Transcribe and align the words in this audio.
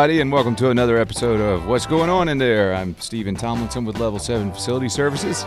All 0.00 0.06
right. 0.06 0.12
Hello, 0.12 0.16
everybody, 0.16 0.20
and 0.22 0.32
welcome 0.32 0.56
to 0.56 0.70
another 0.70 0.96
episode 0.96 1.40
of 1.40 1.66
What's 1.66 1.84
Going 1.84 2.08
On 2.08 2.30
in 2.30 2.38
There. 2.38 2.74
I'm 2.74 2.96
Stephen 3.00 3.34
Tomlinson 3.34 3.84
with 3.84 3.98
Level 3.98 4.18
7 4.18 4.50
Facility 4.50 4.88
Services. 4.88 5.44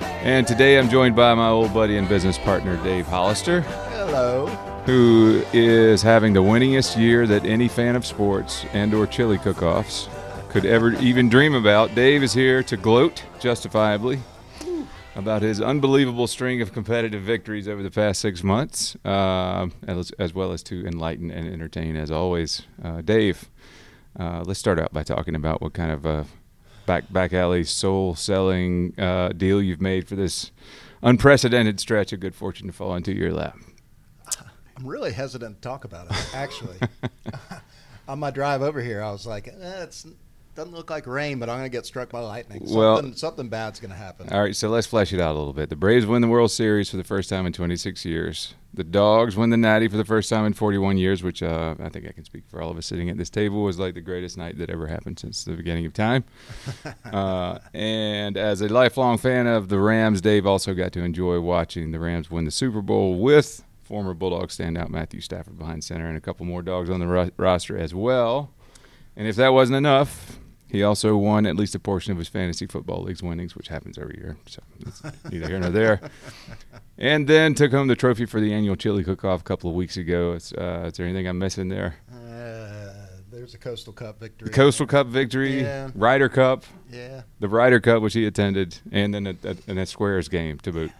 And 0.00 0.46
today 0.46 0.78
I'm 0.78 0.88
joined 0.88 1.16
by 1.16 1.34
my 1.34 1.48
old 1.48 1.74
buddy 1.74 1.96
and 1.96 2.08
business 2.08 2.38
partner, 2.38 2.76
Dave 2.84 3.04
Hollister, 3.08 3.62
Hello. 3.62 4.46
who 4.86 5.42
is 5.52 6.02
having 6.02 6.34
the 6.34 6.40
winningest 6.40 6.96
year 6.96 7.26
that 7.26 7.44
any 7.44 7.66
fan 7.66 7.96
of 7.96 8.06
sports 8.06 8.64
and 8.72 8.94
or 8.94 9.08
chili 9.08 9.38
cook-offs 9.38 10.08
could 10.50 10.64
ever 10.64 10.92
even 11.00 11.28
dream 11.28 11.56
about. 11.56 11.92
Dave 11.96 12.22
is 12.22 12.32
here 12.32 12.62
to 12.62 12.76
gloat, 12.76 13.24
justifiably, 13.40 14.20
about 15.16 15.42
his 15.42 15.60
unbelievable 15.60 16.28
string 16.28 16.62
of 16.62 16.72
competitive 16.72 17.22
victories 17.22 17.66
over 17.66 17.82
the 17.82 17.90
past 17.90 18.20
six 18.20 18.44
months, 18.44 18.96
uh, 19.04 19.66
as, 19.88 20.12
as 20.12 20.32
well 20.32 20.52
as 20.52 20.62
to 20.62 20.86
enlighten 20.86 21.28
and 21.28 21.52
entertain, 21.52 21.96
as 21.96 22.12
always. 22.12 22.62
Uh, 22.84 23.00
Dave, 23.00 23.50
uh, 24.18 24.42
let's 24.46 24.58
start 24.60 24.78
out 24.78 24.92
by 24.92 25.02
talking 25.02 25.34
about 25.34 25.60
what 25.60 25.72
kind 25.72 25.90
of 25.90 26.06
a 26.06 26.26
back 26.86 27.12
back 27.12 27.32
alley 27.32 27.64
soul 27.64 28.14
selling 28.14 28.94
uh, 28.98 29.28
deal 29.30 29.60
you've 29.60 29.80
made 29.80 30.06
for 30.08 30.14
this 30.14 30.52
unprecedented 31.02 31.80
stretch 31.80 32.12
of 32.12 32.20
good 32.20 32.34
fortune 32.34 32.66
to 32.66 32.72
fall 32.72 32.94
into 32.94 33.14
your 33.14 33.32
lap. 33.32 33.56
I'm 34.76 34.86
really 34.86 35.12
hesitant 35.12 35.56
to 35.56 35.60
talk 35.60 35.84
about 35.84 36.10
it, 36.10 36.34
actually. 36.34 36.78
On 38.08 38.18
my 38.18 38.30
drive 38.30 38.62
over 38.62 38.82
here, 38.82 39.02
I 39.02 39.10
was 39.10 39.26
like, 39.26 39.48
eh, 39.48 39.82
it 39.82 40.04
doesn't 40.56 40.74
look 40.74 40.90
like 40.90 41.06
rain, 41.06 41.38
but 41.38 41.48
I'm 41.48 41.58
going 41.58 41.70
to 41.70 41.76
get 41.76 41.86
struck 41.86 42.10
by 42.10 42.20
lightning. 42.20 42.60
Something, 42.60 42.76
Well- 42.76 43.12
something 43.14 43.48
bad's 43.48 43.78
going 43.78 43.90
to 43.90 43.96
happen. 43.96 44.28
All 44.32 44.40
right, 44.40 44.56
so 44.56 44.68
let's 44.68 44.86
flesh 44.86 45.12
it 45.12 45.20
out 45.20 45.34
a 45.36 45.38
little 45.38 45.52
bit. 45.52 45.68
The 45.68 45.76
Braves 45.76 46.06
win 46.06 46.22
the 46.22 46.28
World 46.28 46.50
Series 46.50 46.90
for 46.90 46.96
the 46.96 47.04
first 47.04 47.28
time 47.28 47.46
in 47.46 47.52
26 47.52 48.04
years. 48.04 48.54
The 48.74 48.84
Dogs 48.84 49.36
win 49.36 49.50
the 49.50 49.56
Natty 49.56 49.88
for 49.88 49.96
the 49.96 50.04
first 50.04 50.28
time 50.28 50.44
in 50.44 50.52
41 50.52 50.98
years, 50.98 51.22
which 51.22 51.42
uh, 51.42 51.74
I 51.78 51.88
think 51.88 52.06
I 52.06 52.12
can 52.12 52.24
speak 52.24 52.44
for 52.48 52.60
all 52.60 52.70
of 52.70 52.76
us 52.76 52.86
sitting 52.86 53.08
at 53.08 53.16
this 53.16 53.30
table 53.30 53.62
was 53.62 53.78
like 53.78 53.94
the 53.94 54.00
greatest 54.00 54.36
night 54.36 54.58
that 54.58 54.68
ever 54.68 54.86
happened 54.86 55.18
since 55.18 55.44
the 55.44 55.52
beginning 55.52 55.86
of 55.86 55.92
time. 55.94 56.24
uh, 57.12 57.58
and 57.72 58.36
as 58.36 58.60
a 58.60 58.68
lifelong 58.68 59.18
fan 59.18 59.46
of 59.46 59.68
the 59.68 59.78
Rams, 59.78 60.20
Dave 60.20 60.46
also 60.46 60.74
got 60.74 60.92
to 60.92 61.00
enjoy 61.02 61.40
watching 61.40 61.92
the 61.92 62.00
Rams 62.00 62.30
win 62.30 62.44
the 62.44 62.50
Super 62.50 62.82
Bowl 62.82 63.18
with 63.18 63.62
former 63.82 64.14
Bulldog 64.14 64.48
standout 64.48 64.88
Matthew 64.88 65.20
Stafford 65.20 65.56
behind 65.58 65.84
center 65.84 66.06
and 66.08 66.16
a 66.16 66.20
couple 66.20 66.44
more 66.44 66.60
dogs 66.60 66.90
on 66.90 66.98
the 67.00 67.06
ro- 67.06 67.30
roster 67.36 67.78
as 67.78 67.94
well. 67.94 68.50
And 69.16 69.26
if 69.26 69.36
that 69.36 69.54
wasn't 69.54 69.76
enough, 69.76 70.38
he 70.68 70.82
also 70.82 71.16
won 71.16 71.46
at 71.46 71.56
least 71.56 71.74
a 71.74 71.78
portion 71.78 72.12
of 72.12 72.18
his 72.18 72.28
fantasy 72.28 72.66
football 72.66 73.02
league's 73.02 73.22
winnings, 73.22 73.54
which 73.56 73.68
happens 73.68 73.98
every 73.98 74.16
year. 74.18 74.36
So 74.46 74.62
it's 74.80 75.02
neither 75.30 75.48
here 75.48 75.58
nor 75.60 75.70
there. 75.70 76.00
And 76.98 77.26
then 77.28 77.54
took 77.54 77.72
home 77.72 77.88
the 77.88 77.94
trophy 77.94 78.24
for 78.24 78.40
the 78.40 78.54
annual 78.54 78.74
chili 78.74 79.04
cook-off 79.04 79.42
a 79.42 79.44
couple 79.44 79.68
of 79.68 79.76
weeks 79.76 79.98
ago. 79.98 80.32
It's, 80.32 80.54
uh, 80.54 80.84
is 80.86 80.94
there 80.96 81.04
anything 81.04 81.28
I'm 81.28 81.38
missing 81.38 81.68
there? 81.68 81.96
Uh, 82.10 83.18
there's 83.30 83.52
a 83.52 83.58
Coastal 83.58 83.92
Cup 83.92 84.18
victory. 84.18 84.46
The 84.48 84.54
Coastal 84.54 84.86
Cup 84.86 85.06
victory, 85.08 85.60
Yeah. 85.60 85.90
Ryder 85.94 86.30
Cup, 86.30 86.64
Yeah. 86.90 87.24
the 87.38 87.48
Ryder 87.50 87.80
Cup, 87.80 88.00
which 88.00 88.14
he 88.14 88.24
attended, 88.24 88.78
and 88.90 89.12
then 89.12 89.26
a, 89.26 89.36
a, 89.46 89.56
and 89.68 89.78
a 89.78 89.84
Squares 89.84 90.28
game 90.30 90.56
to 90.60 90.72
boot. 90.72 90.90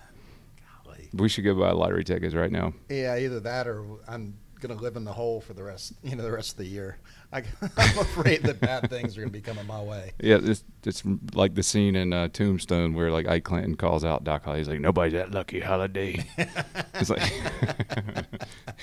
Golly. 0.85 1.09
We 1.15 1.31
should 1.31 1.45
go 1.45 1.55
buy 1.59 1.71
lottery 1.71 2.05
tickets 2.05 2.35
right 2.35 2.53
now. 2.53 2.75
Yeah, 2.91 3.17
either 3.17 3.41
that 3.41 3.67
or 3.67 3.83
I'm 4.07 4.37
going 4.61 4.77
to 4.77 4.83
live 4.83 4.97
in 4.97 5.05
the 5.05 5.15
hole 5.15 5.41
for 5.41 5.55
the 5.55 5.63
rest, 5.65 5.95
you 6.03 6.15
know, 6.15 6.23
the 6.23 6.33
rest 6.33 6.53
of 6.53 6.59
the 6.59 6.67
year. 6.67 6.99
I, 7.33 7.39
I'm 7.77 7.99
afraid 7.99 8.43
that 8.45 8.61
bad 8.61 8.89
things 8.91 9.17
are 9.17 9.21
going 9.21 9.33
to 9.33 9.33
be 9.33 9.41
coming 9.41 9.67
my 9.67 9.83
way. 9.83 10.13
Yeah, 10.21 10.39
it's, 10.43 10.65
it's 10.85 11.03
like 11.35 11.55
the 11.55 11.63
scene 11.63 11.97
in 11.97 12.13
uh, 12.13 12.29
Tombstone 12.29 12.95
where 12.95 13.11
like 13.11 13.27
Ike 13.27 13.45
Clanton 13.45 13.77
calls 13.77 14.05
out 14.05 14.25
Doc 14.25 14.45
Holliday. 14.45 14.61
He's 14.61 14.69
like, 14.69 14.81
"Nobody's 14.81 15.15
that 15.15 15.33
lucky, 15.33 15.61
Holiday." 15.61 16.25
it's 16.95 17.11
like 17.11 17.33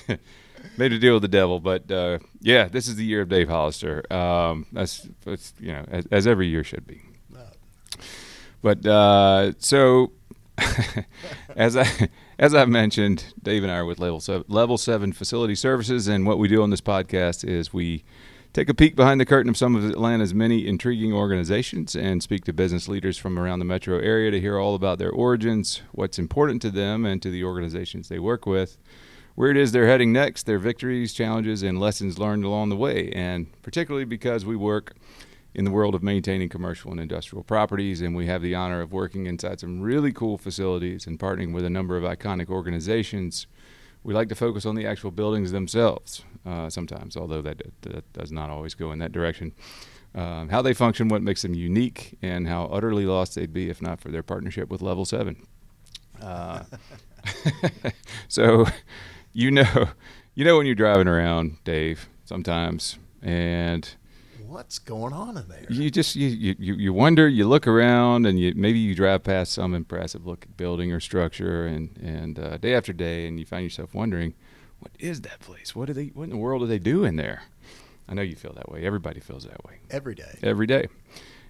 made 0.76 0.92
a 0.92 0.98
deal 0.98 1.14
with 1.14 1.22
the 1.22 1.28
devil, 1.28 1.60
but 1.60 1.90
uh, 1.90 2.18
yeah, 2.40 2.68
this 2.68 2.88
is 2.88 2.96
the 2.96 3.04
year 3.04 3.22
of 3.22 3.28
Dave 3.28 3.48
Hollister. 3.48 4.04
Um, 4.12 4.66
that's, 4.72 5.08
that's 5.24 5.54
you 5.58 5.72
know 5.72 5.84
as, 5.88 6.06
as 6.10 6.26
every 6.26 6.48
year 6.48 6.64
should 6.64 6.86
be. 6.86 7.02
But 8.64 8.86
uh, 8.86 9.52
so, 9.58 10.12
as 11.54 11.76
I 11.76 12.08
as 12.38 12.54
I 12.54 12.64
mentioned, 12.64 13.34
Dave 13.42 13.62
and 13.62 13.70
I 13.70 13.76
are 13.76 13.84
with 13.84 13.98
Level 13.98 14.20
Seven, 14.20 14.44
Level 14.48 14.78
Seven 14.78 15.12
Facility 15.12 15.54
Services, 15.54 16.08
and 16.08 16.26
what 16.26 16.38
we 16.38 16.48
do 16.48 16.62
on 16.62 16.70
this 16.70 16.80
podcast 16.80 17.46
is 17.46 17.74
we 17.74 18.04
take 18.54 18.68
a 18.68 18.74
peek 18.74 18.94
behind 18.94 19.20
the 19.20 19.26
curtain 19.26 19.50
of 19.50 19.56
some 19.56 19.74
of 19.74 19.84
Atlanta's 19.84 20.32
many 20.32 20.64
intriguing 20.64 21.12
organizations 21.12 21.96
and 21.96 22.22
speak 22.22 22.44
to 22.44 22.52
business 22.52 22.86
leaders 22.86 23.18
from 23.18 23.36
around 23.36 23.58
the 23.58 23.64
metro 23.64 23.98
area 23.98 24.30
to 24.30 24.40
hear 24.40 24.60
all 24.60 24.76
about 24.76 24.96
their 24.96 25.10
origins, 25.10 25.82
what's 25.90 26.20
important 26.20 26.62
to 26.62 26.70
them 26.70 27.04
and 27.04 27.20
to 27.20 27.30
the 27.30 27.42
organizations 27.42 28.08
they 28.08 28.20
work 28.20 28.46
with, 28.46 28.78
where 29.34 29.50
it 29.50 29.56
is 29.56 29.72
they're 29.72 29.88
heading 29.88 30.12
next, 30.12 30.46
their 30.46 30.60
victories, 30.60 31.12
challenges, 31.12 31.64
and 31.64 31.80
lessons 31.80 32.16
learned 32.16 32.44
along 32.44 32.68
the 32.68 32.76
way, 32.76 33.10
and 33.10 33.60
particularly 33.62 34.04
because 34.04 34.46
we 34.46 34.54
work 34.54 34.94
in 35.52 35.64
the 35.64 35.70
world 35.72 35.96
of 35.96 36.04
maintaining 36.04 36.48
commercial 36.48 36.92
and 36.92 37.00
industrial 37.00 37.42
properties, 37.42 38.00
and 38.00 38.14
we 38.14 38.26
have 38.26 38.40
the 38.40 38.54
honor 38.54 38.80
of 38.80 38.92
working 38.92 39.26
inside 39.26 39.58
some 39.58 39.80
really 39.80 40.12
cool 40.12 40.38
facilities 40.38 41.08
and 41.08 41.18
partnering 41.18 41.52
with 41.52 41.64
a 41.64 41.70
number 41.70 41.96
of 41.96 42.04
iconic 42.04 42.48
organizations. 42.48 43.48
We 44.04 44.14
like 44.14 44.28
to 44.28 44.34
focus 44.34 44.66
on 44.66 44.74
the 44.74 44.86
actual 44.86 45.10
buildings 45.10 45.50
themselves 45.50 46.24
uh, 46.46 46.70
sometimes, 46.70 47.16
although 47.16 47.42
that, 47.42 47.62
that 47.82 48.12
does 48.12 48.30
not 48.30 48.50
always 48.50 48.74
go 48.74 48.92
in 48.92 48.98
that 49.00 49.12
direction. 49.12 49.52
Um, 50.14 50.48
how 50.50 50.62
they 50.62 50.74
function, 50.74 51.08
what 51.08 51.22
makes 51.22 51.42
them 51.42 51.54
unique, 51.54 52.16
and 52.22 52.46
how 52.46 52.66
utterly 52.66 53.04
lost 53.04 53.34
they'd 53.34 53.52
be 53.52 53.68
if 53.70 53.82
not 53.82 54.00
for 54.00 54.10
their 54.10 54.22
partnership 54.22 54.70
with 54.70 54.80
Level 54.80 55.04
7. 55.04 55.44
Uh, 56.22 56.62
so, 58.28 58.66
you 59.32 59.50
know, 59.50 59.88
you 60.34 60.44
know 60.44 60.56
when 60.56 60.66
you're 60.66 60.74
driving 60.76 61.08
around, 61.08 61.56
Dave, 61.64 62.08
sometimes, 62.24 62.98
and 63.22 63.94
What's 64.54 64.78
going 64.78 65.12
on 65.12 65.36
in 65.36 65.48
there? 65.48 65.66
you 65.68 65.90
just 65.90 66.14
you, 66.14 66.28
you, 66.28 66.74
you 66.74 66.92
wonder 66.92 67.26
you 67.26 67.44
look 67.44 67.66
around 67.66 68.24
and 68.24 68.38
you 68.38 68.52
maybe 68.54 68.78
you 68.78 68.94
drive 68.94 69.24
past 69.24 69.52
some 69.52 69.74
impressive 69.74 70.28
looking 70.28 70.52
building 70.56 70.92
or 70.92 71.00
structure 71.00 71.66
and 71.66 71.98
and 72.00 72.38
uh, 72.38 72.56
day 72.58 72.72
after 72.72 72.92
day 72.92 73.26
and 73.26 73.40
you 73.40 73.46
find 73.46 73.64
yourself 73.64 73.92
wondering 73.94 74.32
what 74.78 74.92
is 75.00 75.22
that 75.22 75.40
place? 75.40 75.74
What 75.74 75.86
do 75.86 75.92
they 75.92 76.12
what 76.14 76.22
in 76.24 76.30
the 76.30 76.36
world 76.36 76.62
do 76.62 76.66
they 76.68 76.78
do 76.78 77.02
in 77.02 77.16
there? 77.16 77.42
I 78.08 78.14
know 78.14 78.22
you 78.22 78.36
feel 78.36 78.52
that 78.52 78.70
way. 78.70 78.86
Everybody 78.86 79.18
feels 79.18 79.42
that 79.42 79.64
way. 79.64 79.80
Every 79.90 80.14
day. 80.14 80.38
every 80.40 80.68
day 80.68 80.86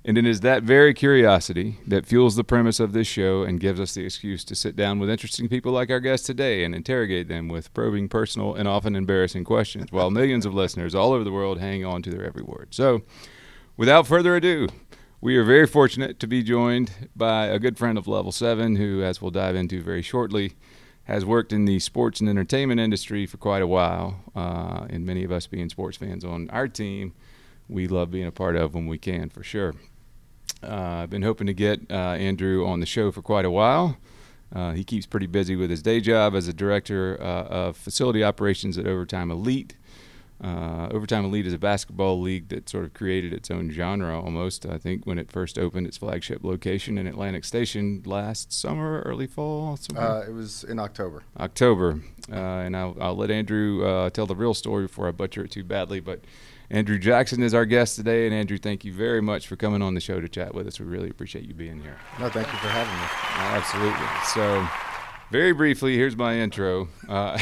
and 0.04 0.18
it 0.18 0.26
is 0.26 0.40
that 0.40 0.62
very 0.62 0.92
curiosity 0.92 1.78
that 1.86 2.04
fuels 2.04 2.36
the 2.36 2.44
premise 2.44 2.78
of 2.78 2.92
this 2.92 3.06
show 3.06 3.42
and 3.42 3.58
gives 3.58 3.80
us 3.80 3.94
the 3.94 4.04
excuse 4.04 4.44
to 4.44 4.54
sit 4.54 4.76
down 4.76 4.98
with 4.98 5.08
interesting 5.08 5.48
people 5.48 5.72
like 5.72 5.90
our 5.90 6.00
guest 6.00 6.26
today 6.26 6.62
and 6.62 6.74
interrogate 6.74 7.28
them 7.28 7.48
with 7.48 7.72
probing, 7.72 8.08
personal, 8.08 8.54
and 8.54 8.68
often 8.68 8.94
embarrassing 8.94 9.44
questions, 9.44 9.90
while 9.90 10.10
millions 10.10 10.44
of 10.44 10.52
listeners 10.52 10.94
all 10.94 11.12
over 11.12 11.24
the 11.24 11.32
world 11.32 11.58
hang 11.58 11.86
on 11.86 12.02
to 12.02 12.10
their 12.10 12.26
every 12.26 12.42
word. 12.42 12.68
So, 12.70 13.00
without 13.78 14.06
further 14.06 14.36
ado, 14.36 14.68
we 15.22 15.38
are 15.38 15.44
very 15.44 15.66
fortunate 15.66 16.20
to 16.20 16.26
be 16.26 16.42
joined 16.42 17.08
by 17.16 17.46
a 17.46 17.58
good 17.58 17.78
friend 17.78 17.96
of 17.96 18.06
Level 18.06 18.30
7 18.30 18.76
who, 18.76 19.02
as 19.02 19.22
we'll 19.22 19.30
dive 19.30 19.56
into 19.56 19.80
very 19.80 20.02
shortly, 20.02 20.52
has 21.04 21.24
worked 21.24 21.50
in 21.50 21.64
the 21.64 21.78
sports 21.78 22.20
and 22.20 22.28
entertainment 22.28 22.78
industry 22.78 23.24
for 23.24 23.38
quite 23.38 23.62
a 23.62 23.66
while. 23.66 24.22
Uh, 24.36 24.86
and 24.90 25.06
many 25.06 25.24
of 25.24 25.32
us 25.32 25.46
being 25.46 25.70
sports 25.70 25.96
fans 25.96 26.26
on 26.26 26.50
our 26.50 26.68
team, 26.68 27.14
we 27.70 27.88
love 27.88 28.10
being 28.10 28.26
a 28.26 28.32
part 28.32 28.54
of 28.54 28.74
when 28.74 28.86
we 28.86 28.98
can, 28.98 29.30
for 29.30 29.42
sure. 29.42 29.74
Uh, 30.68 31.02
I've 31.02 31.10
been 31.10 31.22
hoping 31.22 31.46
to 31.46 31.54
get 31.54 31.80
uh, 31.90 31.94
Andrew 31.94 32.66
on 32.66 32.80
the 32.80 32.86
show 32.86 33.10
for 33.10 33.22
quite 33.22 33.44
a 33.44 33.50
while. 33.50 33.96
Uh, 34.54 34.72
he 34.72 34.84
keeps 34.84 35.06
pretty 35.06 35.26
busy 35.26 35.56
with 35.56 35.70
his 35.70 35.82
day 35.82 36.00
job 36.00 36.34
as 36.34 36.46
a 36.46 36.52
director 36.52 37.18
uh, 37.20 37.44
of 37.44 37.76
facility 37.76 38.22
operations 38.22 38.78
at 38.78 38.86
Overtime 38.86 39.30
Elite. 39.30 39.76
Uh, 40.42 40.88
Overtime 40.90 41.24
Elite 41.24 41.46
is 41.46 41.52
a 41.52 41.58
basketball 41.58 42.20
league 42.20 42.48
that 42.48 42.68
sort 42.68 42.84
of 42.84 42.92
created 42.92 43.32
its 43.32 43.50
own 43.50 43.70
genre 43.70 44.20
almost. 44.20 44.66
I 44.66 44.78
think 44.78 45.06
when 45.06 45.18
it 45.18 45.30
first 45.32 45.58
opened 45.58 45.86
its 45.86 45.96
flagship 45.96 46.44
location 46.44 46.98
in 46.98 47.06
Atlantic 47.06 47.44
Station 47.44 48.02
last 48.04 48.52
summer, 48.52 49.00
early 49.06 49.26
fall. 49.26 49.78
Uh, 49.96 50.22
it 50.28 50.32
was 50.32 50.64
in 50.64 50.78
October. 50.78 51.22
October. 51.38 52.00
Uh, 52.30 52.34
and 52.34 52.76
I'll, 52.76 52.96
I'll 53.00 53.16
let 53.16 53.30
Andrew 53.30 53.86
uh, 53.86 54.10
tell 54.10 54.26
the 54.26 54.36
real 54.36 54.54
story 54.54 54.84
before 54.84 55.08
I 55.08 55.12
butcher 55.12 55.44
it 55.44 55.50
too 55.50 55.64
badly. 55.64 56.00
But 56.00 56.20
Andrew 56.70 56.98
Jackson 56.98 57.42
is 57.42 57.54
our 57.54 57.64
guest 57.64 57.96
today. 57.96 58.26
And 58.26 58.34
Andrew, 58.34 58.58
thank 58.58 58.84
you 58.84 58.92
very 58.92 59.20
much 59.20 59.46
for 59.46 59.56
coming 59.56 59.82
on 59.82 59.94
the 59.94 60.00
show 60.00 60.20
to 60.20 60.28
chat 60.28 60.54
with 60.54 60.66
us. 60.66 60.80
We 60.80 60.86
really 60.86 61.10
appreciate 61.10 61.44
you 61.44 61.54
being 61.54 61.80
here. 61.80 61.96
No, 62.18 62.28
thank 62.28 62.46
you 62.46 62.58
for 62.58 62.68
having 62.68 62.94
me. 62.94 63.06
Absolutely. 63.56 64.06
So, 64.34 64.66
very 65.30 65.52
briefly, 65.52 65.96
here's 65.96 66.16
my 66.16 66.36
intro. 66.38 66.88
Uh, 67.08 67.38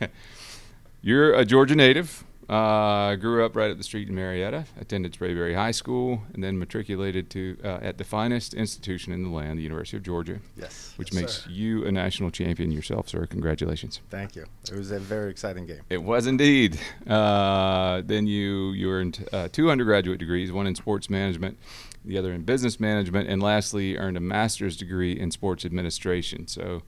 you're 1.02 1.34
a 1.34 1.44
Georgia 1.44 1.74
native. 1.74 2.24
Uh, 2.48 3.16
grew 3.16 3.42
up 3.44 3.56
right 3.56 3.70
up 3.70 3.78
the 3.78 3.82
street 3.84 4.08
in 4.08 4.14
Marietta. 4.14 4.66
Attended 4.78 5.14
Sprayberry 5.14 5.54
High 5.54 5.70
School, 5.70 6.22
and 6.34 6.44
then 6.44 6.58
matriculated 6.58 7.30
to 7.30 7.56
uh, 7.64 7.78
at 7.80 7.96
the 7.96 8.04
finest 8.04 8.52
institution 8.52 9.12
in 9.14 9.22
the 9.22 9.30
land, 9.30 9.58
the 9.58 9.62
University 9.62 9.96
of 9.96 10.02
Georgia, 10.02 10.40
Yes. 10.56 10.92
which 10.96 11.08
Yes, 11.12 11.20
makes 11.20 11.32
sir. 11.44 11.50
you 11.50 11.86
a 11.86 11.92
national 11.92 12.30
champion 12.30 12.70
yourself, 12.70 13.08
sir. 13.08 13.24
Congratulations. 13.26 14.00
Thank 14.10 14.36
you. 14.36 14.44
It 14.70 14.76
was 14.76 14.90
a 14.90 14.98
very 14.98 15.30
exciting 15.30 15.64
game. 15.66 15.80
It 15.88 16.02
was 16.02 16.26
indeed. 16.26 16.78
Uh, 17.06 18.02
then 18.04 18.26
you 18.26 18.72
you 18.72 18.90
earned 18.90 19.26
uh, 19.32 19.48
two 19.50 19.70
undergraduate 19.70 20.18
degrees, 20.18 20.52
one 20.52 20.66
in 20.66 20.74
sports 20.74 21.08
management, 21.08 21.56
the 22.04 22.18
other 22.18 22.32
in 22.34 22.42
business 22.42 22.78
management, 22.78 23.28
and 23.28 23.42
lastly 23.42 23.96
earned 23.96 24.18
a 24.18 24.20
master's 24.20 24.76
degree 24.76 25.18
in 25.18 25.30
sports 25.30 25.64
administration. 25.64 26.46
So 26.46 26.82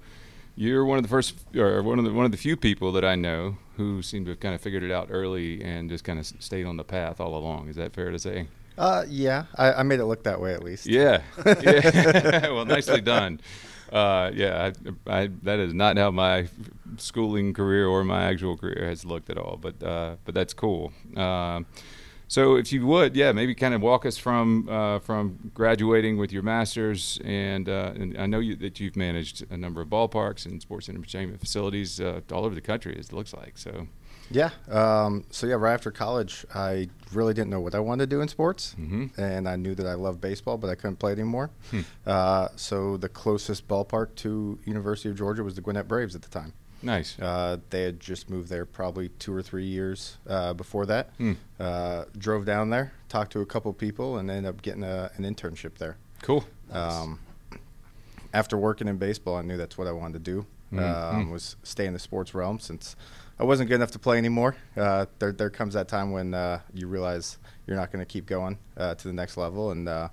You're 0.57 0.85
one 0.87 0.97
of 0.97 1.03
the 1.03 1.09
first, 1.09 1.35
or 1.55 1.83
one 1.83 1.99
of 1.99 2.05
the 2.05 2.13
one 2.13 2.25
of 2.25 2.33
the 2.33 2.39
few 2.39 2.57
people 2.57 2.91
that 2.93 3.05
I 3.05 3.15
know 3.15 3.59
who 3.77 4.03
seem 4.03 4.25
to 4.25 4.31
have 4.31 4.41
kind 4.41 4.55
of 4.55 4.61
figured 4.61 4.83
it 4.83 4.91
out 4.91 5.09
early 5.11 5.63
and 5.63 5.91
just 5.91 6.03
kind 6.03 6.19
of 6.19 6.27
stayed 6.27 6.65
on 6.65 6.79
the 6.79 6.85
path 6.85 7.21
all 7.21 7.37
along. 7.37 7.69
Is 7.69 7.77
that 7.77 7.93
fair 7.93 8.11
to 8.11 8.19
say? 8.19 8.49
Uh, 8.79 9.05
yeah, 9.09 9.45
I, 9.57 9.75
I 9.75 9.83
made 9.83 10.01
it 10.01 10.07
look 10.07 10.25
that 10.25 10.41
way 10.41 10.53
at 10.55 10.63
least. 10.63 10.87
Yeah. 10.87 11.23
yeah. 11.63 12.49
well, 12.51 12.65
nicely 12.65 13.01
done. 13.01 13.41
Uh, 13.93 14.31
yeah, 14.35 14.73
I, 15.07 15.21
I, 15.23 15.31
that 15.43 15.59
is 15.61 15.73
not 15.73 15.97
how 15.97 16.11
my 16.11 16.49
schooling 16.97 17.55
career 17.55 17.87
or 17.87 18.05
my 18.05 18.25
actual 18.25 18.57
career 18.57 18.89
has 18.89 19.05
looked 19.05 19.31
at 19.31 19.39
all. 19.39 19.59
But 19.61 19.83
uh, 19.83 20.17
but 20.25 20.35
that's 20.35 20.55
cool. 20.55 20.93
Uh, 21.17 21.63
so 22.29 22.57
if 22.57 22.73
you 22.73 22.87
would, 22.87 23.15
yeah, 23.15 23.33
maybe 23.33 23.55
kind 23.55 23.75
of 23.75 23.81
walk 23.81 24.05
us 24.05 24.19
from 24.19 24.69
uh, 24.69 24.99
from 24.99 25.51
graduating 25.55 26.17
with 26.17 26.33
your 26.33 26.43
master's, 26.43 27.21
and, 27.25 27.69
uh, 27.69 27.93
and 27.95 28.19
I 28.19 28.27
know 28.27 28.41
you, 28.41 28.57
that 28.57 28.81
you've 28.81 28.97
managed 28.97 29.45
a 29.51 29.57
number 29.57 29.81
of 29.81 29.89
ballparks 29.89 30.47
and 30.47 30.61
sports 30.61 30.89
entertainment 30.89 31.41
facilities 31.41 32.01
uh, 32.01 32.21
all 32.33 32.45
over 32.45 32.55
the 32.55 32.61
country. 32.61 32.97
As 32.99 33.09
it 33.09 33.13
looks 33.13 33.33
like 33.33 33.57
so. 33.57 33.87
Yeah. 34.31 34.51
Um, 34.69 35.25
so 35.31 35.47
yeah, 35.47 35.55
right 35.55 35.75
after 35.75 35.91
college, 35.91 36.45
I 36.55 36.89
really 37.13 37.33
didn't 37.33 37.51
know 37.51 37.61
what 37.61 37.75
I 37.75 37.79
wanted 37.79 38.11
to 38.11 38.17
do 38.17 38.21
in 38.23 38.29
sports, 38.29 38.75
mm-hmm. 38.79 39.21
and 39.21 39.49
I 39.49 39.57
knew 39.57 39.75
that 39.77 39.87
I 39.87 39.95
loved 39.95 40.21
baseball, 40.21 40.59
but 40.59 40.69
I 40.69 40.75
couldn't 40.75 40.97
play 40.97 41.13
it 41.13 41.19
anymore. 41.19 41.51
Hmm. 41.71 41.81
Uh, 42.05 42.49
so 42.57 42.97
the 42.97 43.09
closest 43.09 43.69
ballpark 43.69 44.15
to 44.17 44.59
University 44.65 45.11
of 45.11 45.17
Georgia 45.17 45.45
was 45.45 45.55
the 45.55 45.61
Gwinnett 45.61 45.87
Braves 45.87 46.15
at 46.17 46.23
the 46.23 46.29
time. 46.29 46.53
Nice. 46.83 47.19
Uh, 47.19 47.59
they 47.71 47.83
had 47.83 47.99
just 48.01 48.29
moved 48.31 48.49
there 48.49 48.67
probably 48.67 49.09
two 49.19 49.33
or 49.35 49.43
three 49.43 49.65
years 49.65 50.19
uh, 50.29 50.53
before 50.55 50.87
that. 50.87 51.11
Hmm. 51.19 51.33
Uh, 51.59 52.05
drove 52.17 52.45
down 52.45 52.71
there, 52.71 52.93
talked 53.09 53.33
to 53.33 53.41
a 53.41 53.47
couple 53.47 53.73
people, 53.73 54.19
and 54.19 54.31
ended 54.31 54.49
up 54.49 54.63
getting 54.63 54.85
a, 54.85 55.11
an 55.17 55.25
internship 55.25 55.79
there. 55.79 55.97
Cool. 56.23 56.45
Um, 56.71 57.19
after 58.33 58.57
working 58.57 58.89
in 58.89 58.97
baseball, 58.99 59.37
I 59.37 59.43
knew 59.43 59.57
that's 59.57 59.79
what 59.79 59.87
I 59.87 59.93
wanted 59.93 60.25
to 60.25 60.31
do. 60.31 60.47
Mhm. 60.73 61.15
Um, 61.15 61.31
was 61.31 61.57
stay 61.63 61.87
in 61.87 61.93
the 61.93 61.99
sports 61.99 62.35
realm 62.35 62.59
since 62.59 62.97
I 63.39 63.45
wasn't 63.45 63.69
good 63.69 63.77
enough 63.77 63.93
to 63.93 64.01
play 64.01 64.19
anymore. 64.19 64.57
Uh, 64.77 65.07
there, 65.21 65.31
there 65.31 65.49
comes 65.51 65.75
that 65.75 65.87
time 65.87 66.11
when 66.11 66.35
uh, 66.35 66.61
you 66.75 66.89
realize 66.89 67.39
you're 67.67 67.77
not 67.77 67.93
going 67.93 68.05
to 68.05 68.11
keep 68.11 68.27
going 68.27 68.59
uh, 68.77 68.95
to 68.97 69.09
the 69.09 69.13
next 69.15 69.37
level, 69.37 69.71
and 69.71 69.89
uh, 69.89 70.09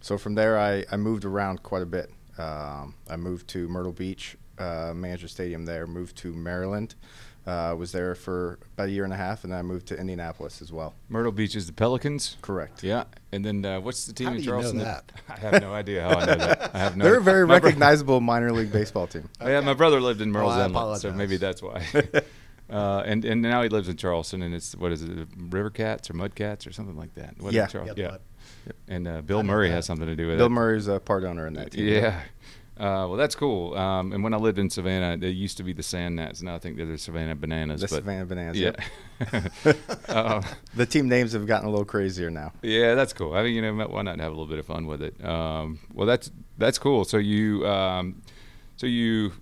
so 0.00 0.16
from 0.16 0.34
there, 0.36 0.58
I, 0.58 0.84
I 0.90 0.96
moved 0.96 1.24
around 1.26 1.62
quite 1.62 1.82
a 1.82 1.86
bit. 1.86 2.10
Um, 2.38 2.94
I 3.10 3.16
moved 3.16 3.48
to 3.48 3.68
Myrtle 3.68 3.92
Beach, 3.92 4.36
uh, 4.60 4.92
Manager 4.94 5.28
Stadium 5.28 5.64
there. 5.64 5.86
Moved 5.86 6.16
to 6.18 6.32
Maryland. 6.32 6.94
Uh, 7.46 7.74
was 7.76 7.90
there 7.90 8.14
for 8.14 8.58
about 8.74 8.88
a 8.88 8.92
year 8.92 9.02
and 9.02 9.14
a 9.14 9.16
half, 9.16 9.44
and 9.44 9.52
then 9.52 9.58
I 9.58 9.62
moved 9.62 9.86
to 9.88 9.98
Indianapolis 9.98 10.60
as 10.60 10.70
well. 10.70 10.94
Myrtle 11.08 11.32
Beach 11.32 11.56
is 11.56 11.66
the 11.66 11.72
Pelicans. 11.72 12.36
Correct. 12.42 12.82
Yeah, 12.84 13.04
and 13.32 13.42
then 13.42 13.64
uh, 13.64 13.80
what's 13.80 14.04
the 14.04 14.12
team 14.12 14.26
How 14.26 14.32
in 14.34 14.38
do 14.38 14.44
you 14.44 14.50
know 14.50 14.56
Charleston? 14.60 14.78
that? 14.80 15.12
I 15.28 15.38
have 15.40 15.62
no 15.62 15.72
idea 15.72 16.02
how 16.02 16.10
I 16.18 16.24
know 16.26 16.34
that. 16.36 16.70
I 16.74 16.78
have 16.78 16.96
no. 16.98 17.04
They're 17.06 17.16
a 17.16 17.22
very 17.22 17.46
my 17.46 17.58
bro- 17.58 17.68
recognizable 17.68 18.20
minor 18.20 18.52
league 18.52 18.70
baseball 18.70 19.06
team. 19.06 19.28
Oh, 19.40 19.48
yeah, 19.48 19.60
my 19.60 19.72
brother 19.72 20.02
lived 20.02 20.20
in 20.20 20.30
Murrells 20.32 20.52
I 20.52 20.66
Inlet, 20.66 21.00
so 21.00 21.12
maybe 21.12 21.38
that's 21.38 21.62
why. 21.62 21.82
uh, 22.68 23.02
and 23.06 23.24
and 23.24 23.40
now 23.40 23.62
he 23.62 23.70
lives 23.70 23.88
in 23.88 23.96
Charleston, 23.96 24.42
and 24.42 24.54
it's 24.54 24.76
what 24.76 24.92
is 24.92 25.02
it, 25.02 25.26
River 25.36 25.70
Cats 25.70 26.10
or 26.10 26.12
Mud 26.14 26.34
Cats 26.34 26.66
or 26.66 26.72
something 26.72 26.96
like 26.96 27.14
that? 27.14 27.34
What 27.38 27.48
is 27.48 27.54
Yeah. 27.54 27.66
Charles- 27.68 27.88
Yeah, 27.96 28.04
yeah. 28.04 28.10
Mud. 28.10 28.20
And 28.86 29.08
uh, 29.08 29.22
Bill 29.22 29.42
Murray 29.42 29.68
that. 29.68 29.76
has 29.76 29.86
something 29.86 30.06
to 30.06 30.14
do 30.14 30.26
with 30.28 30.36
Bill 30.36 30.46
it. 30.46 30.48
Bill 30.50 30.54
Murray's 30.54 30.86
a 30.88 31.00
part 31.00 31.24
owner 31.24 31.46
in 31.46 31.54
that 31.54 31.70
team. 31.72 31.88
Yeah. 31.88 32.20
Uh, 32.80 33.04
well, 33.08 33.16
that's 33.16 33.34
cool. 33.34 33.76
Um, 33.76 34.12
and 34.14 34.24
when 34.24 34.32
I 34.32 34.38
lived 34.38 34.58
in 34.58 34.70
Savannah, 34.70 35.18
they 35.18 35.28
used 35.28 35.58
to 35.58 35.62
be 35.62 35.74
the 35.74 35.82
Sand 35.82 36.16
Gnats. 36.16 36.40
Now 36.40 36.54
I 36.54 36.58
think 36.58 36.78
they're 36.78 36.86
the 36.86 36.96
Savannah 36.96 37.34
Bananas. 37.34 37.82
The 37.82 37.88
but 37.88 37.96
Savannah 37.96 38.24
Bananas. 38.24 38.58
yeah. 38.58 38.72
yep. 39.64 39.76
uh, 40.08 40.40
The 40.74 40.86
team 40.86 41.06
names 41.06 41.32
have 41.32 41.46
gotten 41.46 41.68
a 41.68 41.70
little 41.70 41.84
crazier 41.84 42.30
now. 42.30 42.52
Yeah, 42.62 42.94
that's 42.94 43.12
cool. 43.12 43.34
I 43.34 43.42
mean, 43.42 43.54
you 43.54 43.60
know, 43.60 43.86
why 43.86 44.00
not 44.00 44.18
have 44.18 44.28
a 44.28 44.34
little 44.34 44.46
bit 44.46 44.58
of 44.58 44.64
fun 44.64 44.86
with 44.86 45.02
it? 45.02 45.22
Um, 45.22 45.78
well, 45.92 46.06
that's 46.06 46.30
that's 46.56 46.78
cool. 46.78 47.04
So 47.04 47.18
you, 47.18 47.66
um, 47.66 48.22
so 48.76 48.86
you 48.86 49.32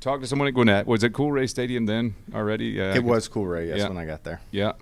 talked 0.00 0.22
to 0.22 0.28
someone 0.28 0.46
at 0.48 0.52
Gwinnett. 0.54 0.86
Was 0.86 1.02
it 1.04 1.14
Coolray 1.14 1.48
Stadium 1.48 1.86
then 1.86 2.14
already? 2.34 2.78
Uh, 2.80 2.94
It 2.94 3.02
was 3.04 3.28
Cool 3.28 3.46
Ray, 3.46 3.68
yes, 3.68 3.78
Yeah. 3.78 3.88
when 3.88 3.96
I 3.96 4.04
got 4.04 4.24
there. 4.24 4.40
Yeah, 4.50 4.72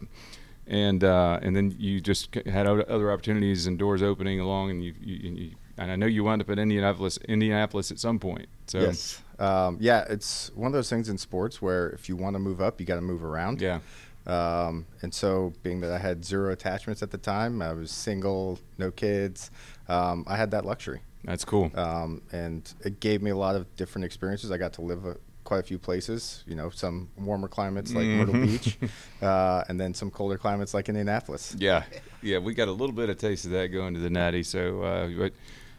and 0.66 1.05
uh, 1.05 1.38
and 1.40 1.55
then 1.55 1.75
you 1.78 2.00
just 2.00 2.34
had 2.46 2.66
other 2.66 3.12
opportunities 3.12 3.66
and 3.69 3.78
doors 3.78 4.02
opening 4.02 4.40
along, 4.40 4.70
and 4.70 4.82
you, 4.84 4.94
you, 5.00 5.28
and 5.28 5.38
you 5.38 5.50
and 5.81 5.91
I 5.91 5.97
know 5.97 6.06
you 6.06 6.23
wound 6.25 6.41
up 6.43 6.50
at 6.50 6.59
Indianapolis, 6.59 7.17
Indianapolis 7.29 7.91
at 7.91 7.99
some 7.99 8.19
point. 8.19 8.49
So 8.67 8.79
Yes. 8.81 9.21
Um, 9.38 9.79
yeah, 9.81 10.05
it's 10.09 10.50
one 10.55 10.67
of 10.67 10.73
those 10.75 10.91
things 10.91 11.09
in 11.09 11.17
sports 11.19 11.61
where 11.62 11.88
if 11.91 12.09
you 12.09 12.15
want 12.17 12.35
to 12.35 12.38
move 12.38 12.61
up, 12.61 12.79
you 12.81 12.87
got 12.87 12.97
to 12.97 13.00
move 13.00 13.25
around. 13.25 13.61
yeah, 13.62 13.81
Um, 14.27 14.87
and 15.03 15.12
so, 15.15 15.53
being 15.62 15.81
that 15.81 15.91
I 15.93 15.99
had 15.99 16.25
zero 16.25 16.53
attachments 16.53 17.03
at 17.03 17.11
the 17.11 17.19
time, 17.19 17.62
I 17.62 17.73
was 17.73 17.91
single, 17.91 18.59
no 18.79 18.91
kids, 18.91 19.50
um, 19.88 20.25
I 20.29 20.37
had 20.37 20.50
that 20.53 20.65
luxury. 20.67 21.00
that's 21.25 21.44
cool. 21.44 21.71
Um, 21.75 22.23
and 22.33 22.71
it 22.85 23.00
gave 23.00 23.23
me 23.23 23.31
a 23.31 23.37
lot 23.37 23.56
of 23.56 23.75
different 23.76 24.05
experiences. 24.05 24.50
I 24.50 24.59
got 24.59 24.73
to 24.75 24.83
live 24.83 25.05
a, 25.06 25.17
quite 25.44 25.61
a 25.61 25.62
few 25.62 25.79
places, 25.79 26.44
you 26.47 26.55
know, 26.55 26.69
some 26.71 27.09
warmer 27.19 27.49
climates 27.49 27.93
like 27.94 28.06
Myrtle 28.06 28.35
Mhm. 28.35 28.47
Beach, 28.47 28.79
uh, 29.23 29.65
and 29.69 29.81
then 29.81 29.94
some 29.94 30.11
colder 30.11 30.37
climates 30.38 30.75
like 30.75 30.88
Indianapolis. 30.91 31.56
Yeah, 31.59 31.83
yeah, 32.23 32.38
we 32.38 32.53
got 32.55 32.69
a 32.69 32.73
little 32.73 32.94
bit 32.94 33.09
of 33.09 33.17
taste 33.17 33.47
of 33.47 33.50
that 33.53 33.69
going 33.69 33.94
to 33.94 34.00
the 34.00 34.11
Natty. 34.11 34.43
So, 34.43 34.83
uh, 34.83 35.09
but 35.09 35.33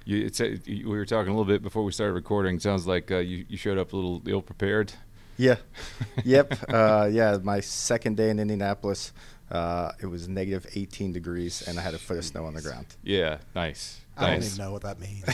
you, 0.06 0.25
it's 0.25 0.42
a, 0.42 0.59
we 0.68 0.83
were 0.86 1.06
talking 1.06 1.31
a 1.31 1.36
little 1.36 1.45
bit 1.45 1.62
before 1.62 1.83
we 1.83 1.92
started 1.92 2.13
recording. 2.13 2.59
Sounds 2.59 2.88
like 2.88 3.12
uh, 3.12 3.18
you, 3.18 3.45
you 3.48 3.57
showed 3.57 3.77
up 3.77 3.94
a 3.94 3.95
little 3.95 4.21
ill 4.25 4.42
prepared. 4.42 4.94
Yeah. 5.38 5.57
yep. 6.24 6.53
Uh, 6.69 7.09
yeah. 7.12 7.38
My 7.42 7.59
second 7.59 8.18
day 8.18 8.30
in 8.30 8.39
Indianapolis, 8.39 9.13
uh, 9.51 9.92
it 10.01 10.06
was 10.06 10.27
negative 10.27 10.65
18 10.75 11.12
degrees, 11.12 11.62
and 11.68 11.80
I 11.80 11.81
had 11.81 11.94
a 11.94 11.98
foot 11.98 12.18
of 12.18 12.25
snow 12.25 12.45
on 12.45 12.53
the 12.53 12.62
ground. 12.62 12.86
Yeah, 13.03 13.39
nice. 13.56 14.00
I 14.18 14.31
don't 14.31 14.44
even 14.44 14.57
know 14.57 14.71
what 14.71 14.83
that 14.83 15.00
means. 15.00 15.25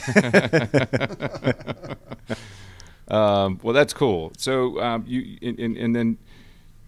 um, 3.08 3.60
well, 3.62 3.74
that's 3.74 3.92
cool. 3.92 4.32
So 4.36 4.80
um, 4.80 5.04
you 5.06 5.38
and, 5.42 5.58
and, 5.58 5.76
and 5.76 5.94
then 5.94 6.18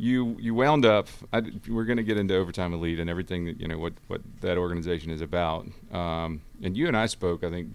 you 0.01 0.37
you 0.41 0.55
wound 0.55 0.87
up. 0.87 1.09
I, 1.33 1.43
we're 1.69 1.85
going 1.85 1.99
to 1.99 2.03
get 2.03 2.17
into 2.17 2.35
overtime 2.35 2.73
elite 2.73 2.99
and 2.99 3.11
everything 3.11 3.45
that 3.45 3.61
you 3.61 3.69
know 3.69 3.79
what 3.79 3.93
what 4.09 4.23
that 4.41 4.57
organization 4.57 5.11
is 5.11 5.21
about. 5.21 5.67
Um, 5.93 6.41
and 6.63 6.77
you 6.77 6.89
and 6.89 6.97
I 6.97 7.07
spoke. 7.07 7.45
I 7.45 7.51
think. 7.51 7.75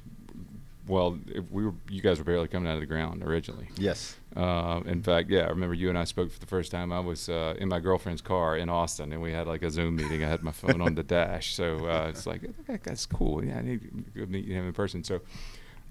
Well, 0.88 1.18
if 1.28 1.50
we 1.50 1.66
were 1.66 1.74
you 1.90 2.02
guys 2.02 2.20
were 2.20 2.24
barely 2.24 2.48
coming 2.48 2.70
out 2.70 2.76
of 2.76 2.80
the 2.80 2.86
ground 2.86 3.24
originally. 3.24 3.70
Yes. 3.78 4.18
Uh, 4.36 4.82
in 4.86 5.02
fact, 5.02 5.32
yeah, 5.32 5.42
I 5.42 5.50
remember 5.50 5.74
you 5.74 5.90
and 5.90 5.98
I 5.98 6.04
spoke 6.04 6.32
for 6.32 6.40
the 6.40 6.46
first 6.46 6.72
time. 6.72 6.92
I 6.92 7.00
was 7.00 7.28
uh, 7.28 7.56
in 7.58 7.70
my 7.70 7.80
girlfriend's 7.80 8.22
car 8.22 8.56
in 8.58 8.70
Austin, 8.70 9.12
and 9.12 9.20
we 9.22 9.32
had 9.32 9.48
like 9.48 9.64
a 9.64 9.72
Zoom 9.72 9.96
meeting. 9.96 10.24
I 10.24 10.30
had 10.30 10.44
my 10.44 10.52
phone 10.52 10.82
on 10.82 10.94
the 10.94 11.04
dash, 11.16 11.56
so 11.56 11.88
uh, 11.88 12.08
it's 12.10 12.28
like 12.28 12.42
that's 12.84 13.06
cool. 13.06 13.44
Yeah, 13.44 13.58
I 13.58 13.62
need 13.62 14.14
to 14.16 14.26
meet 14.28 14.48
him 14.48 14.68
in 14.68 14.74
person. 14.74 15.04
So, 15.04 15.22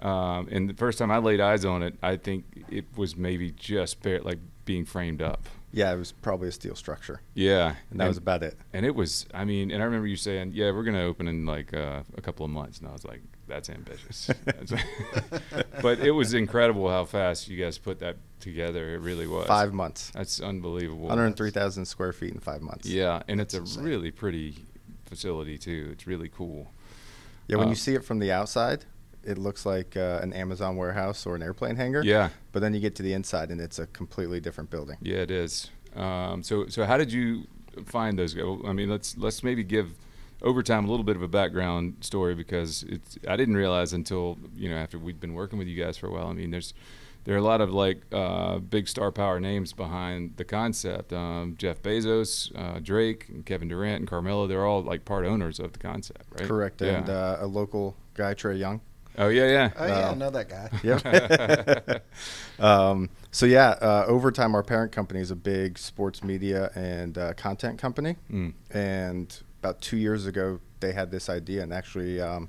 um, 0.00 0.48
and 0.50 0.68
the 0.68 0.74
first 0.74 0.98
time 0.98 1.10
I 1.10 1.18
laid 1.18 1.40
eyes 1.40 1.64
on 1.64 1.82
it, 1.82 1.94
I 2.02 2.16
think 2.16 2.44
it 2.70 2.84
was 2.96 3.16
maybe 3.16 3.50
just 3.50 4.00
bare, 4.02 4.20
like 4.20 4.38
being 4.64 4.84
framed 4.84 5.22
up. 5.22 5.48
Yeah, 5.76 5.92
it 5.92 5.96
was 5.98 6.12
probably 6.12 6.48
a 6.48 6.52
steel 6.52 6.76
structure, 6.76 7.20
Yeah, 7.34 7.74
and 7.90 7.98
that 7.98 8.06
was 8.06 8.16
about 8.16 8.44
it. 8.44 8.56
and 8.72 8.86
it 8.86 8.94
was. 8.94 9.26
I 9.34 9.44
mean, 9.44 9.72
and 9.72 9.82
I 9.82 9.86
remember 9.86 10.06
you 10.06 10.14
saying, 10.16 10.52
"Yeah, 10.54 10.70
we're 10.70 10.84
going 10.84 10.94
to 10.96 11.02
open 11.02 11.26
in 11.26 11.44
like 11.46 11.74
uh, 11.74 12.02
a 12.16 12.20
couple 12.20 12.44
of 12.46 12.52
months," 12.52 12.78
and 12.78 12.86
I 12.88 12.92
was 12.92 13.04
like, 13.04 13.20
"That's 13.48 13.68
ambitious." 13.68 14.30
but 15.82 15.98
it 16.00 16.12
was 16.12 16.32
incredible 16.34 16.88
how 16.88 17.04
fast 17.04 17.48
you 17.48 17.56
guys 17.62 17.78
put 17.78 17.98
that 18.00 18.16
together. 18.40 18.94
It 18.94 18.98
really 19.00 19.26
was 19.26 19.46
Five 19.46 19.72
months, 19.72 20.10
That's 20.14 20.40
unbelievable. 20.40 21.08
103,000 21.08 21.84
square 21.86 22.12
feet 22.12 22.32
in 22.34 22.40
five 22.40 22.62
months. 22.62 22.86
Yeah, 22.86 23.22
and 23.28 23.40
it's 23.40 23.54
a 23.54 23.58
insane. 23.58 23.84
really 23.84 24.10
pretty 24.10 24.64
facility 25.06 25.58
too. 25.58 25.88
It's 25.92 26.06
really 26.06 26.28
cool. 26.28 26.70
Yeah. 27.48 27.56
When 27.56 27.66
Uh, 27.66 27.70
you 27.70 27.76
see 27.76 27.94
it 27.94 28.04
from 28.04 28.20
the 28.20 28.32
outside, 28.32 28.84
it 29.26 29.38
looks 29.38 29.64
like 29.66 29.96
uh, 29.96 30.20
an 30.22 30.32
Amazon 30.32 30.76
warehouse 30.76 31.26
or 31.26 31.34
an 31.36 31.42
airplane 31.42 31.76
hangar. 31.76 32.02
Yeah, 32.02 32.28
But 32.52 32.60
then 32.60 32.74
you 32.74 32.80
get 32.80 32.94
to 32.96 33.02
the 33.02 33.12
inside, 33.12 33.50
and 33.50 33.60
it's 33.60 33.78
a 33.78 33.86
completely 33.88 34.40
different 34.40 34.70
building. 34.70 34.96
yeah, 35.02 35.18
it 35.18 35.30
is. 35.30 35.70
Um, 35.96 36.42
so, 36.42 36.66
so 36.68 36.84
how 36.84 36.96
did 36.96 37.12
you 37.12 37.46
find 37.86 38.18
those? 38.18 38.34
guys? 38.34 38.44
I 38.66 38.72
mean, 38.72 38.88
let's 38.90 39.16
let's 39.16 39.42
maybe 39.42 39.62
give 39.64 39.90
overtime 40.42 40.84
a 40.84 40.90
little 40.90 41.04
bit 41.04 41.16
of 41.16 41.22
a 41.22 41.28
background 41.28 41.96
story 42.00 42.34
because 42.34 42.82
it's 42.88 43.16
I 43.28 43.36
didn't 43.36 43.56
realize 43.56 43.92
until 43.92 44.38
you 44.56 44.68
know 44.68 44.76
after 44.76 44.98
we'd 44.98 45.20
been 45.20 45.34
working 45.34 45.58
with 45.58 45.68
you 45.68 45.82
guys 45.82 45.96
for 45.96 46.08
a 46.08 46.12
while. 46.12 46.26
I 46.26 46.32
mean, 46.32 46.50
there's 46.50 46.74
there 47.24 47.34
are 47.34 47.38
a 47.38 47.42
lot 47.42 47.60
of 47.60 47.72
like 47.72 48.02
uh, 48.12 48.58
big 48.58 48.86
star 48.88 49.10
power 49.10 49.40
names 49.40 49.72
behind 49.72 50.36
the 50.36 50.44
concept. 50.44 51.12
Um, 51.12 51.54
Jeff 51.58 51.80
Bezos, 51.80 52.52
uh, 52.54 52.80
Drake, 52.82 53.28
and 53.28 53.46
Kevin 53.46 53.68
Durant, 53.68 54.00
and 54.00 54.08
Carmelo. 54.08 54.46
They're 54.46 54.66
all 54.66 54.82
like 54.82 55.04
part 55.04 55.24
owners 55.24 55.58
of 55.58 55.72
the 55.72 55.78
concept, 55.78 56.26
right? 56.38 56.46
Correct. 56.48 56.82
Yeah. 56.82 56.98
And 56.98 57.08
uh, 57.08 57.36
a 57.40 57.46
local 57.46 57.96
guy, 58.14 58.34
Trae 58.34 58.58
Young. 58.58 58.80
Oh 59.18 59.28
yeah, 59.28 59.46
yeah. 59.48 59.70
oh 59.76 59.86
yeah, 59.86 59.98
I 59.98 60.02
Uh, 60.10 60.14
know 60.14 60.30
that 60.30 60.48
guy. 60.48 60.70
Yep. 60.82 62.04
um, 62.58 63.10
so 63.30 63.46
yeah, 63.46 63.70
uh, 63.80 64.04
Overtime, 64.06 64.54
our 64.54 64.62
parent 64.62 64.92
company, 64.92 65.20
is 65.20 65.30
a 65.30 65.36
big 65.36 65.78
sports 65.78 66.22
media 66.22 66.70
and 66.74 67.16
uh, 67.18 67.32
content 67.34 67.78
company. 67.78 68.16
Mm. 68.30 68.52
And 68.70 69.42
about 69.62 69.80
two 69.80 69.96
years 69.96 70.26
ago, 70.26 70.60
they 70.80 70.92
had 70.92 71.10
this 71.10 71.28
idea 71.28 71.62
and 71.62 71.72
actually 71.72 72.20
um, 72.20 72.48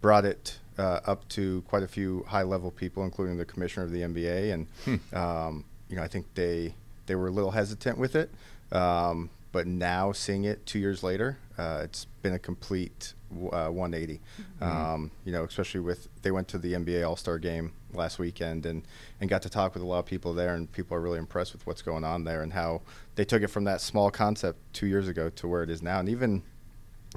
brought 0.00 0.24
it 0.24 0.58
uh, 0.78 1.00
up 1.06 1.28
to 1.30 1.62
quite 1.62 1.82
a 1.82 1.88
few 1.88 2.24
high-level 2.28 2.70
people, 2.72 3.04
including 3.04 3.36
the 3.36 3.44
commissioner 3.44 3.84
of 3.86 3.92
the 3.92 4.00
NBA. 4.02 4.52
And 4.54 4.66
Hmm. 4.84 5.16
um, 5.16 5.64
you 5.88 5.96
know, 5.96 6.02
I 6.02 6.08
think 6.08 6.26
they 6.34 6.74
they 7.06 7.16
were 7.16 7.26
a 7.26 7.32
little 7.32 7.50
hesitant 7.50 7.98
with 7.98 8.14
it. 8.14 8.30
Um, 8.70 9.30
but 9.52 9.66
now, 9.66 10.12
seeing 10.12 10.44
it 10.44 10.64
two 10.64 10.78
years 10.78 11.02
later, 11.02 11.38
uh, 11.58 11.80
it's 11.82 12.04
been 12.22 12.34
a 12.34 12.38
complete 12.38 13.14
uh, 13.32 13.68
180. 13.68 14.20
Mm-hmm. 14.60 14.64
Um, 14.64 15.10
you 15.24 15.32
know, 15.32 15.44
especially 15.44 15.80
with 15.80 16.08
they 16.22 16.30
went 16.30 16.48
to 16.48 16.58
the 16.58 16.74
NBA 16.74 17.06
All 17.06 17.16
Star 17.16 17.38
game 17.38 17.72
last 17.92 18.18
weekend 18.18 18.64
and, 18.66 18.86
and 19.20 19.28
got 19.28 19.42
to 19.42 19.50
talk 19.50 19.74
with 19.74 19.82
a 19.82 19.86
lot 19.86 19.98
of 20.00 20.06
people 20.06 20.32
there, 20.34 20.54
and 20.54 20.70
people 20.70 20.96
are 20.96 21.00
really 21.00 21.18
impressed 21.18 21.52
with 21.52 21.66
what's 21.66 21.82
going 21.82 22.04
on 22.04 22.24
there 22.24 22.42
and 22.42 22.52
how 22.52 22.82
they 23.16 23.24
took 23.24 23.42
it 23.42 23.48
from 23.48 23.64
that 23.64 23.80
small 23.80 24.10
concept 24.10 24.58
two 24.72 24.86
years 24.86 25.08
ago 25.08 25.30
to 25.30 25.48
where 25.48 25.62
it 25.62 25.70
is 25.70 25.82
now. 25.82 25.98
And 25.98 26.08
even 26.08 26.42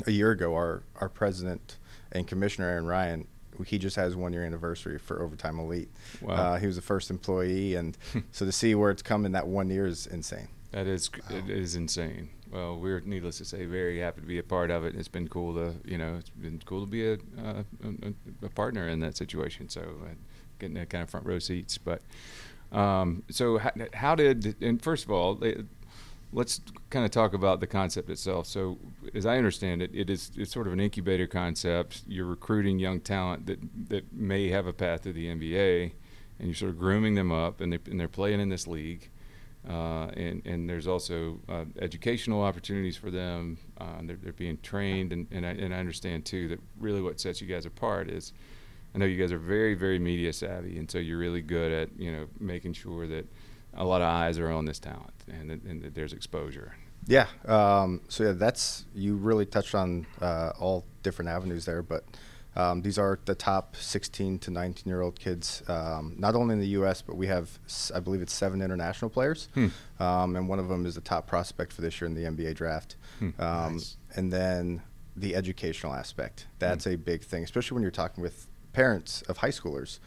a 0.08 0.12
year 0.12 0.32
ago, 0.32 0.54
our, 0.56 0.84
our 1.00 1.10
president 1.10 1.78
and 2.12 2.28
commissioner, 2.28 2.68
Aaron 2.68 2.88
Ryan, 2.88 3.28
he 3.66 3.78
just 3.78 3.96
has 3.96 4.16
one 4.16 4.34
year 4.34 4.44
anniversary 4.44 4.98
for 4.98 5.22
Overtime 5.22 5.60
Elite. 5.60 5.90
Wow. 6.22 6.34
Uh, 6.34 6.58
he 6.58 6.66
was 6.66 6.76
the 6.76 6.82
first 6.82 7.12
employee, 7.12 7.76
and 7.76 7.96
so 8.32 8.46
to 8.46 8.52
see 8.52 8.74
where 8.74 8.90
it's 8.90 9.04
come 9.04 9.26
in 9.26 9.34
that 9.34 9.48
one 9.48 9.70
year 9.70 9.86
is 9.86 10.08
insane. 10.08 10.48
That 10.74 10.88
is 10.88 11.12
it 11.30 11.50
is 11.52 11.76
insane. 11.76 12.30
Well, 12.52 12.78
we're 12.78 13.00
needless 13.00 13.38
to 13.38 13.46
say 13.46 13.66
very 13.66 14.00
happy 14.00 14.22
to 14.22 14.28
be 14.28 14.40
a 14.40 14.44
part 14.44 14.72
of 14.72 14.84
it. 14.84 14.96
It's 14.96 15.08
been 15.08 15.28
cool 15.28 15.54
to 15.54 15.76
you 15.86 16.00
know 16.00 16.16
it's 16.18 16.32
been 16.32 16.60
cool 16.66 16.82
to 16.82 16.88
be 16.88 17.08
a 17.08 17.14
uh, 17.14 17.64
a, 17.84 18.46
a, 18.46 18.50
partner 18.50 18.90
in 18.90 19.00
that 19.02 19.16
situation. 19.16 19.70
So 19.70 19.82
uh, 19.82 20.16
getting 20.58 20.74
that 20.76 20.90
kind 20.90 21.04
of 21.04 21.12
front 21.12 21.28
row 21.28 21.38
seats. 21.38 21.78
But 21.78 22.02
um, 22.72 23.22
so 23.30 23.60
how, 23.60 23.72
how, 23.94 24.16
did 24.16 24.56
and 24.62 24.82
first 24.82 25.06
of 25.06 25.12
all, 25.12 25.40
let's 26.32 26.60
kind 26.90 27.06
of 27.06 27.12
talk 27.12 27.36
about 27.36 27.60
the 27.60 27.68
concept 27.68 28.10
itself. 28.10 28.48
So 28.48 28.80
as 29.14 29.28
I 29.28 29.38
understand 29.38 29.84
it, 29.84 29.92
it 29.94 30.10
is 30.10 30.32
it's 30.36 30.52
sort 30.52 30.66
of 30.66 30.74
an 30.74 30.80
incubator 30.80 31.28
concept. 31.28 32.02
You're 32.08 32.26
recruiting 32.26 32.80
young 32.80 33.00
talent 33.00 33.46
that 33.46 33.60
that 33.90 34.12
may 34.12 34.50
have 34.50 34.66
a 34.66 34.74
path 34.74 35.04
to 35.04 35.14
the 35.14 35.28
NBA, 35.28 35.92
and 36.40 36.48
you're 36.48 36.56
sort 36.56 36.72
of 36.72 36.80
grooming 36.80 37.14
them 37.14 37.32
up, 37.32 37.62
and 37.62 37.72
they 37.72 37.80
and 37.92 38.00
they're 38.00 38.08
playing 38.08 38.40
in 38.40 38.50
this 38.50 38.66
league 38.66 39.12
uh, 39.70 40.08
and, 40.18 40.46
and 40.46 40.70
there's 40.70 40.88
also 40.88 41.40
uh, 41.48 41.66
educational 41.80 42.42
opportunities 42.42 42.98
for 42.98 43.10
them. 43.10 43.58
Uh, 43.80 44.00
they're, 44.04 44.18
they're 44.18 44.34
being 44.34 44.58
trained, 44.62 45.14
and, 45.14 45.28
and, 45.32 45.46
I, 45.46 45.52
and 45.52 45.74
I 45.74 45.78
understand 45.78 46.26
too 46.26 46.50
that 46.50 46.60
really 46.80 47.02
what 47.02 47.20
sets 47.20 47.40
you 47.42 47.48
guys 47.48 47.66
apart 47.66 48.10
is 48.10 48.34
I 48.94 49.00
know 49.00 49.06
you 49.06 49.18
guys 49.18 49.32
are 49.32 49.40
very, 49.40 49.74
very 49.74 50.00
media 50.00 50.34
savvy, 50.34 50.78
and 50.78 50.90
so 50.90 51.00
you're 51.00 51.18
really 51.18 51.42
good 51.42 51.72
at 51.72 51.90
you 51.98 52.12
know 52.12 52.28
making 52.40 52.74
sure 52.74 53.08
that 53.08 53.26
a 53.76 53.84
lot 53.84 54.02
of 54.02 54.08
eyes 54.08 54.38
are 54.38 54.52
on 54.52 54.66
this 54.66 54.80
talent 54.80 55.14
and 55.28 55.50
that, 55.50 55.64
and 55.64 55.82
that 55.82 55.96
there's 55.96 56.14
exposure. 56.14 56.76
Yeah. 57.08 57.28
Um, 57.46 58.02
so 58.08 58.26
yeah, 58.26 58.32
that's 58.34 58.86
you 58.94 59.16
really 59.16 59.46
touched 59.46 59.76
on 59.76 60.06
uh, 60.22 60.52
all 60.60 60.86
different 61.02 61.30
avenues 61.30 61.66
there, 61.66 61.82
but 61.82 62.04
um, 62.56 62.82
these 62.82 62.98
are 62.98 63.20
the 63.26 63.36
top 63.36 63.76
16 63.76 64.40
to 64.40 64.52
19 64.52 64.90
year 64.90 65.02
old 65.02 65.20
kids, 65.20 65.64
um, 65.68 66.16
not 66.18 66.36
only 66.36 66.54
in 66.54 66.60
the 66.60 66.68
U.S., 66.68 67.02
but 67.02 67.16
we 67.16 67.28
have, 67.28 67.60
I 67.94 68.00
believe 68.00 68.22
it's 68.22 68.34
seven 68.34 68.62
international 68.62 69.10
players. 69.10 69.50
Hmm. 69.54 69.68
Um, 70.00 70.36
and 70.36 70.48
one 70.48 70.60
of 70.60 70.68
them 70.68 70.86
is 70.86 70.96
the 70.96 71.02
top 71.02 71.28
prospect 71.28 71.74
for 71.74 71.82
this 71.82 72.00
year 72.00 72.08
in 72.08 72.14
the 72.16 72.24
NBA 72.24 72.56
draft. 72.56 72.96
Hmm. 73.20 73.30
Um, 73.40 73.74
nice. 73.74 73.98
And 74.16 74.32
then 74.32 74.82
the 75.16 75.36
educational 75.36 75.94
aspect. 75.94 76.48
That's 76.60 76.86
hmm. 76.86 76.92
a 76.92 76.98
big 76.98 77.24
thing, 77.24 77.44
especially 77.44 77.76
when 77.76 77.82
you're 77.82 77.92
talking 77.92 78.22
with 78.22 78.48
parents 78.74 79.22
of 79.24 79.38
high 79.38 79.50
schoolers. 79.50 80.00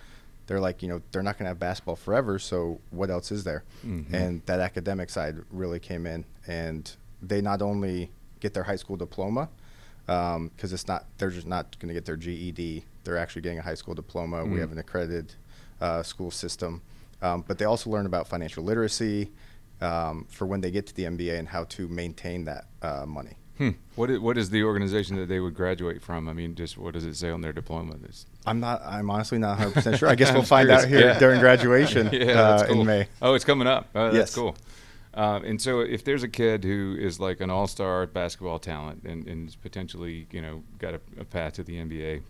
They're 0.47 0.61
like, 0.61 0.81
you 0.81 0.89
know, 0.89 1.03
they're 1.11 1.25
not 1.25 1.39
going 1.39 1.47
to 1.47 1.51
have 1.51 1.59
basketball 1.59 1.97
forever, 1.97 2.39
so 2.39 2.81
what 2.91 3.11
else 3.11 3.33
is 3.33 3.43
there? 3.43 3.65
Mm-hmm. 3.85 4.15
And 4.15 4.43
that 4.47 4.61
academic 4.61 5.11
side 5.11 5.39
really 5.51 5.81
came 5.81 6.07
in. 6.07 6.25
And 6.47 6.89
they 7.21 7.41
not 7.41 7.63
only 7.63 8.13
get 8.39 8.55
their 8.55 8.63
high 8.63 8.77
school 8.77 8.97
diploma, 8.97 9.49
because 10.07 10.37
um, 10.37 10.51
it's 10.61 10.87
not 10.87 11.07
they're 11.19 11.31
just 11.31 11.47
not 11.47 11.79
going 11.79 11.89
to 11.89 11.95
get 11.95 12.05
their 12.05 12.17
GED. 12.17 12.85
They're 13.05 13.19
actually 13.19 13.43
getting 13.43 13.59
a 13.59 13.63
high 13.63 13.75
school 13.75 13.95
diploma. 13.95 14.45
Mm. 14.45 14.53
We 14.53 14.61
have 14.61 14.73
an 14.73 14.79
accredited 14.79 15.35
uh, 15.81 16.03
school 16.03 16.31
system, 16.31 16.83
um, 17.23 17.45
but 17.47 17.59
they 17.59 17.65
also 17.65 17.91
learn 17.91 18.07
about 18.07 18.29
financial 18.29 18.65
literacy 18.65 19.31
um, 19.81 20.27
for 20.29 20.47
when 20.47 20.61
they 20.61 20.71
get 20.71 20.87
to 20.87 20.95
the 20.95 21.05
NBA 21.05 21.39
and 21.39 21.49
how 21.49 21.65
to 21.65 21.89
maintain 21.89 22.45
that 22.45 22.67
uh, 22.83 23.05
money. 23.07 23.37
Hmm. 23.59 23.71
What 23.95 24.11
is, 24.11 24.21
what 24.21 24.37
is 24.37 24.51
the 24.51 24.65
organization 24.65 25.17
that 25.17 25.27
they 25.27 25.41
would 25.41 25.55
graduate 25.55 26.03
from? 26.03 26.29
I 26.29 26.35
mean, 26.35 26.55
just 26.55 26.77
what 26.77 26.93
does 26.93 27.07
it 27.07 27.17
say 27.17 27.31
on 27.31 27.41
their 27.41 27.55
diploma? 27.55 27.97
I'm 28.45 28.61
not. 28.61 28.83
I'm 28.85 29.09
honestly 29.09 29.39
not 29.39 29.59
100 29.59 29.73
percent 29.73 29.99
sure. 29.99 30.11
I 30.11 30.15
guess 30.15 30.33
we'll 30.35 30.43
find 30.43 30.69
out 30.71 30.87
here 30.87 31.01
yeah. 31.01 31.19
during 31.19 31.41
graduation 31.41 32.11
yeah, 32.13 32.33
uh, 32.33 32.67
cool. 32.67 32.81
in 32.83 32.87
May. 32.87 33.09
Oh, 33.23 33.33
it's 33.33 33.47
coming 33.47 33.67
up. 33.67 33.89
Oh, 33.95 34.05
that's 34.05 34.17
yes. 34.17 34.35
cool. 34.35 34.55
Um, 35.17 35.45
and 35.45 35.61
so, 35.61 35.81
if 35.81 36.05
there's 36.05 36.23
a 36.23 36.29
kid 36.29 36.63
who 36.63 36.95
is 36.99 37.19
like 37.19 37.41
an 37.41 37.49
all-star 37.49 38.07
basketball 38.07 38.59
talent 38.59 39.03
and, 39.05 39.27
and 39.27 39.49
is 39.49 39.57
potentially, 39.57 40.27
you 40.31 40.43
know, 40.43 40.63
got 40.79 40.93
a, 40.93 41.01
a 41.19 41.25
path 41.25 41.55
to 41.55 41.63
the 41.63 41.77
NBA, 41.77 42.21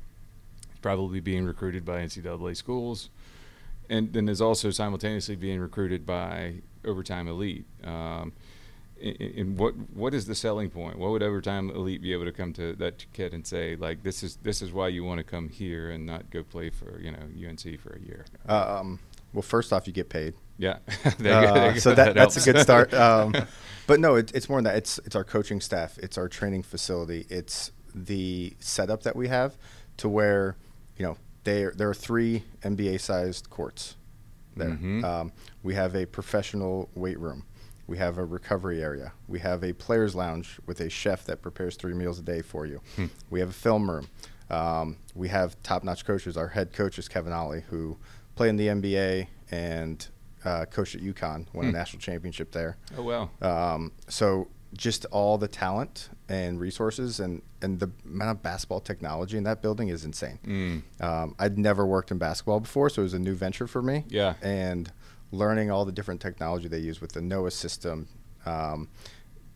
probably 0.83 1.19
being 1.19 1.45
recruited 1.45 1.85
by 1.85 1.99
NCAA 1.99 2.57
schools, 2.57 3.11
and 3.91 4.13
then 4.13 4.29
is 4.29 4.41
also 4.41 4.71
simultaneously 4.71 5.35
being 5.35 5.59
recruited 5.59 6.07
by 6.07 6.55
Overtime 6.85 7.27
Elite. 7.27 7.67
Um, 7.83 8.33
and 9.01 9.59
what 9.59 9.75
what 9.93 10.15
is 10.15 10.27
the 10.27 10.35
selling 10.35 10.71
point? 10.71 10.99
What 10.99 11.11
would 11.11 11.23
Overtime 11.23 11.71
Elite 11.71 12.01
be 12.01 12.13
able 12.13 12.25
to 12.25 12.33
come 12.33 12.53
to 12.55 12.73
that 12.77 13.05
kid 13.13 13.35
and 13.35 13.47
say, 13.47 13.77
like, 13.77 14.05
this 14.05 14.23
is 14.23 14.37
this 14.37 14.63
is 14.63 14.73
why 14.73 14.89
you 14.89 15.05
want 15.05 15.19
to 15.19 15.25
come 15.25 15.49
here 15.49 15.91
and 15.91 16.07
not 16.07 16.31
go 16.31 16.43
play 16.43 16.71
for 16.71 17.01
you 17.01 17.11
know 17.11 17.49
UNC 17.49 17.81
for 17.81 17.95
a 17.95 18.01
year? 18.01 18.25
Um, 18.49 19.01
well, 19.33 19.43
first 19.43 19.73
off, 19.73 19.87
you 19.87 19.93
get 19.93 20.09
paid. 20.09 20.35
Yeah, 20.59 20.79
uh, 21.05 21.75
so 21.75 21.95
that, 21.95 21.97
that 21.97 22.15
that's 22.15 22.37
a 22.37 22.53
good 22.53 22.63
start. 22.63 22.93
Um, 22.95 23.35
but 23.87 24.01
no, 24.01 24.17
it, 24.17 24.33
it's 24.35 24.49
more 24.49 24.59
than 24.59 24.65
that. 24.65 24.77
It's 24.77 24.99
it's 25.05 25.15
our 25.15 25.25
coaching 25.25 25.61
staff, 25.61 25.99
it's 25.99 26.19
our 26.19 26.29
training 26.29 26.63
facility, 26.63 27.27
it's 27.29 27.71
the 27.95 28.55
setup 28.59 29.03
that 29.05 29.17
we 29.17 29.29
have 29.29 29.57
to 29.99 30.09
where 30.09 30.57
you 30.97 31.07
know 31.07 31.17
there 31.45 31.73
there 31.77 31.89
are 31.89 31.95
three 31.95 32.43
NBA 32.63 33.01
sized 33.01 33.49
courts 33.51 33.97
there. 34.57 34.71
Mm-hmm. 34.71 35.05
Um, 35.05 35.33
we 35.63 35.75
have 35.75 35.95
a 35.95 36.07
professional 36.07 36.91
weight 36.95 37.19
room. 37.19 37.45
We 37.87 37.99
have 37.99 38.19
a 38.19 38.25
recovery 38.25 38.83
area. 38.83 39.13
We 39.29 39.39
have 39.41 39.63
a 39.63 39.73
players' 39.73 40.15
lounge 40.15 40.59
with 40.67 40.81
a 40.81 40.91
chef 40.91 41.25
that 41.27 41.41
prepares 41.41 41.77
three 41.77 41.95
meals 41.95 42.19
a 42.19 42.23
day 42.23 42.43
for 42.43 42.67
you. 42.67 42.81
Hmm. 42.97 43.07
We 43.31 43.39
have 43.39 43.51
a 43.51 43.55
film 43.55 43.89
room. 43.89 44.09
Um, 44.51 44.97
we 45.15 45.29
have 45.29 45.61
top-notch 45.63 46.05
coaches. 46.05 46.37
Our 46.37 46.49
head 46.49 46.73
coach 46.73 46.99
is 46.99 47.09
Kevin 47.09 47.33
Ollie, 47.33 47.63
who 47.71 47.97
played 48.35 48.51
in 48.51 48.57
the 48.57 48.67
NBA 48.67 49.29
and 49.53 50.07
uh, 50.47 50.65
coached 50.67 50.95
at 50.95 51.03
UConn, 51.03 51.47
won 51.53 51.67
hmm. 51.67 51.71
a 51.71 51.73
national 51.73 52.01
championship 52.01 52.53
there. 52.53 52.77
Oh 52.97 53.03
wow! 53.03 53.31
Um, 53.43 53.93
so 54.09 54.49
just 54.75 55.05
all 55.07 55.39
the 55.39 55.49
talent 55.49 56.09
and 56.29 56.61
resources 56.61 57.21
and 57.21 57.43
and 57.63 57.81
the 57.81 57.91
amount 58.05 58.31
of 58.31 58.43
basketball 58.43 58.81
technology 58.81 59.37
in 59.37 59.45
that 59.45 59.61
building 59.61 59.89
is 59.89 60.05
insane. 60.05 60.39
Mm. 60.47 61.05
Um, 61.05 61.35
I'd 61.39 61.59
never 61.59 61.87
worked 61.87 62.11
in 62.11 62.19
basketball 62.19 62.61
before, 62.61 62.91
so 62.91 63.03
it 63.03 63.05
was 63.05 63.15
a 63.15 63.19
new 63.19 63.35
venture 63.35 63.67
for 63.67 63.83
me. 63.83 64.05
Yeah, 64.09 64.35
and 64.41 64.91
learning 65.33 65.71
all 65.71 65.85
the 65.85 65.93
different 65.93 66.21
technology 66.21 66.69
they 66.69 66.79
use 66.79 67.01
with 67.01 67.13
the 67.13 67.21
Noah 67.21 67.51
system 67.51 68.09
um, 68.45 68.89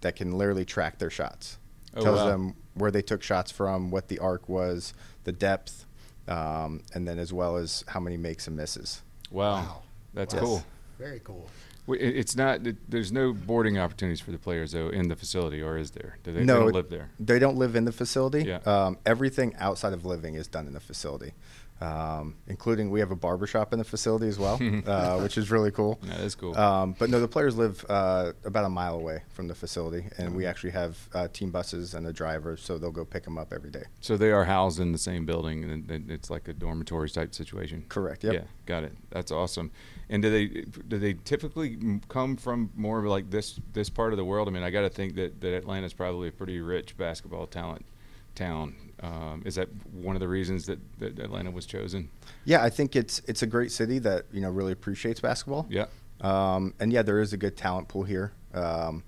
that 0.00 0.16
can 0.16 0.32
literally 0.32 0.64
track 0.64 0.98
their 0.98 1.10
shots. 1.10 1.58
Oh, 1.94 2.02
Tells 2.02 2.18
wow. 2.18 2.26
them 2.26 2.54
where 2.74 2.90
they 2.90 3.02
took 3.02 3.22
shots 3.22 3.52
from, 3.52 3.90
what 3.90 4.08
the 4.08 4.18
arc 4.18 4.48
was, 4.48 4.94
the 5.24 5.32
depth, 5.32 5.86
um, 6.28 6.82
and 6.94 7.06
then 7.06 7.18
as 7.18 7.32
well 7.32 7.56
as 7.56 7.84
how 7.88 8.00
many 8.00 8.16
makes 8.16 8.46
and 8.46 8.56
misses. 8.56 9.02
Wow, 9.30 9.52
wow. 9.52 9.82
that's 10.14 10.34
wow. 10.34 10.40
cool. 10.40 10.64
Very 11.00 11.20
cool. 11.20 11.48
It's 11.88 12.36
not. 12.36 12.60
There's 12.88 13.10
no 13.10 13.32
boarding 13.32 13.78
opportunities 13.78 14.20
for 14.20 14.30
the 14.30 14.38
players 14.38 14.72
though 14.72 14.90
in 14.90 15.08
the 15.08 15.16
facility, 15.16 15.60
or 15.60 15.76
is 15.76 15.90
there? 15.90 16.18
Do 16.22 16.32
they, 16.32 16.44
no, 16.44 16.54
they 16.54 16.60
don't 16.60 16.72
live 16.72 16.90
there. 16.90 17.10
They 17.18 17.38
don't 17.38 17.56
live 17.56 17.74
in 17.74 17.84
the 17.84 17.92
facility. 17.92 18.44
Yeah. 18.44 18.58
Um, 18.58 18.98
everything 19.04 19.56
outside 19.58 19.92
of 19.92 20.04
living 20.04 20.34
is 20.34 20.46
done 20.46 20.66
in 20.66 20.74
the 20.74 20.80
facility 20.80 21.32
um, 21.80 22.34
including 22.46 22.90
we 22.90 23.00
have 23.00 23.10
a 23.10 23.16
barbershop 23.16 23.72
in 23.72 23.78
the 23.78 23.84
facility 23.84 24.28
as 24.28 24.38
well, 24.38 24.60
uh, 24.86 25.18
which 25.20 25.38
is 25.38 25.50
really 25.50 25.70
cool. 25.70 25.98
That 26.02 26.20
is 26.20 26.34
cool. 26.34 26.56
Um, 26.56 26.94
but 26.98 27.10
no, 27.10 27.20
the 27.20 27.28
players 27.28 27.56
live 27.56 27.84
uh, 27.88 28.32
about 28.44 28.64
a 28.64 28.68
mile 28.68 28.96
away 28.96 29.22
from 29.30 29.48
the 29.48 29.54
facility, 29.54 30.06
and 30.18 30.28
mm-hmm. 30.28 30.36
we 30.36 30.46
actually 30.46 30.70
have 30.70 31.08
uh, 31.14 31.28
team 31.32 31.50
buses 31.50 31.94
and 31.94 32.06
a 32.06 32.12
driver, 32.12 32.56
so 32.56 32.76
they'll 32.76 32.90
go 32.90 33.04
pick 33.04 33.24
them 33.24 33.38
up 33.38 33.52
every 33.52 33.70
day. 33.70 33.84
So 34.00 34.16
they 34.16 34.30
are 34.30 34.44
housed 34.44 34.78
in 34.78 34.92
the 34.92 34.98
same 34.98 35.24
building, 35.24 35.64
and 35.64 36.10
it's 36.10 36.30
like 36.30 36.48
a 36.48 36.52
dormitory 36.52 37.08
type 37.08 37.34
situation. 37.34 37.84
Correct. 37.88 38.24
Yep. 38.24 38.34
Yeah, 38.34 38.44
got 38.66 38.84
it. 38.84 38.92
That's 39.10 39.32
awesome. 39.32 39.70
And 40.10 40.22
do 40.22 40.28
they 40.28 40.46
do 40.88 40.98
they 40.98 41.14
typically 41.14 42.00
come 42.08 42.36
from 42.36 42.70
more 42.74 42.98
of 42.98 43.04
like 43.04 43.30
this 43.30 43.60
this 43.72 43.88
part 43.88 44.12
of 44.12 44.16
the 44.16 44.24
world? 44.24 44.48
I 44.48 44.50
mean, 44.50 44.64
I 44.64 44.70
got 44.70 44.82
to 44.82 44.90
think 44.90 45.14
that 45.14 45.40
that 45.40 45.54
Atlanta's 45.54 45.94
probably 45.94 46.28
a 46.28 46.32
pretty 46.32 46.60
rich 46.60 46.96
basketball 46.98 47.46
talent 47.46 47.86
town. 48.34 48.74
Um, 49.02 49.42
is 49.46 49.54
that 49.54 49.68
one 49.92 50.16
of 50.16 50.20
the 50.20 50.28
reasons 50.28 50.66
that, 50.66 50.78
that 50.98 51.18
Atlanta 51.18 51.50
was 51.50 51.64
chosen? 51.64 52.10
Yeah, 52.44 52.62
I 52.62 52.70
think 52.70 52.96
it's 52.96 53.22
it's 53.28 53.42
a 53.42 53.46
great 53.46 53.70
city 53.70 54.00
that 54.00 54.26
you 54.32 54.40
know 54.40 54.50
really 54.50 54.72
appreciates 54.72 55.20
basketball. 55.20 55.66
Yeah. 55.70 55.86
Um, 56.20 56.74
and 56.80 56.92
yeah, 56.92 57.02
there 57.02 57.20
is 57.20 57.32
a 57.32 57.36
good 57.36 57.56
talent 57.56 57.88
pool 57.88 58.02
here. 58.02 58.32
Um, 58.52 59.04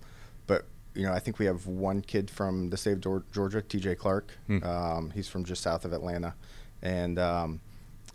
but 0.47 0.67
you 0.95 1.05
know, 1.05 1.13
I 1.13 1.19
think 1.19 1.41
we 1.41 1.47
have 1.47 1.67
one 1.67 2.01
kid 2.01 2.31
from 2.31 2.71
the 2.71 2.77
state 2.77 3.05
of 3.05 3.33
Georgia, 3.33 3.61
T.J. 3.61 3.97
Clark. 3.97 4.33
Hmm. 4.47 4.63
Um, 4.63 5.11
he's 5.11 5.29
from 5.29 5.45
just 5.45 5.63
south 5.63 5.85
of 5.85 5.93
Atlanta, 5.93 6.35
and 6.81 7.19
um, 7.19 7.61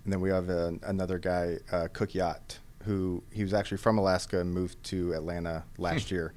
and 0.04 0.14
then 0.14 0.22
we 0.22 0.30
have 0.30 0.50
a, 0.50 0.74
another 0.84 1.20
guy, 1.20 1.58
uh, 1.70 1.90
Cook 1.92 2.16
Yacht, 2.16 2.60
who 2.88 3.22
he 3.32 3.44
was 3.44 3.54
actually 3.54 3.78
from 3.78 3.98
Alaska 3.98 4.40
and 4.40 4.54
moved 4.54 4.82
to 4.86 5.14
Atlanta 5.14 5.64
last 5.78 6.10
year. 6.10 6.34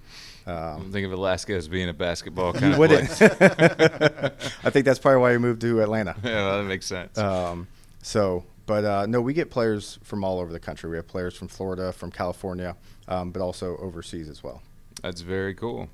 Um, 0.47 0.91
think 0.91 1.07
of 1.07 1.13
Alaska 1.13 1.55
as 1.55 1.69
being 1.69 1.89
a 1.89 1.93
basketball 1.95 2.53
kind 2.53 2.73
of 2.73 2.79
wouldn't. 2.79 3.11
I 3.23 4.71
think 4.71 4.85
that's 4.85 4.99
probably 4.99 5.21
why 5.21 5.33
he 5.33 5.39
moved 5.39 5.61
to 5.63 5.81
Atlanta. 5.81 6.17
Yeah, 6.25 6.57
that 6.57 6.65
makes 6.65 6.87
sense. 6.87 7.17
Um, 7.17 7.69
so, 8.03 8.45
but 8.67 8.85
uh, 8.85 9.07
no, 9.07 9.21
we 9.21 9.33
get 9.33 9.51
players 9.51 9.99
from 10.03 10.25
all 10.25 10.41
over 10.41 10.53
the 10.53 10.61
country. 10.61 10.91
We 10.91 10.97
have 10.97 11.07
players 11.07 11.37
from 11.37 11.49
Florida, 11.49 11.93
from 11.93 12.11
California, 12.11 12.77
um, 13.09 13.31
but 13.31 13.41
also 13.41 13.77
overseas 13.79 14.29
as 14.29 14.43
well. 14.43 14.61
That's 15.03 15.21
very 15.21 15.55
cool. 15.55 15.89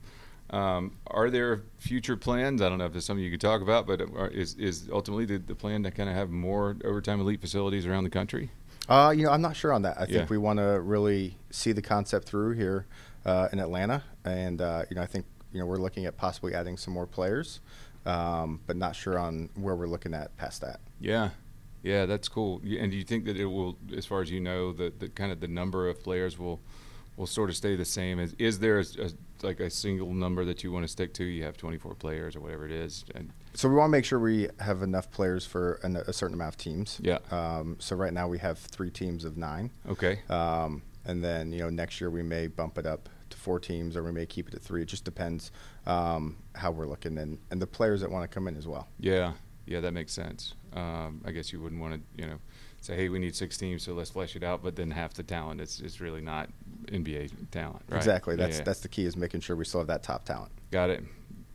Um, 0.51 0.97
are 1.09 1.29
there 1.29 1.63
future 1.79 2.17
plans? 2.17 2.63
I 2.63 2.69
don't 2.69 2.79
know 2.79 2.87
if 2.87 2.93
there's 2.93 3.05
something 3.05 3.25
you 3.25 3.31
could 3.31 3.41
talk 3.41 3.63
about, 3.63 3.87
but 3.87 4.01
is, 4.33 4.55
is 4.55 4.89
ultimately 4.93 5.25
the, 5.27 5.39
the 5.39 5.55
plan 5.55 5.83
to 5.83 5.91
kind 5.91 6.09
of 6.09 6.15
have 6.15 6.31
more 6.31 6.77
overtime 6.85 7.21
elite 7.21 7.41
facilities 7.41 7.85
around 7.85 8.05
the 8.05 8.11
country? 8.11 8.51
Uh, 8.89 9.13
you 9.17 9.25
know, 9.25 9.31
I'm 9.31 9.43
not 9.43 9.57
sure 9.57 9.73
on 9.73 9.83
that. 9.83 9.99
I 9.99 10.03
Yeah. 10.03 10.19
think 10.19 10.31
we 10.31 10.39
want 10.39 10.59
to 10.59 10.81
really 10.81 11.37
see 11.51 11.73
the 11.73 11.83
concept 11.83 12.27
through 12.29 12.53
here 12.53 12.87
uh, 13.25 13.49
in 13.53 13.59
Atlanta, 13.59 14.05
and 14.25 14.61
uh, 14.61 14.85
you 14.89 14.97
know, 14.97 15.03
I 15.03 15.07
think 15.07 15.27
you 15.53 15.59
know 15.61 15.67
we're 15.67 15.77
looking 15.79 16.07
at 16.07 16.17
possibly 16.17 16.55
adding 16.55 16.77
some 16.77 16.95
more 16.95 17.07
players, 17.07 17.61
um, 18.05 18.61
but 18.67 18.77
not 18.77 18.95
sure 18.95 19.19
on 19.19 19.49
where 19.55 19.75
we're 19.75 19.89
looking 19.89 20.15
at 20.15 20.37
past 20.37 20.61
that. 20.61 20.81
Yeah, 21.01 21.31
yeah, 21.83 22.07
that's 22.07 22.29
cool. 22.29 22.61
And 22.63 22.91
do 22.93 22.97
you 22.97 23.03
think 23.05 23.25
that 23.25 23.37
it 23.37 23.47
will, 23.47 23.77
as 23.97 24.07
far 24.07 24.23
as 24.23 24.31
you 24.31 24.39
know, 24.41 24.73
the, 24.73 24.93
the 24.97 25.09
kind 25.09 25.33
of 25.33 25.41
the 25.41 25.49
number 25.49 25.89
of 25.89 26.03
players 26.03 26.39
will 26.39 26.61
will 27.17 27.27
sort 27.27 27.51
of 27.51 27.57
stay 27.57 27.75
the 27.75 27.85
same? 27.85 28.21
Is 28.21 28.35
is 28.39 28.61
there 28.61 28.79
a, 28.79 28.85
a- 29.01 29.11
like 29.43 29.59
a 29.61 29.69
single 29.71 30.15
number 30.15 30.45
that 30.45 30.63
you 30.63 30.71
want 30.73 30.85
to 30.85 30.89
stick 30.89 31.13
to? 31.15 31.25
You 31.25 31.43
have 31.45 31.57
24 31.57 31.95
players 31.97 32.37
or 32.37 32.41
whatever 32.41 32.65
it 32.65 32.73
is, 32.73 33.05
and 33.17 33.31
So 33.57 33.71
we 33.71 33.75
want 33.75 33.89
to 33.89 33.93
make 33.93 34.05
sure 34.05 34.19
we 34.19 34.49
have 34.61 34.83
enough 34.83 35.11
players 35.11 35.47
for 35.47 35.81
an, 35.83 35.97
a 35.97 36.13
certain 36.13 36.35
amount 36.35 36.55
of 36.55 36.59
teams. 36.59 37.01
Yeah. 37.03 37.19
Um, 37.31 37.77
so 37.79 37.97
right 37.97 38.13
now 38.13 38.29
we 38.29 38.39
have 38.39 38.59
three 38.59 38.91
teams 38.91 39.25
of 39.25 39.39
nine, 39.39 39.71
okay, 39.89 40.21
um, 40.29 40.83
and 41.07 41.25
then 41.25 41.53
you 41.53 41.61
know 41.61 41.71
next 41.71 41.99
year 41.99 42.11
we 42.11 42.23
may 42.23 42.49
bump 42.49 42.77
it 42.77 42.85
up 42.85 43.09
to 43.31 43.37
four 43.37 43.59
teams, 43.59 43.97
or 43.97 44.03
we 44.05 44.13
may 44.13 44.27
keep 44.27 44.49
it 44.49 44.55
at 44.55 44.63
three. 44.63 44.83
It 44.83 44.89
just 44.89 45.05
depends 45.05 45.53
um, 45.87 46.37
how 46.55 46.71
we're 46.71 46.87
looking 46.87 47.17
and 47.17 47.39
and 47.51 47.61
the 47.61 47.67
players 47.67 48.03
that 48.03 48.11
want 48.11 48.31
to 48.31 48.33
come 48.33 48.47
in 48.47 48.57
as 48.57 48.67
well. 48.69 48.89
yeah, 49.01 49.33
yeah, 49.65 49.81
that 49.81 49.93
makes 49.93 50.13
sense. 50.13 50.55
Um, 50.75 51.23
I 51.25 51.31
guess 51.31 51.51
you 51.51 51.61
wouldn't 51.63 51.81
want 51.81 51.95
to, 51.95 52.23
you 52.23 52.29
know, 52.29 52.39
say, 52.83 52.95
hey, 52.95 53.09
we 53.09 53.19
need 53.19 53.35
six 53.35 53.57
teams, 53.57 53.83
so 53.83 53.95
let's 53.95 54.11
flesh 54.11 54.37
it 54.37 54.43
out. 54.43 54.63
But 54.63 54.77
then 54.77 54.91
half 54.91 55.15
the 55.15 55.23
talent 55.23 55.63
is 55.63 55.81
is 55.81 55.99
really 56.03 56.21
not 56.21 56.51
NBA 56.89 57.51
talent, 57.53 57.83
right? 57.89 57.97
Exactly. 57.97 58.35
Yeah, 58.35 58.45
That's 58.45 58.59
yeah. 58.59 58.65
that's 58.65 58.81
the 58.81 58.89
key 58.89 59.07
is 59.07 59.17
making 59.17 59.41
sure 59.41 59.57
we 59.57 59.65
still 59.65 59.81
have 59.81 59.89
that 59.89 60.03
top 60.03 60.27
talent. 60.27 60.53
Got 60.71 60.91
it. 60.91 61.03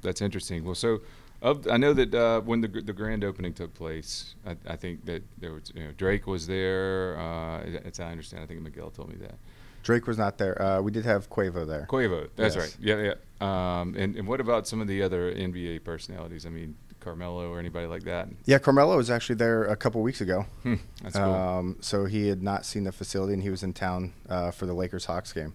That's 0.02 0.22
interesting. 0.22 0.66
Well, 0.66 0.74
so 0.74 1.02
of, 1.42 1.68
I 1.68 1.78
know 1.78 1.94
that 1.94 2.14
uh, 2.14 2.42
when 2.42 2.62
the 2.62 2.68
the 2.68 2.94
grand 2.94 3.24
opening 3.24 3.54
took 3.54 3.74
place, 3.74 4.36
I, 4.46 4.56
I 4.68 4.76
think 4.76 5.06
that 5.06 5.24
there 5.40 5.54
was 5.54 5.72
you 5.76 5.84
know 5.84 5.92
Drake 5.98 6.28
was 6.28 6.48
there. 6.48 7.18
Uh, 7.18 7.80
how 7.98 8.06
I 8.08 8.12
understand. 8.12 8.44
I 8.44 8.46
think 8.46 8.62
Miguel 8.62 8.90
told 8.92 9.10
me 9.10 9.16
that. 9.22 9.36
Drake 9.84 10.06
was 10.06 10.18
not 10.18 10.38
there. 10.38 10.62
Uh, 10.62 10.80
we 10.80 10.92
did 10.92 11.06
have 11.06 11.28
Quavo 11.32 11.66
there. 11.66 11.88
Quavo, 11.90 12.30
that's 12.36 12.56
Yes. 12.56 12.64
right. 12.64 12.78
Yeah, 12.80 13.14
yeah. 13.42 13.80
Um, 13.82 13.96
and 13.98 14.16
and 14.16 14.28
what 14.28 14.40
about 14.40 14.68
some 14.68 14.80
of 14.80 14.88
the 14.88 15.02
other 15.02 15.34
NBA 15.34 15.84
personalities? 15.84 16.46
I 16.46 16.50
mean, 16.50 16.76
Carmelo 17.00 17.50
or 17.52 17.58
anybody 17.58 17.88
like 17.88 18.04
that? 18.04 18.30
Yeah, 18.46 18.60
Carmelo 18.60 18.96
was 18.96 19.10
actually 19.10 19.36
there 19.38 19.64
a 19.64 19.76
couple 19.76 20.04
weeks 20.04 20.22
ago. 20.22 20.46
Hmm, 20.62 20.76
that's 21.02 21.16
cool. 21.16 21.24
Um, 21.24 21.78
so 21.82 22.06
he 22.06 22.28
had 22.28 22.44
not 22.44 22.64
seen 22.64 22.84
the 22.84 22.92
facility, 22.92 23.34
and 23.34 23.42
he 23.42 23.50
was 23.50 23.64
in 23.64 23.74
town 23.74 24.14
uh, 24.30 24.52
for 24.52 24.68
the 24.68 24.74
Lakers 24.74 25.06
Hawks 25.06 25.34
game. 25.34 25.54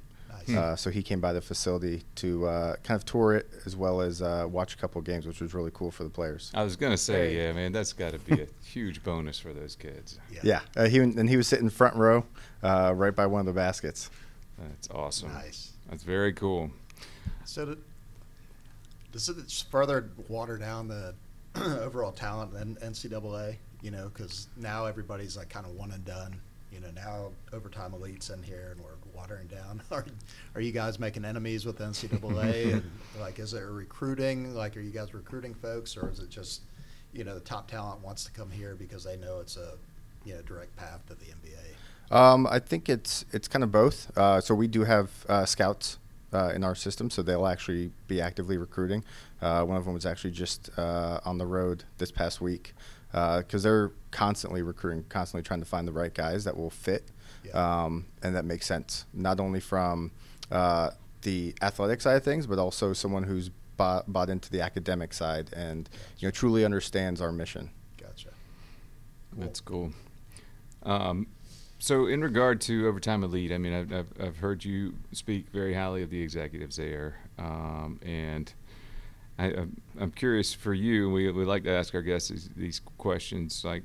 Nice. 0.48 0.56
Uh, 0.56 0.76
so 0.76 0.90
he 0.90 1.02
came 1.02 1.20
by 1.20 1.32
the 1.32 1.40
facility 1.40 2.02
to 2.16 2.46
uh, 2.46 2.76
kind 2.82 2.96
of 2.98 3.04
tour 3.04 3.34
it 3.34 3.48
as 3.64 3.76
well 3.76 4.00
as 4.00 4.22
uh, 4.22 4.46
watch 4.48 4.74
a 4.74 4.76
couple 4.76 5.00
games, 5.02 5.26
which 5.26 5.40
was 5.40 5.54
really 5.54 5.70
cool 5.74 5.90
for 5.90 6.04
the 6.04 6.10
players. 6.10 6.50
I 6.54 6.62
was 6.62 6.76
gonna 6.76 6.96
say, 6.96 7.30
Hey. 7.32 7.36
yeah, 7.46 7.52
man, 7.52 7.72
that's 7.72 7.92
got 7.92 8.12
to 8.12 8.18
be 8.18 8.42
a 8.42 8.46
huge 8.64 9.02
bonus 9.02 9.38
for 9.38 9.52
those 9.52 9.74
kids. 9.74 10.18
Yeah, 10.42 10.60
uh, 10.76 10.86
he 10.86 10.98
and 10.98 11.28
he 11.28 11.36
was 11.36 11.48
sitting 11.48 11.68
front 11.70 11.96
row, 11.96 12.24
uh, 12.62 12.92
right 12.94 13.14
by 13.14 13.26
one 13.26 13.40
of 13.40 13.46
the 13.46 13.52
baskets. 13.52 14.10
That's 14.58 14.88
awesome. 14.90 15.32
Nice. 15.32 15.72
That's 15.90 16.02
very 16.02 16.32
cool. 16.32 16.70
So 17.44 17.64
th- 17.66 17.78
does 19.12 19.28
it 19.28 19.64
further 19.70 20.10
water 20.28 20.58
down 20.58 20.88
the 20.88 21.14
overall 21.56 22.12
talent 22.12 22.54
in 22.54 22.76
NCAA? 22.76 23.56
You 23.82 23.90
know, 23.90 24.08
because 24.12 24.48
now 24.56 24.86
everybody's 24.86 25.36
like 25.36 25.48
kind 25.48 25.66
of 25.66 25.72
one 25.76 25.90
and 25.92 26.04
done. 26.04 26.40
You 26.73 26.80
know, 26.80 26.90
now 26.90 27.30
overtime 27.52 27.92
elites 27.92 28.32
in 28.32 28.42
here 28.42 28.73
and 28.73 28.85
we're 28.85 28.96
watering 29.14 29.46
down. 29.46 29.82
Are 29.90 30.04
are 30.54 30.61
you 30.61 30.73
guys 30.73 30.99
making 30.99 31.25
enemies 31.25 31.64
with 31.64 31.78
NCAA? 31.78 32.73
and 32.75 32.90
like, 33.20 33.38
is 33.38 33.52
there 33.52 33.70
recruiting? 33.73 34.54
Like, 34.54 34.76
are 34.76 34.80
you 34.80 34.90
guys 34.90 35.14
recruiting 35.14 35.54
folks, 35.54 35.96
or 35.96 36.11
is 36.11 36.18
it 36.18 36.28
just 36.28 36.62
you 37.12 37.25
know 37.25 37.34
the 37.34 37.40
top 37.40 37.71
talent 37.71 38.02
wants 38.02 38.25
to 38.25 38.32
come 38.32 38.50
here 38.50 38.75
because 38.75 39.04
they 39.04 39.17
know 39.17 39.40
it's 39.40 39.56
a 39.56 39.75
you 40.25 40.34
know 40.34 40.43
direct 40.43 40.76
path 40.76 41.06
to 41.06 41.14
the 41.14 41.26
NBA? 41.26 42.14
Um, 42.14 42.47
I 42.47 42.58
think 42.58 42.88
it's 42.88 43.25
it's 43.32 43.49
kind 43.49 43.62
of 43.62 43.73
both. 43.73 44.17
Uh, 44.17 44.40
so 44.40 44.54
we 44.54 44.69
do 44.69 44.84
have 44.84 45.10
uh, 45.28 45.45
scouts 45.45 45.99
uh, 46.32 46.52
in 46.54 46.62
our 46.64 46.75
system, 46.75 47.10
so 47.10 47.23
they'll 47.23 47.47
actually 47.47 47.90
be 48.06 48.21
actively 48.21 48.56
recruiting. 48.56 49.04
Uh, 49.40 49.64
one 49.64 49.76
of 49.76 49.84
them 49.84 49.95
was 49.95 50.06
actually 50.06 50.30
just 50.30 50.71
uh, 50.78 51.21
on 51.25 51.38
the 51.38 51.47
road 51.47 51.84
this 51.99 52.10
past 52.10 52.40
week 52.40 52.75
because 53.12 53.62
they're 53.62 53.92
constantly 54.10 54.62
recruiting, 54.62 55.04
constantly 55.08 55.42
trying 55.47 55.60
to 55.60 55.66
find 55.66 55.86
the 55.88 55.92
right 55.92 56.12
guys 56.14 56.45
that 56.45 56.56
will 56.56 56.71
fit 56.71 57.10
Yeah. 57.45 57.84
um, 57.84 58.06
and 58.23 58.34
that 58.36 58.45
makes 58.45 58.66
sense, 58.66 59.06
not 59.12 59.40
only 59.40 59.60
from 59.60 60.10
uh, 60.50 60.90
the 61.23 61.54
athletic 61.62 62.00
side 62.00 62.16
of 62.16 62.23
things, 62.25 62.47
but 62.47 62.58
also 62.58 62.92
someone 62.92 63.23
who's 63.25 63.50
bought, 63.76 64.10
bought 64.12 64.30
into 64.30 64.50
the 64.50 64.60
academic 64.60 65.12
side 65.12 65.50
and 65.54 65.88
you 66.19 66.26
know 66.28 66.30
truly 66.30 66.64
understands 66.64 67.21
our 67.21 67.32
mission. 67.32 67.71
Gotcha. 67.97 68.30
That's 69.36 69.60
cool. 69.60 69.92
Um, 70.82 71.26
so, 71.78 72.06
in 72.06 72.23
regard 72.23 72.60
to 72.62 72.86
Overtime 72.88 73.23
Elite, 73.23 73.52
I 73.52 73.58
mean, 73.58 73.75
I've, 73.75 73.92
I've, 73.92 74.12
I've 74.21 74.36
heard 74.38 74.64
you 74.64 74.95
speak 75.12 75.49
very 75.50 75.75
highly 75.75 76.02
of 76.02 76.08
the 76.10 76.23
executives 76.23 76.76
there, 76.76 77.19
um, 77.38 78.00
and 78.02 78.50
I, 79.38 79.46
I'm, 79.46 79.80
I'm 80.00 80.10
curious 80.10 80.54
for 80.54 80.72
you. 80.72 81.10
We 81.10 81.30
we 81.30 81.44
like 81.44 81.64
to 81.64 81.70
ask 81.70 81.94
our 81.94 82.02
guests 82.02 82.30
these, 82.30 82.49
these 82.56 82.80
questions, 82.99 83.64
like 83.64 83.82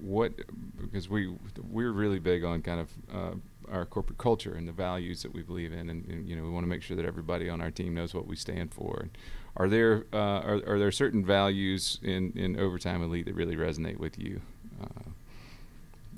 what, 0.00 0.32
because 0.80 1.08
we 1.08 1.34
we're 1.70 1.92
really 1.92 2.18
big 2.18 2.42
on 2.44 2.62
kind 2.62 2.80
of 2.80 2.90
uh, 3.12 3.34
our 3.70 3.84
corporate 3.84 4.18
culture 4.18 4.54
and 4.54 4.66
the 4.66 4.72
values 4.72 5.22
that 5.22 5.34
we 5.34 5.42
believe 5.42 5.72
in, 5.72 5.90
and, 5.90 6.06
and 6.06 6.28
you 6.28 6.36
know 6.36 6.42
we 6.42 6.50
want 6.50 6.64
to 6.64 6.68
make 6.68 6.82
sure 6.82 6.96
that 6.96 7.04
everybody 7.04 7.50
on 7.50 7.60
our 7.60 7.70
team 7.70 7.94
knows 7.94 8.14
what 8.14 8.26
we 8.26 8.36
stand 8.36 8.72
for. 8.72 9.00
And 9.02 9.10
are 9.56 9.68
there 9.68 10.06
uh, 10.12 10.16
are, 10.40 10.62
are 10.66 10.78
there 10.78 10.92
certain 10.92 11.24
values 11.24 11.98
in 12.02 12.32
in 12.34 12.58
Overtime 12.58 13.02
Elite 13.02 13.26
that 13.26 13.34
really 13.34 13.56
resonate 13.56 13.98
with 13.98 14.18
you? 14.18 14.40
Uh, 14.82 15.10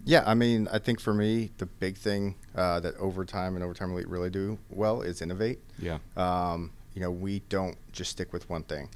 Yeah, 0.04 0.22
I 0.24 0.34
mean, 0.34 0.68
I 0.72 0.78
think 0.78 1.00
for 1.00 1.12
me, 1.12 1.50
the 1.58 1.66
big 1.66 1.96
thing 1.98 2.36
uh, 2.54 2.78
that 2.80 2.94
overtime 2.98 3.56
and 3.56 3.64
overtime 3.64 3.90
elite 3.90 4.08
really 4.08 4.30
do 4.30 4.58
well 4.70 5.02
is 5.02 5.20
innovate. 5.20 5.58
yeah. 5.80 5.98
Um, 6.16 6.70
you 6.96 7.02
know, 7.02 7.10
we 7.10 7.40
don't 7.50 7.76
just 7.92 8.10
stick 8.10 8.32
with 8.32 8.48
one 8.48 8.62
thing. 8.62 8.88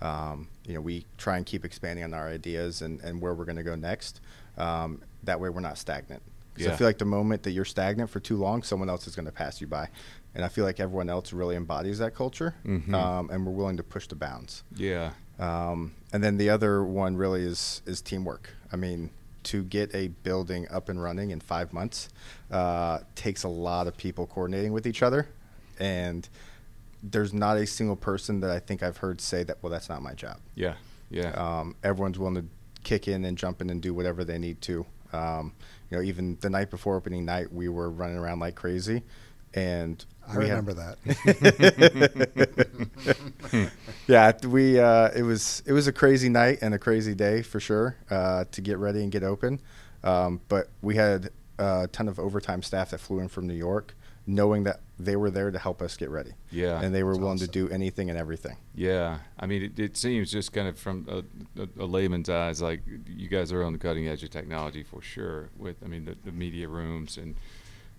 Um, 0.00 0.48
you 0.66 0.72
know, 0.74 0.80
we 0.80 1.04
try 1.18 1.36
and 1.36 1.44
keep 1.46 1.64
expanding 1.66 2.02
on 2.02 2.14
our 2.14 2.26
ideas 2.28 2.80
and, 2.80 2.98
and 3.02 3.20
where 3.20 3.34
we're 3.34 3.44
going 3.44 3.58
to 3.58 3.62
go 3.62 3.76
next. 3.76 4.20
Um, 4.56 5.02
that 5.24 5.38
way, 5.38 5.50
we're 5.50 5.60
not 5.60 5.76
stagnant. 5.76 6.22
Because 6.54 6.66
Yeah. 6.68 6.72
I 6.72 6.76
feel 6.76 6.86
like 6.86 6.98
the 6.98 7.04
moment 7.04 7.42
that 7.42 7.50
you're 7.50 7.66
stagnant 7.66 8.08
for 8.10 8.18
too 8.20 8.36
long, 8.38 8.62
someone 8.62 8.88
else 8.88 9.06
is 9.06 9.14
going 9.14 9.26
to 9.26 9.32
pass 9.32 9.60
you 9.60 9.66
by. 9.66 9.88
And 10.34 10.44
I 10.44 10.48
feel 10.48 10.64
like 10.64 10.80
everyone 10.80 11.10
else 11.10 11.32
really 11.34 11.56
embodies 11.56 11.98
that 11.98 12.14
culture, 12.14 12.54
Mhm. 12.64 12.94
um, 12.94 13.28
and 13.30 13.44
we're 13.46 13.52
willing 13.52 13.76
to 13.76 13.82
push 13.82 14.06
the 14.08 14.14
bounds. 14.14 14.64
Yeah. 14.74 15.12
Um, 15.38 15.92
and 16.12 16.24
then 16.24 16.38
the 16.38 16.48
other 16.48 16.82
one 16.82 17.16
really 17.16 17.42
is 17.42 17.82
is 17.84 18.00
teamwork. 18.00 18.48
I 18.72 18.76
mean, 18.76 19.10
to 19.44 19.62
get 19.62 19.94
a 19.94 20.08
building 20.08 20.66
up 20.70 20.88
and 20.88 21.02
running 21.02 21.30
in 21.30 21.40
five 21.40 21.72
months 21.72 22.08
uh, 22.50 23.00
takes 23.14 23.42
a 23.44 23.48
lot 23.48 23.86
of 23.86 23.96
people 23.96 24.26
coordinating 24.26 24.72
with 24.72 24.86
each 24.86 25.02
other, 25.02 25.28
and 25.78 26.28
there's 27.02 27.32
not 27.34 27.56
a 27.56 27.66
single 27.66 27.96
person 27.96 28.40
that 28.40 28.50
I 28.50 28.58
think 28.60 28.82
I've 28.82 28.98
heard 28.98 29.20
say 29.20 29.42
that. 29.44 29.58
Well, 29.62 29.70
that's 29.70 29.88
not 29.88 30.02
my 30.02 30.14
job. 30.14 30.38
Yeah. 30.54 30.74
Yeah. 31.10 31.30
Um, 31.30 31.74
everyone's 31.82 32.18
willing 32.18 32.36
to 32.36 32.44
kick 32.84 33.08
in 33.08 33.24
and 33.24 33.36
jump 33.36 33.60
in 33.60 33.70
and 33.70 33.80
do 33.82 33.92
whatever 33.94 34.24
they 34.24 34.38
need 34.38 34.60
to. 34.62 34.86
Um, 35.12 35.52
you 35.90 35.96
know, 35.98 36.02
even 36.02 36.38
the 36.40 36.48
night 36.48 36.70
before 36.70 36.96
opening 36.96 37.24
night, 37.24 37.52
we 37.52 37.68
were 37.68 37.90
running 37.90 38.16
around 38.16 38.38
like 38.40 38.54
crazy, 38.54 39.02
and 39.52 40.02
I 40.26 40.38
we 40.38 40.48
had- 40.48 40.66
remember 40.66 40.72
that. 40.74 40.96
yeah, 44.06 44.32
we 44.46 44.78
uh, 44.78 45.10
it 45.14 45.22
was 45.22 45.62
it 45.66 45.72
was 45.72 45.86
a 45.86 45.92
crazy 45.92 46.28
night 46.28 46.58
and 46.62 46.72
a 46.74 46.78
crazy 46.78 47.14
day 47.14 47.42
for 47.42 47.60
sure 47.60 47.96
uh, 48.10 48.44
to 48.52 48.60
get 48.60 48.78
ready 48.78 49.02
and 49.02 49.12
get 49.12 49.22
open. 49.22 49.60
Um, 50.02 50.40
but 50.48 50.68
we 50.80 50.96
had 50.96 51.30
a 51.58 51.88
ton 51.92 52.08
of 52.08 52.18
overtime 52.18 52.62
staff 52.62 52.90
that 52.90 52.98
flew 52.98 53.20
in 53.20 53.28
from 53.28 53.46
New 53.46 53.54
York, 53.54 53.94
knowing 54.26 54.64
that 54.64 54.80
they 54.98 55.16
were 55.16 55.30
there 55.30 55.50
to 55.50 55.58
help 55.58 55.82
us 55.82 55.96
get 55.96 56.08
ready. 56.10 56.32
Yeah. 56.50 56.80
and 56.80 56.94
they 56.94 57.02
were 57.02 57.16
willing 57.16 57.34
awesome. 57.34 57.48
to 57.48 57.52
do 57.52 57.68
anything 57.70 58.08
and 58.08 58.18
everything. 58.18 58.56
Yeah, 58.74 59.18
I 59.38 59.46
mean, 59.46 59.62
it, 59.64 59.78
it 59.78 59.96
seems 59.96 60.30
just 60.30 60.52
kind 60.52 60.68
of 60.68 60.78
from 60.78 61.06
a, 61.08 61.62
a, 61.62 61.68
a 61.84 61.86
layman's 61.86 62.28
eyes, 62.28 62.62
like 62.62 62.82
you 63.06 63.28
guys 63.28 63.52
are 63.52 63.62
on 63.64 63.72
the 63.72 63.78
cutting 63.78 64.06
edge 64.08 64.22
of 64.22 64.30
technology 64.30 64.82
for 64.82 65.02
sure. 65.02 65.50
With, 65.56 65.76
I 65.84 65.88
mean, 65.88 66.04
the, 66.04 66.16
the 66.24 66.32
media 66.32 66.68
rooms 66.68 67.16
and 67.16 67.34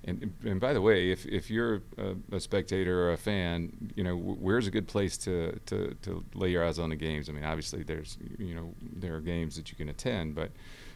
and 0.05 0.33
and 0.43 0.59
by 0.59 0.73
the 0.73 0.81
way, 0.81 1.11
if 1.11 1.25
if 1.25 1.49
you're 1.49 1.81
a, 1.97 2.15
a 2.35 2.39
spectator 2.39 3.07
or 3.07 3.13
a 3.13 3.17
fan, 3.17 3.71
you 3.95 4.03
know, 4.03 4.17
wh- 4.17 4.41
where's 4.41 4.67
a 4.67 4.71
good 4.71 4.87
place 4.87 5.17
to, 5.19 5.57
to 5.67 5.95
to 6.01 6.25
lay 6.33 6.49
your 6.49 6.65
eyes 6.65 6.77
on 6.77 6.89
the 6.89 6.95
games? 6.95 7.29
I 7.29 7.31
mean, 7.31 7.45
obviously, 7.45 7.83
there's 7.83 8.17
you 8.37 8.53
know 8.53 8.73
there 8.81 9.15
are 9.15 9.21
games 9.21 9.55
that 9.55 9.71
you 9.71 9.77
can 9.77 9.89
attend, 9.89 10.35
but 10.35 10.51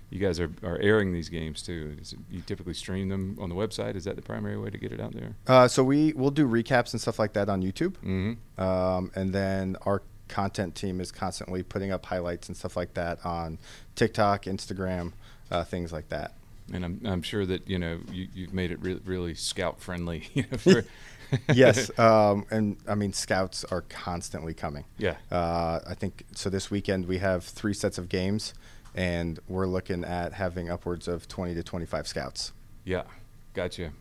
you 0.10 0.20
guys 0.20 0.39
are, 0.39 0.50
are 0.63 0.78
airing 0.80 1.12
these 1.13 1.30
games 1.30 1.62
too. 1.62 1.98
Is 2.02 2.13
it, 2.13 2.20
you 2.32 2.41
typically 2.41 2.74
stream 2.74 3.10
them 3.10 3.38
on 3.41 3.50
the 3.50 3.56
website. 3.56 3.96
Is 3.96 4.06
that 4.06 4.15
the 4.15 4.22
primary 4.22 4.58
way 4.58 4.70
to 4.70 4.78
get 4.78 4.91
it 4.91 5.00
out 5.02 5.13
there? 5.13 5.36
Uh, 5.48 5.67
so 5.67 5.84
we 5.84 6.13
we'll 6.13 6.32
do 6.32 6.48
recaps 6.48 6.93
and 6.93 7.02
stuff 7.02 7.20
like 7.20 7.34
that 7.34 7.50
on 7.50 7.62
YouTube, 7.62 7.93
Mm-hmm. 8.06 8.62
um, 8.62 9.12
and 9.15 9.34
then 9.34 9.76
our 9.86 10.02
content 10.28 10.76
team 10.76 11.00
is 11.00 11.12
constantly 11.12 11.63
putting 11.63 11.91
up 11.91 12.06
highlights 12.06 12.48
and 12.50 12.58
stuff 12.58 12.76
like 12.76 12.93
that 12.96 13.26
on 13.26 13.58
TikTok, 13.96 14.43
Instagram, 14.43 15.13
uh, 15.52 15.63
things 15.63 15.91
like 15.93 16.10
that. 16.10 16.34
And 16.74 16.84
I'm 16.84 17.02
I'm 17.06 17.22
sure 17.22 17.46
that 17.46 17.70
you 17.70 17.80
know 17.80 18.00
you 18.12 18.28
you've 18.34 18.54
made 18.54 18.72
it 18.72 18.80
re- 18.82 19.00
really 19.06 19.36
scout 19.36 19.80
friendly. 19.82 20.30
You 20.34 20.43
know, 20.52 20.58
for 20.58 20.84
yes, 21.54 21.91
um, 22.00 22.46
and 22.52 22.78
I 22.88 22.96
mean 22.96 23.12
scouts 23.13 23.65
are 23.65 23.82
constantly 23.89 24.54
coming. 24.54 24.86
Yeah. 24.98 25.15
Uh, 25.32 25.80
I 25.86 25.93
think 25.93 26.24
so. 26.36 26.50
This 26.50 26.72
weekend 26.72 27.06
we 27.06 27.17
have 27.17 27.43
three 27.43 27.74
sets 27.74 27.98
of 27.98 28.08
games, 28.08 28.54
and 28.97 29.39
we're 29.47 29.67
looking 29.67 30.03
at 30.03 30.33
having 30.33 30.69
upwards 30.69 31.07
of 31.07 31.27
twenty 31.27 31.53
to 31.55 31.63
twenty-five 31.63 32.07
scouts. 32.07 32.51
Yeah, 32.83 33.03
gotcha. 33.53 33.91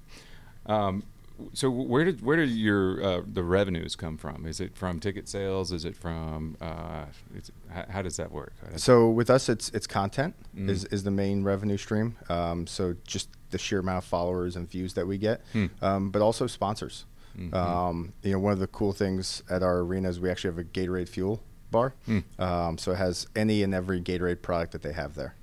Um, 0.67 1.05
so 1.53 1.69
where 1.71 2.03
did 2.05 2.23
where 2.23 2.37
did 2.39 2.49
your 2.51 3.03
uh, 3.05 3.23
the 3.31 3.43
revenues 3.43 3.95
come 3.95 4.17
from? 4.17 4.47
Is 4.47 4.59
it 4.59 4.75
from 4.75 4.99
ticket 5.01 5.29
sales? 5.29 5.71
Is 5.71 5.85
it 5.85 5.95
from 5.95 6.57
uh, 6.63 7.05
is 7.37 7.51
it, 7.51 7.55
how, 7.69 7.85
how 7.91 8.03
does 8.03 8.17
that 8.17 8.33
work? 8.33 8.55
Does- 8.73 8.83
So 8.83 9.11
with 9.11 9.29
us, 9.29 9.49
it's 9.49 9.69
it's 9.71 9.87
content 9.87 10.35
Mm. 10.57 10.71
is, 10.71 10.85
is 10.87 11.05
the 11.05 11.11
main 11.11 11.45
revenue 11.45 11.77
stream. 11.77 12.17
Um, 12.31 12.67
so 12.67 12.97
just 13.07 13.29
the 13.51 13.59
sheer 13.59 13.81
amount 13.81 13.99
of 13.99 14.05
followers 14.05 14.57
and 14.57 14.69
views 14.69 14.95
that 14.95 15.07
we 15.07 15.19
get, 15.19 15.43
Hmm. 15.53 15.67
um, 15.83 16.11
but 16.11 16.23
also 16.23 16.47
sponsors. 16.47 17.05
Mhm. 17.39 17.53
Um, 17.55 18.13
you 18.23 18.33
know, 18.33 18.39
one 18.39 18.55
of 18.55 18.59
the 18.59 18.67
cool 18.67 18.93
things 18.95 19.43
at 19.51 19.63
our 19.63 19.81
arena 19.81 20.09
is 20.09 20.19
we 20.19 20.31
actually 20.31 20.51
have 20.57 20.59
a 20.59 20.65
Gatorade 20.65 21.09
fuel 21.11 21.43
bar. 21.77 21.95
Hmm. 22.07 22.21
Um, 22.39 22.79
so 22.79 22.93
it 22.93 22.97
has 22.97 23.27
any 23.37 23.63
and 23.63 23.75
every 23.75 24.01
Gatorade 24.01 24.41
product 24.41 24.73
that 24.73 24.83
they 24.83 24.93
have 24.93 25.15
there. 25.15 25.35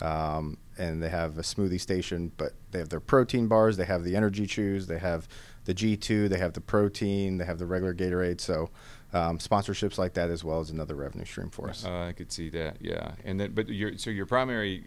Um, 0.00 0.56
and 0.78 1.02
they 1.02 1.10
have 1.10 1.36
a 1.36 1.42
smoothie 1.42 1.80
station, 1.80 2.32
but 2.36 2.52
they 2.70 2.78
have 2.78 2.88
their 2.88 3.00
protein 3.00 3.48
bars, 3.48 3.76
they 3.76 3.84
have 3.84 4.02
the 4.04 4.16
energy 4.16 4.46
chews, 4.46 4.86
they 4.86 4.98
have 4.98 5.28
the 5.64 5.74
G2, 5.74 6.28
they 6.28 6.38
have 6.38 6.54
the 6.54 6.60
protein, 6.60 7.38
they 7.38 7.44
have 7.44 7.58
the 7.58 7.66
regular 7.66 7.94
Gatorade. 7.94 8.40
So 8.40 8.70
um, 9.12 9.38
sponsorships 9.38 9.98
like 9.98 10.14
that 10.14 10.30
as 10.30 10.42
well 10.42 10.60
is 10.60 10.70
another 10.70 10.94
revenue 10.94 11.26
stream 11.26 11.50
for 11.50 11.68
us. 11.68 11.84
Uh, 11.84 12.06
I 12.08 12.12
could 12.12 12.32
see 12.32 12.48
that, 12.50 12.76
yeah. 12.80 13.12
And 13.24 13.38
then, 13.38 13.52
but 13.52 13.68
your 13.68 13.98
so 13.98 14.10
your 14.10 14.26
primary 14.26 14.84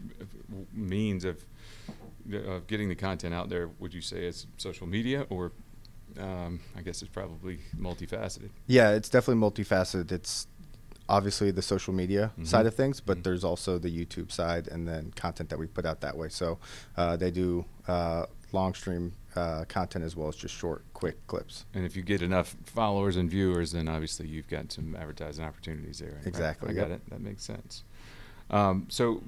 means 0.72 1.26
of 1.26 1.46
of 2.34 2.68
getting 2.68 2.88
the 2.90 2.96
content 2.96 3.34
out 3.34 3.50
there, 3.50 3.70
would 3.80 3.94
you 3.94 4.02
say 4.02 4.26
is 4.26 4.48
social 4.58 4.88
media, 4.88 5.28
or 5.30 5.52
um, 6.20 6.60
I 6.76 6.82
guess 6.82 7.02
it's 7.02 7.12
probably 7.12 7.60
multifaceted. 7.78 8.50
Yeah, 8.68 8.92
it's 8.92 9.10
definitely 9.10 9.42
multifaceted. 9.42 10.12
It's 10.12 10.48
obviously 11.10 11.52
the 11.52 11.62
social 11.62 11.94
media 11.94 12.32
Mhm. 12.40 12.48
side 12.48 12.66
of 12.66 12.74
things, 12.76 13.00
but 13.02 13.20
Mhm. 13.20 13.24
there's 13.24 13.44
also 13.44 13.78
the 13.78 13.90
YouTube 13.90 14.32
side 14.32 14.68
and 14.68 14.88
then 14.88 15.12
content 15.16 15.50
that 15.50 15.60
we 15.60 15.68
put 15.68 15.86
out 15.86 16.02
that 16.02 16.18
way. 16.18 16.30
So 16.30 16.60
uh, 16.98 17.18
they 17.18 17.32
do 17.32 17.66
uh, 17.88 18.26
long 18.54 18.74
stream 18.74 19.14
uh, 19.36 19.66
content 19.68 20.06
as 20.06 20.16
well 20.16 20.28
as 20.30 20.36
just 20.36 20.54
short, 20.54 20.84
quick 20.94 21.26
clips. 21.28 21.66
And 21.74 21.84
if 21.86 21.96
you 21.96 22.04
get 22.04 22.22
enough 22.22 22.56
followers 22.66 23.16
and 23.18 23.28
viewers, 23.30 23.72
then 23.72 23.88
obviously 23.88 24.28
you've 24.28 24.48
got 24.48 24.72
some 24.72 24.96
advertising 24.96 25.44
opportunities 25.44 25.98
there. 26.00 26.14
right? 26.18 26.28
Exactly, 26.28 26.70
I 26.70 26.74
got 26.74 26.92
it. 26.92 27.02
That 27.10 27.20
makes 27.20 27.44
sense. 27.44 27.84
Um, 28.52 28.86
so 28.90 29.24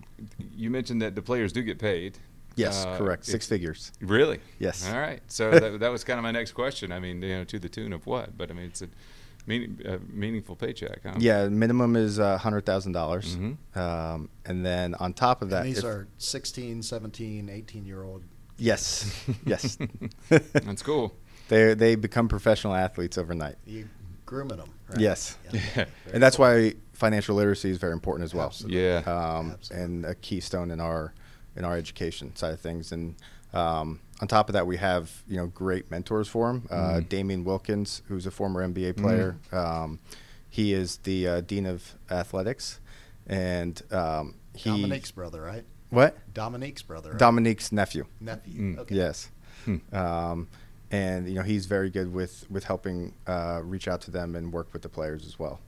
you 0.55 0.69
mentioned 0.69 1.01
that 1.01 1.15
the 1.15 1.21
players 1.23 1.51
do 1.51 1.63
get 1.63 1.79
paid. 1.79 2.19
Yes, 2.55 2.85
Uh, 2.85 2.97
correct. 2.97 3.25
Six 3.25 3.47
figures. 3.47 3.91
Really? 3.99 4.39
Yes. 4.59 4.87
All 4.87 4.99
right. 4.99 5.21
So 5.27 5.49
that, 5.59 5.79
that 5.79 5.89
was 5.89 6.03
kind 6.03 6.19
of 6.19 6.23
my 6.23 6.31
next 6.31 6.51
question. 6.51 6.91
I 6.91 6.99
mean, 6.99 7.21
you 7.21 7.35
know, 7.37 7.43
to 7.45 7.57
the 7.59 7.67
tune 7.67 7.91
of 7.91 8.05
what? 8.05 8.37
But 8.37 8.51
I 8.51 8.53
mean, 8.53 8.67
it's 8.67 8.81
a 8.83 8.87
meaning, 9.47 9.79
uh, 9.87 9.97
meaningful 10.09 10.55
paycheck, 10.55 11.01
huh? 11.03 11.13
Yeah, 11.17 11.47
minimum 11.49 11.95
is 11.95 12.19
uh, 12.19 12.37
$100,000. 12.39 12.91
dollars 12.93 13.35
Mhm. 13.37 13.57
Um, 13.77 14.29
and 14.45 14.65
then 14.65 14.95
on 14.95 15.13
top 15.13 15.41
of 15.41 15.49
that, 15.51 15.61
And 15.61 15.69
these 15.69 15.79
if- 15.79 15.85
are 15.85 16.07
16, 16.17 16.81
17, 16.83 17.49
18 17.49 17.85
year 17.85 18.03
old. 18.03 18.23
yes, 18.57 19.11
yes. 19.45 19.77
That's 20.29 20.81
cool. 20.81 21.13
they, 21.49 21.73
they 21.73 21.95
become 21.95 22.27
professional 22.27 22.73
athletes 22.73 23.17
overnight. 23.17 23.55
You 23.65 23.87
grooming 24.25 24.57
them. 24.57 24.69
Right? 24.89 24.99
Yes. 24.99 25.37
Yeah. 25.51 25.59
Very 25.75 25.87
And 26.13 26.23
that's 26.23 26.37
cool. 26.37 26.45
why 26.47 26.73
financial 26.93 27.35
literacy 27.35 27.69
is 27.69 27.77
very 27.77 27.93
important 27.93 28.23
as 28.25 28.33
well. 28.33 28.47
Absolutely. 28.47 28.81
Yeah. 28.83 28.97
um, 29.05 29.51
Absolutely. 29.51 29.83
and 29.85 30.05
a 30.05 30.15
keystone 30.15 30.71
in 30.71 30.79
our 30.79 31.13
in 31.55 31.63
our 31.63 31.77
education 31.77 32.35
side 32.35 32.53
of 32.53 32.59
things. 32.59 32.91
And 32.91 33.15
um, 33.55 33.99
on 34.21 34.27
top 34.27 34.49
of 34.49 34.53
that, 34.53 34.65
we 34.67 34.77
have 34.77 35.23
you 35.27 35.37
know 35.37 35.47
great 35.47 35.89
mentors 35.91 36.27
for 36.27 36.49
him. 36.49 36.67
Uh, 36.69 36.75
Mhm. 36.99 37.09
Damian 37.09 37.43
Wilkins, 37.43 38.01
who's 38.07 38.25
a 38.25 38.31
former 38.31 38.61
NBA 38.61 38.93
player, 38.97 39.37
um, 39.51 39.99
he 40.49 40.73
is 40.73 40.97
the 40.97 41.27
uh, 41.27 41.41
dean 41.41 41.65
of 41.65 41.95
athletics, 42.09 42.79
and 43.27 43.81
um, 43.91 44.35
he 44.53 44.69
Dominique's 44.69 45.11
brother, 45.11 45.41
right? 45.41 45.65
what 45.89 46.17
Dominique's 46.33 46.81
brother. 46.81 47.11
Right? 47.11 47.19
Dominique's 47.19 47.71
nephew. 47.71 48.05
nephew. 48.19 48.61
Mm. 48.75 48.79
Okay. 48.79 48.95
Yes. 48.95 49.29
Hmm. 49.65 49.77
Um, 49.93 50.47
and 50.91 51.27
you 51.27 51.35
know 51.35 51.41
he's 51.43 51.65
very 51.65 51.89
good 51.89 52.13
with 52.13 52.45
with 52.49 52.65
helping 52.65 53.13
uh, 53.27 53.61
reach 53.63 53.87
out 53.87 54.01
to 54.01 54.11
them 54.11 54.35
and 54.35 54.53
work 54.53 54.71
with 54.73 54.81
the 54.81 54.89
players 54.89 55.25
as 55.25 55.37
well. 55.39 55.59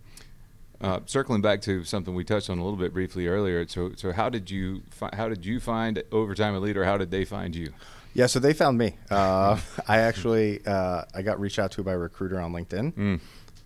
Uh, 0.80 1.00
circling 1.08 1.42
back 1.42 1.60
to 1.62 1.84
something 1.84 2.14
we 2.14 2.24
touched 2.24 2.50
on 2.52 2.60
a 2.60 2.64
little 2.64 2.78
bit 2.78 2.94
briefly 2.94 3.28
earlier. 3.28 3.68
So, 3.68 3.92
so 3.96 4.12
how 4.12 4.30
did 4.30 4.52
you 4.52 4.84
fi- 4.92 5.10
how 5.14 5.28
did 5.28 5.44
you 5.46 5.60
find 5.60 6.04
Overtime 6.12 6.54
Elite, 6.56 6.78
or 6.78 6.86
how 6.86 6.98
did 6.98 7.10
they 7.10 7.26
find 7.26 7.56
you? 7.56 7.74
Yeah, 8.14 8.28
so 8.28 8.40
they 8.40 8.54
found 8.54 8.78
me. 8.78 8.96
Uh, 9.10 9.60
I 9.88 10.00
actually 10.00 10.62
uh, 10.66 11.04
I 11.16 11.22
got 11.24 11.40
reached 11.40 11.58
out 11.60 11.72
to 11.74 11.84
by 11.84 11.94
a 11.94 11.98
recruiter 11.98 12.40
on 12.40 12.52
LinkedIn, 12.54 12.94
Mm. 12.94 13.20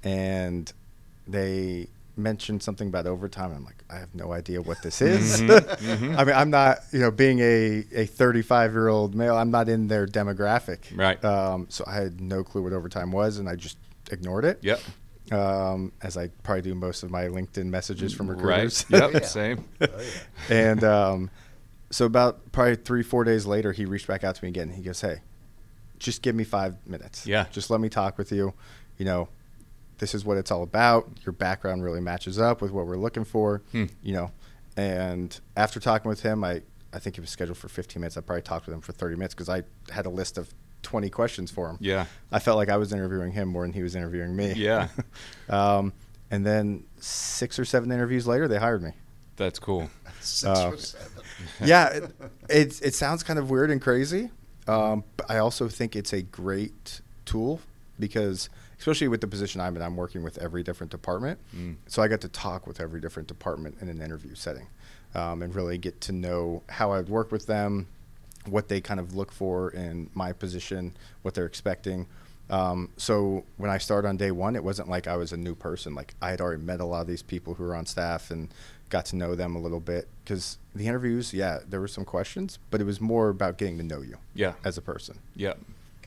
and 0.03 0.71
they 1.27 1.87
mentioned 2.17 2.61
something 2.61 2.87
about 2.87 3.07
overtime. 3.07 3.51
I'm 3.55 3.63
like, 3.65 3.83
I 3.89 3.95
have 3.97 4.13
no 4.13 4.31
idea 4.33 4.61
what 4.61 4.81
this 4.81 5.01
is. 5.01 5.41
Mhm, 5.41 5.59
mhm. 5.59 6.15
I 6.17 6.23
mean, 6.23 6.35
I'm 6.35 6.49
not, 6.49 6.79
you 6.91 6.99
know, 6.99 7.11
being 7.11 7.39
a 7.39 7.85
a 7.93 8.05
35 8.05 8.71
year 8.73 8.87
old 8.87 9.15
male, 9.15 9.35
I'm 9.35 9.51
not 9.51 9.69
in 9.69 9.87
their 9.87 10.05
demographic. 10.07 10.95
Right. 10.95 11.23
Um, 11.25 11.67
so 11.69 11.83
I 11.87 11.95
had 11.95 12.21
no 12.21 12.43
clue 12.43 12.63
what 12.63 12.73
overtime 12.73 13.11
was, 13.11 13.37
and 13.37 13.47
I 13.49 13.55
just 13.55 13.77
ignored 14.11 14.45
it. 14.45 14.59
Yep. 14.61 14.79
Um, 15.31 15.93
as 16.01 16.17
I 16.17 16.27
probably 16.43 16.61
do 16.63 16.75
most 16.75 17.03
of 17.03 17.09
my 17.11 17.23
LinkedIn 17.25 17.65
messages 17.67 18.13
from 18.13 18.29
recruiters. 18.29 18.85
Right. 18.89 19.01
Yep. 19.01 19.13
Yeah. 19.21 19.27
Same. 19.27 19.65
Oh, 19.79 19.87
yeah. 20.49 20.55
and 20.55 20.83
um, 20.83 21.29
so 21.89 22.05
about 22.05 22.51
probably 22.51 22.75
three 22.75 23.03
four 23.03 23.23
days 23.23 23.45
later 23.45 23.71
he 23.71 23.85
reached 23.85 24.07
back 24.07 24.23
out 24.23 24.35
to 24.35 24.43
me 24.43 24.49
again 24.49 24.69
he 24.71 24.81
goes 24.81 24.99
hey 25.01 25.21
just 25.99 26.21
give 26.21 26.33
me 26.35 26.43
five 26.43 26.75
minutes 26.87 27.25
Yeah. 27.27 27.45
just 27.51 27.69
let 27.69 27.79
me 27.81 27.87
talk 27.89 28.17
with 28.17 28.31
you 28.31 28.53
you 28.97 29.05
know 29.05 29.27
this 29.99 30.15
is 30.15 30.23
what 30.25 30.37
it's 30.37 30.51
all 30.51 30.63
about 30.63 31.09
your 31.25 31.33
background 31.33 31.83
really 31.83 31.99
matches 32.01 32.39
up 32.39 32.61
with 32.61 32.71
what 32.71 32.87
we're 32.87 32.95
looking 32.97 33.23
for 33.25 33.61
Hmm. 33.73 33.85
you 34.01 34.13
know 34.13 34.31
and 34.77 35.39
after 35.57 35.79
talking 35.81 36.07
with 36.09 36.21
him 36.23 36.43
i 36.45 36.61
i 36.93 36.99
think 36.99 37.15
he 37.17 37.21
was 37.21 37.29
scheduled 37.29 37.57
for 37.57 37.67
15 37.67 37.99
minutes 38.01 38.15
i 38.17 38.21
probably 38.21 38.41
talked 38.41 38.65
with 38.67 38.73
him 38.73 38.81
for 38.81 38.93
30 38.93 39.15
minutes 39.17 39.33
because 39.35 39.49
i 39.49 39.63
had 39.91 40.05
a 40.05 40.09
list 40.09 40.37
of 40.37 40.53
20 40.83 41.09
questions 41.09 41.51
for 41.51 41.69
him 41.69 41.77
Yeah. 41.79 42.05
i 42.31 42.39
felt 42.39 42.57
like 42.57 42.69
i 42.69 42.77
was 42.77 42.91
interviewing 42.93 43.31
him 43.31 43.47
more 43.47 43.63
than 43.63 43.73
he 43.73 43.83
was 43.83 43.95
interviewing 43.95 44.35
me 44.35 44.53
Yeah. 44.53 44.87
um, 45.49 45.93
and 46.29 46.45
then 46.45 46.83
six 46.99 47.59
or 47.59 47.65
seven 47.65 47.91
interviews 47.91 48.25
later 48.27 48.47
they 48.47 48.57
hired 48.57 48.81
me 48.81 48.91
That's 49.37 49.59
cool. 49.59 49.89
Six 50.21 50.45
Uh, 50.45 50.69
or 50.69 50.77
seven. 50.77 51.07
yeah, 51.65 51.87
it, 51.87 52.15
it's 52.49 52.79
it 52.81 52.93
sounds 52.93 53.23
kind 53.23 53.39
of 53.39 53.49
weird 53.49 53.71
and 53.71 53.81
crazy, 53.81 54.29
um, 54.67 55.03
but 55.17 55.25
I 55.31 55.37
also 55.39 55.67
think 55.67 55.95
it's 55.95 56.13
a 56.13 56.21
great 56.21 57.01
tool 57.25 57.59
because, 57.99 58.49
especially 58.77 59.07
with 59.07 59.21
the 59.21 59.27
position 59.27 59.59
I'm 59.61 59.75
in, 59.75 59.81
I'm 59.81 59.95
working 59.97 60.21
with 60.21 60.37
every 60.37 60.61
different 60.61 60.91
department, 60.91 61.39
Mm. 61.55 61.77
so 61.87 62.03
I 62.03 62.07
get 62.07 62.21
to 62.21 62.27
talk 62.29 62.67
with 62.67 62.79
every 62.79 63.01
different 63.01 63.27
department 63.27 63.77
in 63.81 63.89
an 63.89 63.99
interview 63.99 64.35
setting, 64.35 64.67
um, 65.15 65.41
and 65.41 65.55
really 65.55 65.79
get 65.79 65.99
to 66.01 66.11
know 66.11 66.61
how 66.69 66.91
I'd 66.91 67.09
work 67.09 67.31
with 67.31 67.47
them, 67.47 67.87
what 68.47 68.67
they 68.67 68.81
kind 68.81 68.99
of 68.99 69.15
look 69.15 69.31
for 69.31 69.71
in 69.71 70.09
my 70.13 70.33
position, 70.33 70.95
what 71.21 71.33
they're 71.33 71.45
expecting. 71.45 72.07
Um, 72.49 72.89
so 72.97 73.45
when 73.57 73.69
I 73.71 73.77
started 73.77 74.07
on 74.07 74.17
day 74.17 74.31
one, 74.31 74.55
it 74.55 74.63
wasn't 74.63 74.89
like 74.89 75.07
I 75.07 75.15
was 75.15 75.31
a 75.31 75.37
new 75.37 75.55
person. 75.55 75.95
Like 75.95 76.13
I 76.21 76.31
had 76.31 76.41
already 76.41 76.61
met 76.63 76.79
a 76.81 76.85
lot 76.85 77.01
of 77.01 77.07
these 77.07 77.21
people 77.21 77.53
who 77.53 77.63
were 77.63 77.75
on 77.75 77.85
staff 77.85 78.29
and 78.31 78.49
got 78.89 79.05
to 79.05 79.15
know 79.15 79.35
them 79.35 79.55
a 79.55 79.59
little 79.59 79.79
bit. 79.79 80.07
Because 80.23 80.57
the 80.75 80.85
interviews, 80.87 81.33
yeah, 81.33 81.59
there 81.69 81.79
were 81.79 81.87
some 81.87 82.03
questions, 82.03 82.59
but 82.69 82.81
it 82.81 82.83
was 82.83 82.99
more 82.99 83.29
about 83.29 83.57
getting 83.57 83.77
to 83.77 83.83
know 83.83 84.01
you 84.01 84.17
Yeah. 84.33 84.53
as 84.65 84.77
a 84.77 84.81
person. 84.81 85.19
Yeah, 85.35 85.53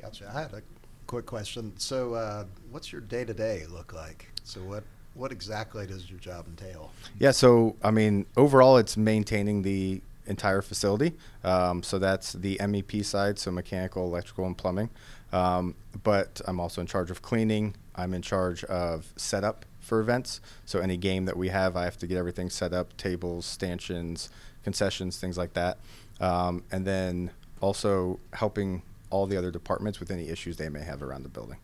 Gotcha. 0.00 0.30
I 0.34 0.42
had 0.42 0.52
a 0.52 0.62
quick 1.06 1.24
question. 1.24 1.72
So, 1.78 2.12
uh, 2.12 2.44
what's 2.70 2.92
your 2.92 3.00
day 3.00 3.24
to 3.24 3.32
day 3.32 3.64
look 3.70 3.94
like? 3.94 4.28
So, 4.42 4.60
what 4.60 4.84
what 5.14 5.30
exactly 5.32 5.86
does 5.86 6.10
your 6.10 6.18
job 6.18 6.46
entail? 6.48 6.90
Yeah, 7.20 7.30
so 7.30 7.76
I 7.82 7.90
mean, 7.92 8.26
overall, 8.36 8.76
it's 8.76 8.96
maintaining 8.98 9.62
the 9.62 10.02
entire 10.26 10.62
facility. 10.62 11.12
Um, 11.42 11.82
so 11.82 11.98
that's 11.98 12.32
the 12.32 12.56
MEP 12.56 13.04
side, 13.04 13.38
so 13.38 13.50
mechanical, 13.50 14.04
electrical, 14.04 14.46
and 14.46 14.56
plumbing. 14.56 14.90
Um, 15.32 15.74
but 16.02 16.40
I'm 16.46 16.60
also 16.60 16.80
in 16.80 16.86
charge 16.86 17.10
of 17.10 17.22
cleaning. 17.22 17.74
I'm 17.94 18.14
in 18.14 18.22
charge 18.22 18.64
of 18.64 19.12
setup 19.16 19.64
for 19.80 20.00
events. 20.00 20.40
So 20.64 20.78
any 20.80 20.96
game 20.96 21.24
that 21.26 21.36
we 21.36 21.48
have, 21.48 21.76
I 21.76 21.84
have 21.84 21.98
to 21.98 22.06
get 22.06 22.16
everything 22.16 22.50
set 22.50 22.72
up: 22.72 22.96
tables, 22.96 23.44
stanchions, 23.44 24.30
concessions, 24.62 25.18
things 25.18 25.36
like 25.36 25.54
that. 25.54 25.78
Um, 26.20 26.64
and 26.70 26.86
then 26.86 27.30
also 27.60 28.20
helping 28.32 28.82
all 29.10 29.26
the 29.26 29.36
other 29.36 29.50
departments 29.50 30.00
with 30.00 30.10
any 30.10 30.28
issues 30.28 30.56
they 30.56 30.68
may 30.68 30.82
have 30.82 31.02
around 31.02 31.22
the 31.22 31.28
building. 31.28 31.58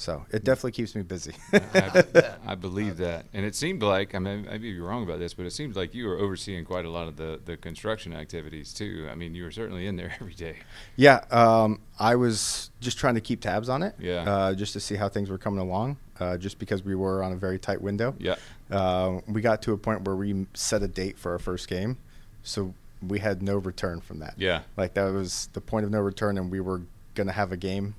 So 0.00 0.24
it 0.30 0.44
definitely 0.44 0.72
keeps 0.72 0.94
me 0.94 1.02
busy. 1.02 1.34
I, 1.52 2.04
I 2.46 2.54
believe 2.54 2.96
that, 2.96 3.26
and 3.34 3.44
it 3.44 3.54
seemed 3.54 3.82
like 3.82 4.14
I 4.14 4.18
mean, 4.18 4.46
maybe 4.50 4.68
you're 4.68 4.88
wrong 4.88 5.02
about 5.02 5.18
this, 5.18 5.34
but 5.34 5.44
it 5.44 5.50
seems 5.50 5.76
like 5.76 5.92
you 5.94 6.06
were 6.06 6.16
overseeing 6.16 6.64
quite 6.64 6.86
a 6.86 6.90
lot 6.90 7.06
of 7.06 7.16
the, 7.16 7.38
the 7.44 7.58
construction 7.58 8.14
activities 8.14 8.72
too. 8.72 9.06
I 9.12 9.14
mean, 9.14 9.34
you 9.34 9.44
were 9.44 9.50
certainly 9.50 9.86
in 9.86 9.96
there 9.96 10.16
every 10.20 10.32
day. 10.32 10.56
Yeah, 10.96 11.22
um, 11.30 11.82
I 11.98 12.16
was 12.16 12.70
just 12.80 12.96
trying 12.96 13.16
to 13.16 13.20
keep 13.20 13.42
tabs 13.42 13.68
on 13.68 13.82
it. 13.82 13.94
Yeah. 13.98 14.22
Uh, 14.22 14.54
just 14.54 14.72
to 14.72 14.80
see 14.80 14.94
how 14.94 15.10
things 15.10 15.28
were 15.28 15.36
coming 15.36 15.60
along. 15.60 15.98
Uh, 16.18 16.38
just 16.38 16.58
because 16.58 16.82
we 16.82 16.94
were 16.94 17.22
on 17.22 17.32
a 17.32 17.36
very 17.36 17.58
tight 17.58 17.82
window. 17.82 18.14
Yeah. 18.18 18.36
Uh, 18.70 19.20
we 19.28 19.42
got 19.42 19.60
to 19.62 19.74
a 19.74 19.76
point 19.76 20.04
where 20.04 20.16
we 20.16 20.46
set 20.54 20.82
a 20.82 20.88
date 20.88 21.18
for 21.18 21.32
our 21.32 21.38
first 21.38 21.68
game, 21.68 21.98
so 22.42 22.72
we 23.06 23.18
had 23.18 23.42
no 23.42 23.58
return 23.58 24.00
from 24.00 24.20
that. 24.20 24.32
Yeah. 24.38 24.62
Like 24.78 24.94
that 24.94 25.12
was 25.12 25.50
the 25.52 25.60
point 25.60 25.84
of 25.84 25.90
no 25.90 26.00
return, 26.00 26.38
and 26.38 26.50
we 26.50 26.60
were 26.60 26.80
gonna 27.14 27.32
have 27.32 27.52
a 27.52 27.58
game 27.58 27.96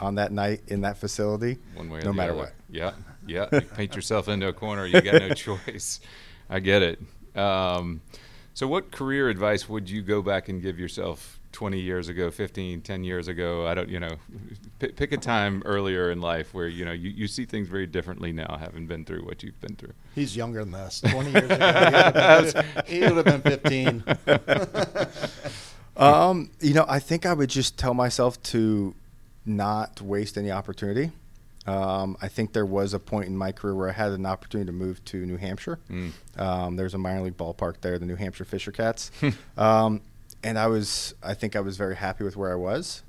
on 0.00 0.16
that 0.16 0.32
night 0.32 0.62
in 0.68 0.80
that 0.82 0.96
facility, 0.98 1.58
One 1.74 1.88
way 1.90 1.98
or 2.00 2.02
no 2.02 2.08
the 2.08 2.14
matter 2.14 2.32
other. 2.32 2.40
what. 2.40 2.52
Yeah, 2.70 2.92
yeah. 3.26 3.46
You 3.52 3.60
paint 3.60 3.94
yourself 3.94 4.28
into 4.28 4.48
a 4.48 4.52
corner. 4.52 4.86
You 4.86 5.00
got 5.00 5.14
no 5.14 5.30
choice. 5.34 6.00
I 6.50 6.60
get 6.60 6.82
it. 6.82 7.00
Um, 7.38 8.00
so, 8.54 8.66
what 8.66 8.90
career 8.90 9.28
advice 9.28 9.68
would 9.68 9.88
you 9.88 10.02
go 10.02 10.22
back 10.22 10.48
and 10.48 10.60
give 10.62 10.78
yourself 10.78 11.40
20 11.54 11.78
years 11.78 12.08
ago, 12.08 12.30
15, 12.32 12.80
10 12.80 13.04
years 13.04 13.28
ago. 13.28 13.66
I 13.66 13.74
don't, 13.74 13.88
you 13.88 14.00
know, 14.00 14.16
pick, 14.80 14.96
pick 14.96 15.12
a 15.12 15.16
time 15.16 15.62
earlier 15.64 16.10
in 16.10 16.20
life 16.20 16.52
where, 16.52 16.66
you 16.66 16.84
know, 16.84 16.90
you, 16.92 17.10
you 17.10 17.28
see 17.28 17.44
things 17.44 17.68
very 17.68 17.86
differently 17.86 18.32
now, 18.32 18.56
having 18.58 18.86
been 18.86 19.04
through 19.04 19.24
what 19.24 19.42
you've 19.44 19.60
been 19.60 19.76
through. 19.76 19.92
He's 20.16 20.36
younger 20.36 20.64
than 20.64 20.74
us. 20.74 21.00
20 21.00 21.30
years 21.30 21.50
ago, 21.50 22.62
he 22.86 23.00
would 23.00 23.24
have 23.26 23.42
been 23.44 23.60
15. 23.60 24.04
Um, 25.96 26.50
you 26.60 26.74
know, 26.74 26.84
I 26.88 26.98
think 26.98 27.24
I 27.24 27.32
would 27.32 27.48
just 27.50 27.78
tell 27.78 27.94
myself 27.94 28.42
to 28.44 28.96
not 29.46 30.00
waste 30.00 30.36
any 30.36 30.50
opportunity. 30.50 31.12
Um, 31.66 32.16
I 32.20 32.28
think 32.28 32.52
there 32.52 32.66
was 32.66 32.92
a 32.92 32.98
point 32.98 33.28
in 33.28 33.36
my 33.36 33.52
career 33.52 33.74
where 33.74 33.88
I 33.88 33.92
had 33.92 34.12
an 34.12 34.26
opportunity 34.26 34.66
to 34.66 34.72
move 34.72 35.02
to 35.06 35.24
New 35.24 35.38
Hampshire. 35.38 35.78
Mm. 35.90 36.12
Um, 36.38 36.76
there's 36.76 36.94
a 36.94 36.98
minor 36.98 37.22
league 37.22 37.36
ballpark 37.36 37.80
there, 37.80 37.98
the 37.98 38.06
New 38.06 38.16
Hampshire 38.16 38.44
Fisher 38.44 38.70
Cats, 38.70 39.10
um, 39.56 40.02
and 40.42 40.58
I 40.58 40.66
was, 40.66 41.14
I 41.22 41.32
think 41.32 41.56
I 41.56 41.60
was 41.60 41.76
very 41.78 41.96
happy 41.96 42.24
with 42.24 42.36
where 42.36 42.52
I 42.52 42.56
was. 42.56 43.02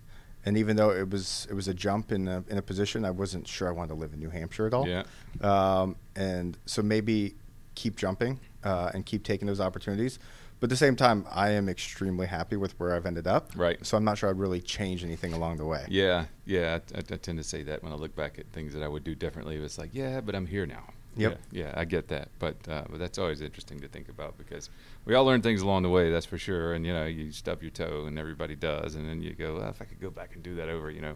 And 0.45 0.58
even 0.58 0.76
though 0.78 0.91
it 0.91 1.10
was, 1.10 1.48
it 1.50 1.54
was 1.54 1.67
a 1.67 1.74
jump 1.74 2.12
in 2.12 2.28
a, 2.28 2.43
in 2.48 2.58
a 2.58 2.62
position, 2.62 3.04
I 3.04 3.10
wasn't 3.10 3.48
sure 3.48 3.67
I 3.67 3.71
wanted 3.71 3.89
to 3.89 3.95
live 3.95 4.13
in 4.13 4.19
New 4.19 4.30
Hampshire 4.30 4.67
at 4.67 4.74
all. 4.74 4.88
Yeah. 4.88 5.04
Um, 5.41 5.95
and 6.15 6.56
so 6.65 6.84
maybe 6.84 7.34
keep 7.74 7.98
jumping 7.98 8.39
uh, 8.63 8.91
and 8.93 9.06
keep 9.06 9.24
taking 9.24 9.48
those 9.48 9.60
opportunities. 9.60 10.19
But 10.60 10.68
at 10.68 10.70
the 10.70 10.78
same 10.78 10.96
time, 10.96 11.26
I 11.30 11.50
am 11.52 11.68
extremely 11.68 12.28
happy 12.28 12.56
with 12.56 12.80
where 12.80 12.96
I've 12.96 13.06
ended 13.06 13.28
up. 13.28 13.52
Right. 13.56 13.84
So 13.86 13.98
I'm 13.98 14.06
not 14.06 14.18
sure 14.18 14.30
I'd 14.30 14.39
really 14.39 14.62
change 14.62 15.04
anything 15.04 15.34
along 15.34 15.58
the 15.58 15.65
way. 15.65 15.86
Yeah, 15.89 16.26
yeah. 16.46 16.80
I, 16.94 16.98
I, 16.98 17.00
I 17.00 17.18
tend 17.18 17.38
to 17.38 17.44
say 17.44 17.63
that 17.63 17.84
when 17.84 17.91
I 17.91 17.96
look 17.96 18.15
back 18.15 18.39
at 18.39 18.46
things 18.54 18.74
that 18.74 18.82
I 18.82 18.88
would 18.88 19.04
do 19.04 19.15
differently. 19.15 19.58
It's 19.58 19.78
like, 19.78 19.89
yeah, 19.94 20.22
but 20.22 20.34
I'm 20.34 20.46
here 20.48 20.65
now. 20.65 20.86
Yep. 21.18 21.39
Yeah, 21.52 21.65
yeah, 21.65 21.74
I 21.76 21.86
get 21.86 22.08
that. 22.10 22.30
But 22.39 22.56
uh, 22.68 22.84
but 22.89 23.00
that's 23.00 23.18
always 23.18 23.41
interesting 23.41 23.80
to 23.80 23.88
think 23.88 24.10
about 24.10 24.38
because 24.38 24.70
we 25.06 25.13
all 25.15 25.26
learn 25.26 25.41
things 25.41 25.62
along 25.62 25.84
the 25.84 25.89
way. 25.89 26.12
That's 26.12 26.26
for 26.26 26.38
sure. 26.38 26.74
And 26.74 26.86
you 26.86 26.94
know, 26.94 27.06
you 27.06 27.32
stub 27.32 27.62
your 27.62 27.72
toe, 27.72 28.06
and 28.06 28.20
everybody 28.20 28.56
does, 28.56 28.96
and 28.96 29.08
then 29.08 29.22
you 29.22 29.34
go, 29.34 29.56
well, 29.56 29.70
if 29.70 29.82
I 29.82 29.86
could 29.86 30.02
go 30.02 30.10
back 30.10 30.36
and 30.36 30.44
do 30.44 30.56
that 30.56 30.68
over, 30.68 30.89
you 30.91 31.02
know. 31.02 31.15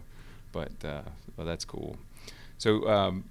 But 0.52 0.72
uh, 0.84 1.02
well, 1.36 1.46
that's 1.46 1.64
cool. 1.64 1.96
So. 2.58 2.88
Um, 2.88 3.24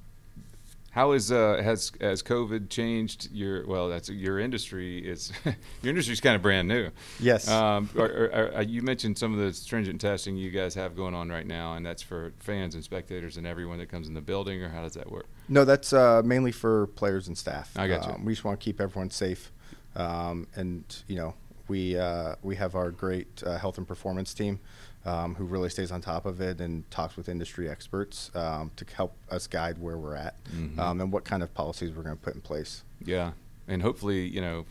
how 0.91 1.11
is 1.11 1.31
uh, 1.31 1.61
has 1.63 1.91
has 2.01 2.23
COVID 2.23 2.69
changed 2.69 3.29
your 3.31 3.65
well? 3.67 3.89
That's 3.89 4.09
your 4.09 4.39
industry. 4.39 4.99
Is 4.99 5.31
your 5.45 5.89
industry's 5.89 6.19
kind 6.19 6.35
of 6.35 6.41
brand 6.41 6.67
new. 6.67 6.89
Yes. 7.19 7.47
Um, 7.47 7.89
or, 7.95 8.05
or, 8.05 8.51
or, 8.55 8.61
you 8.63 8.81
mentioned 8.81 9.17
some 9.17 9.33
of 9.33 9.39
the 9.39 9.53
stringent 9.53 10.01
testing 10.01 10.35
you 10.35 10.49
guys 10.49 10.73
have 10.75 10.95
going 10.95 11.13
on 11.13 11.29
right 11.29 11.45
now, 11.45 11.73
and 11.73 11.85
that's 11.85 12.01
for 12.01 12.33
fans 12.39 12.73
and 12.73 12.83
spectators 12.83 13.37
and 13.37 13.45
everyone 13.45 13.77
that 13.77 13.89
comes 13.89 14.07
in 14.07 14.13
the 14.13 14.21
building. 14.21 14.63
Or 14.63 14.69
how 14.69 14.81
does 14.81 14.93
that 14.93 15.11
work? 15.11 15.27
No, 15.47 15.63
that's 15.63 15.93
uh, 15.93 16.21
mainly 16.25 16.51
for 16.51 16.87
players 16.87 17.27
and 17.27 17.37
staff. 17.37 17.71
I 17.75 17.87
got 17.87 18.05
you. 18.05 18.13
Um, 18.13 18.25
we 18.25 18.33
just 18.33 18.43
want 18.43 18.59
to 18.59 18.63
keep 18.63 18.81
everyone 18.81 19.11
safe, 19.11 19.51
um, 19.95 20.47
and 20.55 20.83
you 21.07 21.17
know, 21.17 21.35
we 21.69 21.97
uh, 21.97 22.35
we 22.41 22.55
have 22.57 22.75
our 22.75 22.91
great 22.91 23.41
uh, 23.45 23.57
health 23.57 23.77
and 23.77 23.87
performance 23.87 24.33
team. 24.33 24.59
Um, 25.05 25.33
who 25.35 25.45
really 25.45 25.69
stays 25.69 25.93
on 25.93 26.01
top 26.01 26.25
of 26.25 26.41
it 26.41 26.59
and 26.59 26.83
talks 26.91 27.15
with 27.15 27.29
industry 27.29 27.69
experts 27.69 28.29
um, 28.35 28.69
to 28.75 28.85
help 28.93 29.15
us 29.31 29.47
guide 29.47 29.77
where 29.77 29.97
we're 29.97 30.13
at 30.13 30.35
Mhm. 30.53 30.77
um, 30.77 30.99
and 30.99 31.09
what 31.13 31.23
kind 31.23 31.41
of 31.41 31.53
policies 31.53 31.91
we're 31.95 32.03
going 32.03 32.17
to 32.17 32.21
put 32.21 32.35
in 32.35 32.41
place. 32.41 32.83
Yeah, 33.05 33.31
and 33.65 33.81
hopefully, 33.81 34.27
you 34.27 34.41
know, 34.41 34.65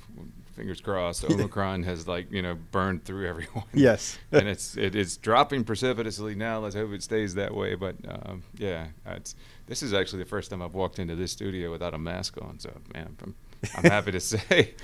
fingers 0.55 0.83
crossed, 0.83 1.25
Omicron 1.31 1.83
has 1.85 2.07
like 2.07 2.31
you 2.31 2.43
know 2.43 2.57
burned 2.73 3.05
through 3.05 3.27
everyone. 3.27 3.65
Yes. 3.73 4.19
and 4.33 4.47
it's 4.47 4.77
it 4.77 4.95
is 4.95 5.17
dropping 5.17 5.65
precipitously 5.65 6.35
now. 6.35 6.59
Let's 6.59 6.75
hope 6.75 6.93
it 6.93 7.03
stays 7.03 7.35
that 7.37 7.55
way. 7.55 7.75
But 7.75 7.97
um, 8.07 8.43
yeah, 8.59 8.89
it's 9.07 9.35
this 9.67 9.83
is 9.83 9.95
actually 9.95 10.23
the 10.25 10.29
first 10.29 10.51
time 10.51 10.61
I've 10.61 10.75
walked 10.75 10.99
into 10.99 11.17
this 11.17 11.33
studio 11.33 11.71
without 11.73 11.95
a 11.95 11.99
mask 11.99 12.37
on. 12.43 12.59
So 12.59 12.71
man, 12.93 13.17
I'm, 13.23 13.35
I'm 13.77 13.85
happy 13.91 14.13
to 14.13 14.21
say, 14.35 14.75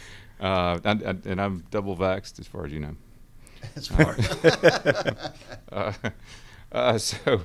uh, 0.41 0.79
and, 0.85 1.03
and 1.03 1.27
and 1.27 1.41
I'm 1.41 1.65
double 1.71 1.97
vaxxed 1.97 2.39
as 2.39 2.47
far 2.47 2.65
as 2.67 2.73
you 2.73 2.81
know. 2.81 2.97
As 3.77 3.87
far- 3.87 4.15
uh, 5.73 5.93
uh, 6.71 6.99
so, 6.99 7.41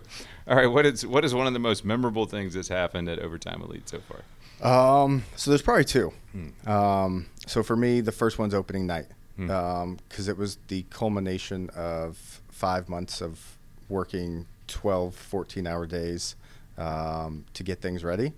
all 0.48 0.56
right, 0.58 0.68
what 0.68 0.86
is 0.86 1.06
what 1.06 1.24
is 1.24 1.34
one 1.34 1.48
of 1.48 1.54
the 1.54 1.60
most 1.60 1.86
memorable 1.86 2.26
things 2.26 2.56
that's 2.56 2.68
happened 2.68 3.08
at 3.08 3.20
Overtime 3.20 3.62
Elite 3.62 3.88
so 3.88 4.00
far? 4.00 4.22
Um, 4.62 5.24
so 5.38 5.50
there's 5.52 5.62
probably 5.62 5.86
two. 5.86 6.12
Hmm. 6.34 6.70
Um, 6.70 7.26
so 7.48 7.64
for 7.64 7.76
me, 7.78 8.02
the 8.02 8.12
first 8.12 8.38
one's 8.38 8.54
opening 8.54 8.86
night 8.86 9.06
Hmm. 9.38 9.94
because 10.10 10.28
it 10.28 10.38
was 10.38 10.58
the 10.68 10.84
culmination 10.90 11.70
of 11.70 12.42
five 12.50 12.90
months 12.90 13.22
of 13.22 13.58
working 13.88 14.46
12, 14.68 15.16
14 15.16 15.66
hour 15.66 15.86
days 15.86 16.36
um, 16.78 17.46
to 17.54 17.64
get 17.64 17.80
things 17.82 18.04
ready. 18.04 18.34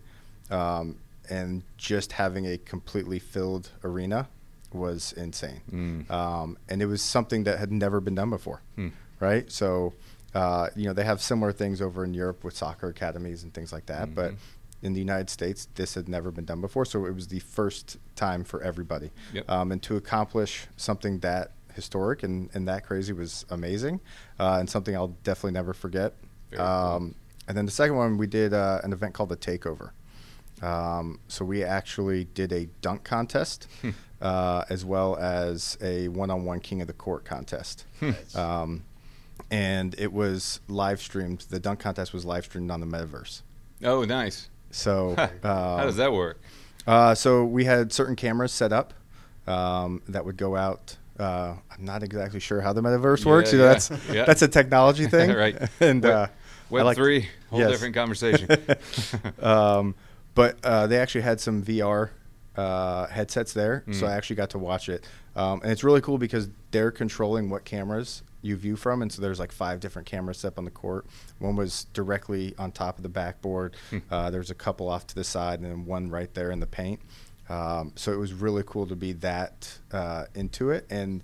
Um, 0.51 0.97
and 1.29 1.63
just 1.77 2.11
having 2.11 2.45
a 2.45 2.57
completely 2.59 3.17
filled 3.17 3.71
arena 3.83 4.27
was 4.73 5.13
insane. 5.13 5.61
Mm. 5.71 6.09
Um, 6.11 6.57
and 6.69 6.81
it 6.81 6.85
was 6.85 7.01
something 7.01 7.43
that 7.43 7.59
had 7.59 7.71
never 7.71 7.99
been 7.99 8.15
done 8.15 8.29
before, 8.29 8.61
Hmm. 8.75 8.89
right? 9.19 9.51
So, 9.51 9.93
uh, 10.33 10.69
you 10.75 10.85
know, 10.85 10.93
they 10.93 11.03
have 11.03 11.21
similar 11.21 11.51
things 11.51 11.81
over 11.81 12.03
in 12.03 12.13
Europe 12.13 12.43
with 12.43 12.55
soccer 12.55 12.89
academies 12.89 13.43
and 13.43 13.53
things 13.53 13.71
like 13.73 13.85
that. 13.87 14.15
But 14.15 14.31
Mhm. 14.31 14.37
in 14.83 14.93
the 14.93 14.99
United 14.99 15.29
States, 15.29 15.67
this 15.75 15.93
had 15.95 16.07
never 16.09 16.31
been 16.31 16.45
done 16.45 16.61
before. 16.61 16.85
So 16.85 17.05
it 17.05 17.13
was 17.13 17.27
the 17.27 17.39
first 17.39 17.97
time 18.15 18.43
for 18.43 18.61
everybody. 18.63 19.11
Yep. 19.33 19.49
Um, 19.49 19.71
and 19.71 19.81
to 19.83 19.95
accomplish 19.97 20.67
something 20.77 21.19
that 21.19 21.51
historic 21.73 22.23
and, 22.23 22.49
and 22.53 22.67
that 22.67 22.85
crazy 22.85 23.13
was 23.13 23.45
amazing 23.49 24.01
uh, 24.39 24.57
and 24.59 24.69
something 24.69 24.95
I'll 24.95 25.15
definitely 25.23 25.51
never 25.53 25.73
forget. 25.73 26.15
Very 26.49 26.57
cool. 26.59 26.67
Um, 26.67 27.15
and 27.47 27.57
then 27.57 27.65
the 27.65 27.71
second 27.71 27.95
one, 27.95 28.17
we 28.17 28.27
did 28.27 28.53
uh, 28.53 28.81
an 28.83 28.91
event 28.93 29.13
called 29.13 29.29
the 29.29 29.37
Takeover. 29.37 29.91
Um, 30.61 31.19
so 31.27 31.43
we 31.45 31.63
actually 31.63 32.25
did 32.25 32.51
a 32.51 32.67
dunk 32.81 33.03
contest 33.03 33.67
Hmm. 33.81 33.89
uh, 34.21 34.63
as 34.69 34.85
well 34.85 35.15
as 35.17 35.77
a 35.81 36.07
one-on-one 36.09 36.59
King 36.59 36.81
of 36.81 36.87
the 36.87 36.93
Court 36.93 37.25
contest. 37.25 37.85
Nice. 37.99 38.35
Um, 38.35 38.83
and 39.49 39.95
it 39.97 40.13
was 40.13 40.59
live 40.67 41.01
streamed. 41.01 41.45
The 41.49 41.59
dunk 41.59 41.79
contest 41.79 42.13
was 42.13 42.25
live 42.25 42.45
streamed 42.45 42.69
on 42.71 42.79
the 42.79 42.85
metaverse. 42.85 43.41
Oh, 43.83 44.03
nice. 44.05 44.49
So 44.69 45.15
How 45.43 45.49
uh, 45.49 45.83
does 45.83 45.97
that 45.97 46.13
work? 46.13 46.39
uh, 46.87 47.15
so 47.15 47.43
we 47.43 47.65
had 47.65 47.91
certain 47.91 48.15
cameras 48.15 48.51
set 48.51 48.71
up 48.71 48.93
um, 49.47 50.01
that 50.07 50.23
would 50.25 50.37
go 50.37 50.55
out. 50.55 50.95
Uh, 51.19 51.55
I'm 51.71 51.83
not 51.85 52.03
exactly 52.03 52.39
sure 52.39 52.61
how 52.61 52.71
the 52.73 52.81
metaverse 52.81 53.25
Yeah, 53.25 53.31
works. 53.31 53.51
You 53.51 53.59
know, 53.59 53.65
yeah, 53.65 53.73
that's 53.73 53.91
yeah. 54.13 54.25
that's 54.25 54.41
a 54.43 54.47
technology 54.47 55.07
thing, 55.07 55.31
Right. 55.35 55.57
And 55.79 56.03
Web- 56.03 56.13
uh, 56.13 56.27
Web 56.69 56.85
like- 56.85 56.97
three, 56.97 57.27
whole 57.49 57.59
yes. 57.59 57.71
different 57.71 57.95
conversation. 57.95 58.47
um, 59.41 59.95
but 60.35 60.57
uh, 60.63 60.87
they 60.87 60.97
actually 60.97 61.21
had 61.21 61.39
some 61.39 61.63
VR 61.63 62.09
uh, 62.55 63.07
headsets 63.07 63.53
there, 63.53 63.83
so 63.91 64.05
Mm. 64.05 64.09
I 64.09 64.13
actually 64.13 64.35
got 64.35 64.49
to 64.51 64.59
watch 64.59 64.89
it. 64.89 65.05
Um, 65.35 65.61
and 65.61 65.71
it's 65.71 65.83
really 65.83 66.01
cool 66.01 66.17
because 66.17 66.49
they're 66.71 66.91
controlling 66.91 67.49
what 67.49 67.63
cameras 67.63 68.23
you 68.41 68.55
view 68.57 68.75
from, 68.75 69.01
and 69.01 69.11
so 69.11 69.21
there's 69.21 69.39
like 69.39 69.51
five 69.51 69.79
different 69.79 70.07
cameras 70.07 70.39
set 70.39 70.49
up 70.49 70.57
on 70.57 70.65
the 70.65 70.71
court. 70.71 71.05
One 71.39 71.55
was 71.55 71.85
directly 71.93 72.53
on 72.57 72.71
top 72.71 72.97
of 72.97 73.03
the 73.03 73.09
backboard. 73.09 73.75
Hmm. 73.89 73.99
Uh, 74.09 74.31
there's 74.31 74.49
a 74.49 74.55
couple 74.55 74.89
off 74.89 75.07
to 75.07 75.15
the 75.15 75.23
side, 75.23 75.59
and 75.59 75.69
then 75.69 75.85
one 75.85 76.09
right 76.09 76.33
there 76.33 76.51
in 76.51 76.59
the 76.59 76.67
paint. 76.67 76.99
Um, 77.49 77.93
so 77.95 78.11
it 78.11 78.17
was 78.17 78.33
really 78.33 78.63
cool 78.65 78.87
to 78.87 78.95
be 78.95 79.13
that 79.13 79.77
uh, 79.91 80.25
into 80.35 80.71
it 80.71 80.85
and 80.89 81.23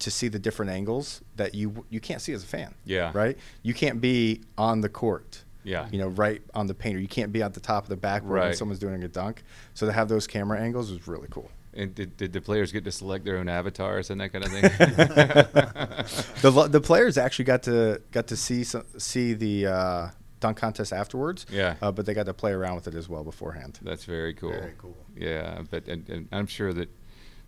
to 0.00 0.10
see 0.10 0.28
the 0.28 0.38
different 0.38 0.70
angles 0.72 1.20
that 1.36 1.54
you 1.54 1.84
you 1.88 2.00
can't 2.00 2.20
see 2.20 2.32
as 2.32 2.42
a 2.42 2.46
fan. 2.46 2.74
Yeah. 2.84 3.10
Right. 3.14 3.38
You 3.62 3.74
can't 3.74 4.00
be 4.00 4.40
on 4.58 4.80
the 4.80 4.88
court 4.88 5.43
Yeah. 5.64 5.88
you 5.90 5.98
know, 5.98 6.08
right 6.08 6.42
on 6.54 6.66
the 6.66 6.74
painter. 6.74 7.00
You 7.00 7.08
can't 7.08 7.32
be 7.32 7.42
at 7.42 7.54
the 7.54 7.60
top 7.60 7.82
of 7.84 7.88
the 7.88 7.96
backboard 7.96 8.40
when 8.40 8.54
someone's 8.54 8.78
doing 8.78 9.02
a 9.02 9.08
dunk. 9.08 9.42
So 9.74 9.86
to 9.86 9.92
have 9.92 10.08
those 10.08 10.26
camera 10.26 10.60
angles 10.60 10.90
was 10.92 11.08
really 11.08 11.28
cool. 11.30 11.50
And 11.76 11.92
did, 11.94 12.16
did 12.16 12.32
the 12.32 12.40
players 12.40 12.70
get 12.70 12.84
to 12.84 12.92
select 12.92 13.24
their 13.24 13.38
own 13.38 13.48
avatars 13.48 14.08
and 14.10 14.20
that 14.20 14.32
kind 14.32 14.44
of 14.44 14.52
thing? 14.52 14.62
the 16.42 16.68
the 16.70 16.80
players 16.80 17.18
actually 17.18 17.46
got 17.46 17.62
to 17.64 18.00
got 18.12 18.26
to 18.28 18.36
see 18.36 18.64
some, 18.64 18.84
see 18.98 19.34
the 19.34 19.66
uh, 19.66 20.10
dunk 20.40 20.56
contest 20.58 20.92
afterwards. 20.92 21.46
Yeah. 21.50 21.74
uh, 21.82 21.90
but 21.90 22.06
they 22.06 22.14
got 22.14 22.26
to 22.26 22.34
play 22.34 22.52
around 22.52 22.76
with 22.76 22.86
it 22.88 22.94
as 22.94 23.08
well 23.08 23.24
beforehand. 23.24 23.78
That's 23.82 24.04
very 24.04 24.34
cool. 24.34 24.50
Very 24.50 24.74
cool. 24.78 24.96
Yeah, 25.16 25.62
but 25.70 25.88
and, 25.88 26.08
and 26.08 26.28
I'm 26.32 26.46
sure 26.46 26.72
that 26.72 26.88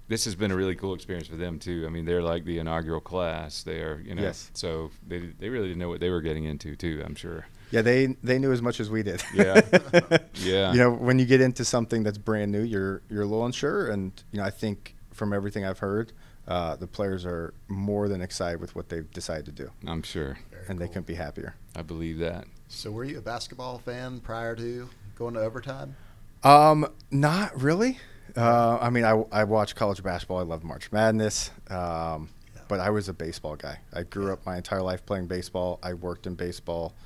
this 0.08 0.24
has 0.24 0.34
been 0.34 0.50
a 0.52 0.56
really 0.56 0.74
cool 0.76 0.94
experience 0.94 1.26
for 1.28 1.36
them 1.36 1.58
too. 1.58 1.84
I 1.86 1.90
mean, 1.90 2.04
they're 2.04 2.22
like 2.22 2.44
the 2.44 2.58
inaugural 2.58 3.00
class. 3.00 3.62
They 3.62 3.80
are, 3.80 4.00
you 4.04 4.14
know, 4.14 4.22
Yes. 4.22 4.50
so 4.54 4.90
they 5.06 5.18
they 5.38 5.48
really 5.48 5.68
didn't 5.68 5.78
know 5.80 5.88
what 5.88 6.00
they 6.00 6.10
were 6.10 6.20
getting 6.22 6.44
into 6.44 6.74
too. 6.76 7.02
I'm 7.04 7.14
sure. 7.14 7.46
Yeah, 7.70 7.82
they 7.82 8.06
they 8.22 8.38
knew 8.38 8.52
as 8.52 8.62
much 8.62 8.78
as 8.80 8.88
we 8.90 9.02
did. 9.02 9.22
Yeah. 9.34 9.60
Yeah. 10.34 10.72
You 10.72 10.78
know, 10.78 10.90
when 10.92 11.18
you 11.18 11.24
get 11.26 11.40
into 11.40 11.64
something 11.64 12.02
that's 12.04 12.18
brand 12.18 12.52
new, 12.52 12.62
you're 12.62 13.02
you're 13.10 13.22
a 13.22 13.26
little 13.26 13.44
unsure, 13.46 13.88
and 13.90 14.12
you 14.30 14.38
know, 14.38 14.44
I 14.44 14.50
think 14.50 14.94
from 15.12 15.32
everything 15.32 15.64
I've 15.64 15.78
heard, 15.80 16.12
uh, 16.46 16.76
the 16.76 16.86
players 16.86 17.24
are 17.26 17.54
more 17.68 18.06
than 18.08 18.20
excited 18.20 18.60
with 18.60 18.76
what 18.76 18.88
they've 18.90 19.10
decided 19.12 19.46
to 19.46 19.52
do, 19.52 19.70
I'm 19.86 20.02
sure. 20.02 20.38
Very 20.50 20.64
and 20.68 20.78
they 20.78 20.86
couldn't 20.88 21.06
be 21.06 21.14
happier. 21.14 21.54
I 21.74 21.82
believe 21.82 22.18
that. 22.18 22.44
So, 22.68 22.90
were 22.90 23.04
you 23.04 23.18
a 23.18 23.22
basketball 23.22 23.78
fan 23.78 24.20
prior 24.20 24.54
to 24.56 24.88
going 25.16 25.34
to 25.34 25.40
overtime? 25.40 25.96
Um, 26.44 26.86
not 27.10 27.60
really. 27.60 27.98
Uh, 28.36 28.78
I 28.80 28.90
mean, 28.90 29.04
I, 29.04 29.24
I 29.32 29.44
watch 29.44 29.74
college 29.74 30.02
basketball. 30.02 30.38
I 30.38 30.42
love 30.42 30.62
March 30.62 30.92
Madness. 30.92 31.50
Um, 31.70 32.28
Yeah. 32.54 32.60
but 32.68 32.78
I 32.80 32.90
was 32.90 33.08
a 33.08 33.12
baseball 33.14 33.56
guy. 33.56 33.80
I 33.92 34.02
grew 34.02 34.32
up 34.32 34.44
my 34.44 34.56
entire 34.58 34.82
life 34.82 35.04
playing 35.06 35.26
baseball. 35.26 35.78
I 35.82 35.94
worked 35.94 36.26
in 36.26 36.34
baseball 36.34 36.92
f- 36.96 37.02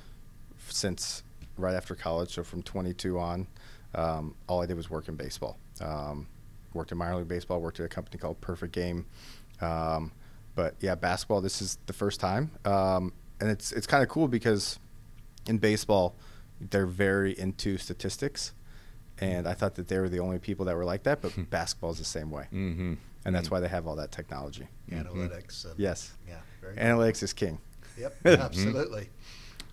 since 0.71 1.23
right 1.57 1.75
after 1.75 1.95
college. 1.95 2.33
So 2.33 2.43
from 2.43 2.61
22 2.63 3.19
on, 3.19 3.47
um, 3.95 4.35
all 4.47 4.61
I 4.61 4.65
did 4.65 4.77
was 4.77 4.89
work 4.89 5.07
in 5.07 5.15
baseball. 5.15 5.57
Um, 5.79 6.27
worked 6.73 6.91
in 6.91 6.97
minor 6.97 7.17
league 7.17 7.27
baseball. 7.27 7.59
Worked 7.61 7.79
at 7.79 7.85
a 7.85 7.89
company 7.89 8.17
called 8.17 8.39
Perfect 8.41 8.73
Game. 8.73 9.05
Um, 9.61 10.11
but 10.55 10.75
yeah, 10.79 10.95
basketball. 10.95 11.41
This 11.41 11.61
is 11.61 11.77
the 11.85 11.93
first 11.93 12.19
time, 12.19 12.51
um, 12.65 13.13
and 13.39 13.49
it's 13.49 13.71
it's 13.71 13.87
kind 13.87 14.03
of 14.03 14.09
cool 14.09 14.27
because 14.27 14.79
in 15.47 15.57
baseball, 15.59 16.15
they're 16.59 16.85
very 16.85 17.37
into 17.39 17.77
statistics, 17.77 18.53
and 19.19 19.47
I 19.47 19.53
thought 19.53 19.75
that 19.75 19.87
they 19.87 19.97
were 19.97 20.09
the 20.09 20.19
only 20.19 20.39
people 20.39 20.65
that 20.65 20.75
were 20.75 20.83
like 20.85 21.03
that. 21.03 21.21
But 21.21 21.49
basketball 21.49 21.91
is 21.91 21.99
the 21.99 22.05
same 22.05 22.31
way, 22.31 22.47
Mm-hmm. 22.53 22.93
and 23.25 23.35
that's 23.35 23.49
why 23.49 23.59
they 23.61 23.67
have 23.69 23.87
all 23.87 23.95
that 23.95 24.11
technology. 24.11 24.67
Analytics. 24.89 25.65
And, 25.65 25.79
Yes, 25.79 26.11
Yeah. 26.27 26.35
Very 26.61 26.75
analytics 26.75 27.23
is 27.23 27.33
king. 27.33 27.59
Yep. 27.97 28.15
Absolutely. 28.25 29.09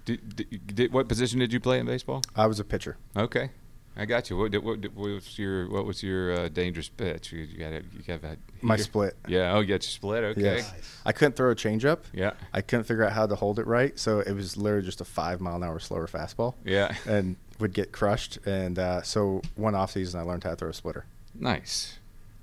Did, 0.09 0.37
did, 0.37 0.75
did, 0.75 0.92
what 0.94 1.07
position 1.07 1.38
did 1.38 1.53
you 1.53 1.61
play 1.61 1.79
in 1.79 1.85
baseball? 1.85 2.23
I 2.35 2.47
was 2.47 2.59
a 2.59 2.64
pitcher. 2.64 2.97
Okay, 3.14 3.51
I 3.94 4.07
got 4.07 4.31
you. 4.31 4.38
What, 4.38 4.55
what, 4.62 4.79
what 4.94 4.97
was 4.97 5.38
your 5.38 5.68
what 5.68 5.85
was 5.85 6.03
your 6.03 6.33
uh, 6.33 6.49
dangerous 6.49 6.88
pitch? 6.88 7.31
You, 7.31 7.47
got 7.59 7.75
it. 7.75 7.85
You 7.94 8.03
got 8.07 8.23
that. 8.23 8.38
My 8.62 8.77
split. 8.77 9.18
Yeah. 9.27 9.53
Oh, 9.53 9.61
you 9.61 9.66
got 9.66 9.83
your 9.83 9.90
split. 9.90 10.25
Okay. 10.25 10.40
Yes. 10.40 10.73
Nice. 10.73 10.97
I 11.05 11.12
couldn't 11.12 11.37
throw 11.37 11.51
a 11.51 11.55
changeup. 11.55 11.99
Yeah. 12.14 12.33
I 12.55 12.62
couldn't 12.62 12.85
figure 12.85 13.05
out 13.05 13.12
how 13.12 13.27
to 13.27 13.35
hold 13.35 13.59
it 13.59 13.66
right, 13.66 13.99
so 13.99 14.21
it 14.21 14.33
was 14.33 14.57
literally 14.57 14.87
just 14.87 15.03
a 15.03 15.05
five 15.05 15.42
mile 15.42 15.57
an 15.57 15.62
hour 15.62 15.79
slower 15.79 16.07
fastball. 16.07 16.55
Yeah. 16.64 16.94
and 17.07 17.37
would 17.59 17.75
get 17.75 17.92
crushed. 17.92 18.38
And 18.47 18.79
uh, 18.79 19.03
so 19.03 19.42
one 19.57 19.75
off 19.75 19.90
season, 19.90 20.21
I 20.21 20.23
learned 20.23 20.44
how 20.44 20.51
to 20.51 20.57
throw 20.57 20.71
a 20.71 20.75
splitter. 20.75 21.05
Nice. 21.35 21.99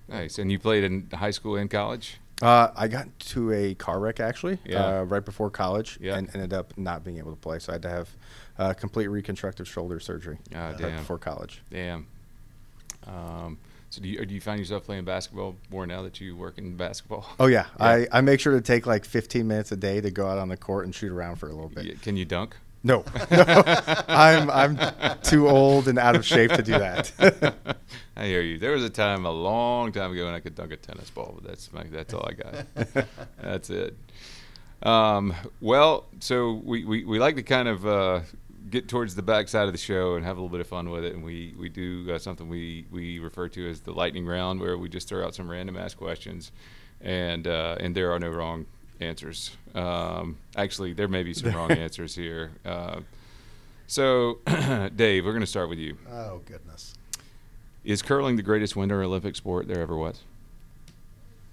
Nice. 0.08 0.38
And 0.38 0.52
you 0.52 0.60
played 0.60 0.84
in 0.84 1.10
high 1.12 1.32
school 1.32 1.56
and 1.56 1.72
college. 1.72 2.20
Uh, 2.42 2.70
I 2.76 2.88
got 2.90 3.08
to 3.20 3.52
a 3.54 3.76
car 3.76 4.00
wreck 4.00 4.20
actually, 4.20 4.58
Yeah. 4.66 5.00
uh, 5.00 5.04
right 5.04 5.24
before 5.24 5.50
college, 5.50 5.98
Yeah. 6.02 6.18
and 6.18 6.30
ended 6.34 6.54
up 6.54 6.78
not 6.78 7.04
being 7.04 7.18
able 7.18 7.32
to 7.32 7.38
play. 7.38 7.60
So 7.60 7.72
I 7.72 7.76
had 7.76 7.82
to 7.84 7.90
have 7.90 8.10
uh, 8.58 8.74
complete 8.74 9.08
reconstructive 9.08 9.68
shoulder 9.68 10.00
surgery 10.00 10.38
Oh, 10.54 10.58
right 10.60 10.78
damn. 10.78 10.98
before 10.98 11.18
college. 11.18 11.62
Damn. 11.72 12.08
Um, 13.08 13.58
so 13.90 14.02
do 14.02 14.10
you, 14.10 14.26
do 14.26 14.34
you 14.34 14.42
find 14.42 14.60
yourself 14.60 14.84
playing 14.86 15.06
basketball 15.06 15.56
more 15.70 15.86
now 15.88 16.02
that 16.02 16.20
you 16.20 16.36
work 16.36 16.58
in 16.58 16.76
basketball? 16.76 17.26
Oh 17.40 17.46
yeah, 17.46 17.68
Yeah. 17.80 17.86
I, 17.86 18.08
I 18.12 18.22
make 18.22 18.40
sure 18.40 18.54
to 18.54 18.62
take 18.62 18.86
like 18.86 19.06
15 19.06 19.48
minutes 19.48 19.72
a 19.72 19.78
day 19.78 20.02
to 20.02 20.12
go 20.12 20.28
out 20.28 20.38
on 20.38 20.50
the 20.50 20.58
court 20.58 20.86
and 20.86 20.94
shoot 20.94 21.12
around 21.12 21.38
for 21.38 21.48
a 21.48 21.54
little 21.54 21.70
bit. 21.70 22.02
Can 22.02 22.18
you 22.18 22.26
dunk? 22.26 22.58
No, 22.86 23.04
no, 23.32 23.64
I'm 24.08 24.48
I'm 24.52 25.20
too 25.24 25.50
old 25.50 25.88
and 25.88 25.98
out 25.98 26.16
of 26.16 26.24
shape 26.24 26.52
to 26.52 26.62
do 26.62 26.74
that. 26.74 27.12
I 28.16 28.28
hear 28.28 28.42
you. 28.42 28.60
There 28.60 28.74
was 28.74 28.84
a 28.84 28.92
time 28.92 29.26
a 29.26 29.32
long 29.32 29.92
time 29.92 30.12
ago 30.12 30.26
when 30.26 30.36
I 30.36 30.40
could 30.40 30.54
dunk 30.54 30.72
a 30.72 30.78
tennis 30.78 31.10
ball, 31.10 31.34
but 31.34 31.50
that's 31.50 31.74
my, 31.74 31.82
that's 31.84 32.14
all 32.14 32.30
I 32.30 32.34
got. 32.34 33.08
that's 33.42 33.72
it. 33.72 33.98
Um, 34.84 35.34
well, 35.62 36.06
so 36.20 36.62
we, 36.64 36.86
we, 36.86 37.04
we 37.06 37.18
like 37.18 37.38
to 37.38 37.44
kind 37.44 37.68
of 37.68 37.88
uh, 37.88 38.20
get 38.70 38.88
towards 38.88 39.16
the 39.16 39.24
back 39.24 39.48
side 39.48 39.66
of 39.66 39.72
the 39.72 39.80
show 39.80 40.14
and 40.14 40.24
have 40.24 40.38
a 40.38 40.40
little 40.40 40.56
bit 40.56 40.62
of 40.62 40.68
fun 40.68 40.92
with 40.92 41.06
it, 41.06 41.16
and 41.16 41.24
we 41.24 41.56
we 41.58 41.70
do 41.70 42.12
uh, 42.14 42.20
something 42.20 42.48
we 42.48 42.86
we 42.92 43.18
refer 43.18 43.50
to 43.50 43.68
as 43.68 43.82
the 43.82 43.94
lightning 43.94 44.28
round, 44.28 44.60
where 44.60 44.78
we 44.78 44.90
just 44.90 45.10
throw 45.10 45.26
out 45.26 45.34
some 45.34 45.50
random 45.50 45.76
ass 45.76 45.96
questions, 45.96 46.52
and 47.02 47.48
uh, 47.48 47.78
and 47.80 47.96
there 47.96 48.12
are 48.12 48.20
no 48.20 48.30
wrong 48.30 48.68
answers. 49.00 49.56
Um, 49.74 50.38
actually, 50.56 50.94
there 50.94 51.08
may 51.08 51.24
be 51.24 51.34
some 51.34 51.52
wrong 51.52 51.72
answers 51.86 52.16
here. 52.16 52.52
Uh, 52.66 53.02
so, 53.88 54.40
Dave, 54.96 55.26
we're 55.26 55.32
going 55.32 55.42
to 55.42 55.46
start 55.48 55.70
with 55.70 55.80
you. 55.80 55.98
Oh 56.12 56.42
goodness. 56.46 56.94
Is 57.84 58.02
curling 58.02 58.36
the 58.36 58.42
greatest 58.44 58.76
winter 58.76 59.04
Olympic 59.04 59.36
sport 59.36 59.68
there 59.68 59.80
ever 59.80 59.96
was? 59.96 60.22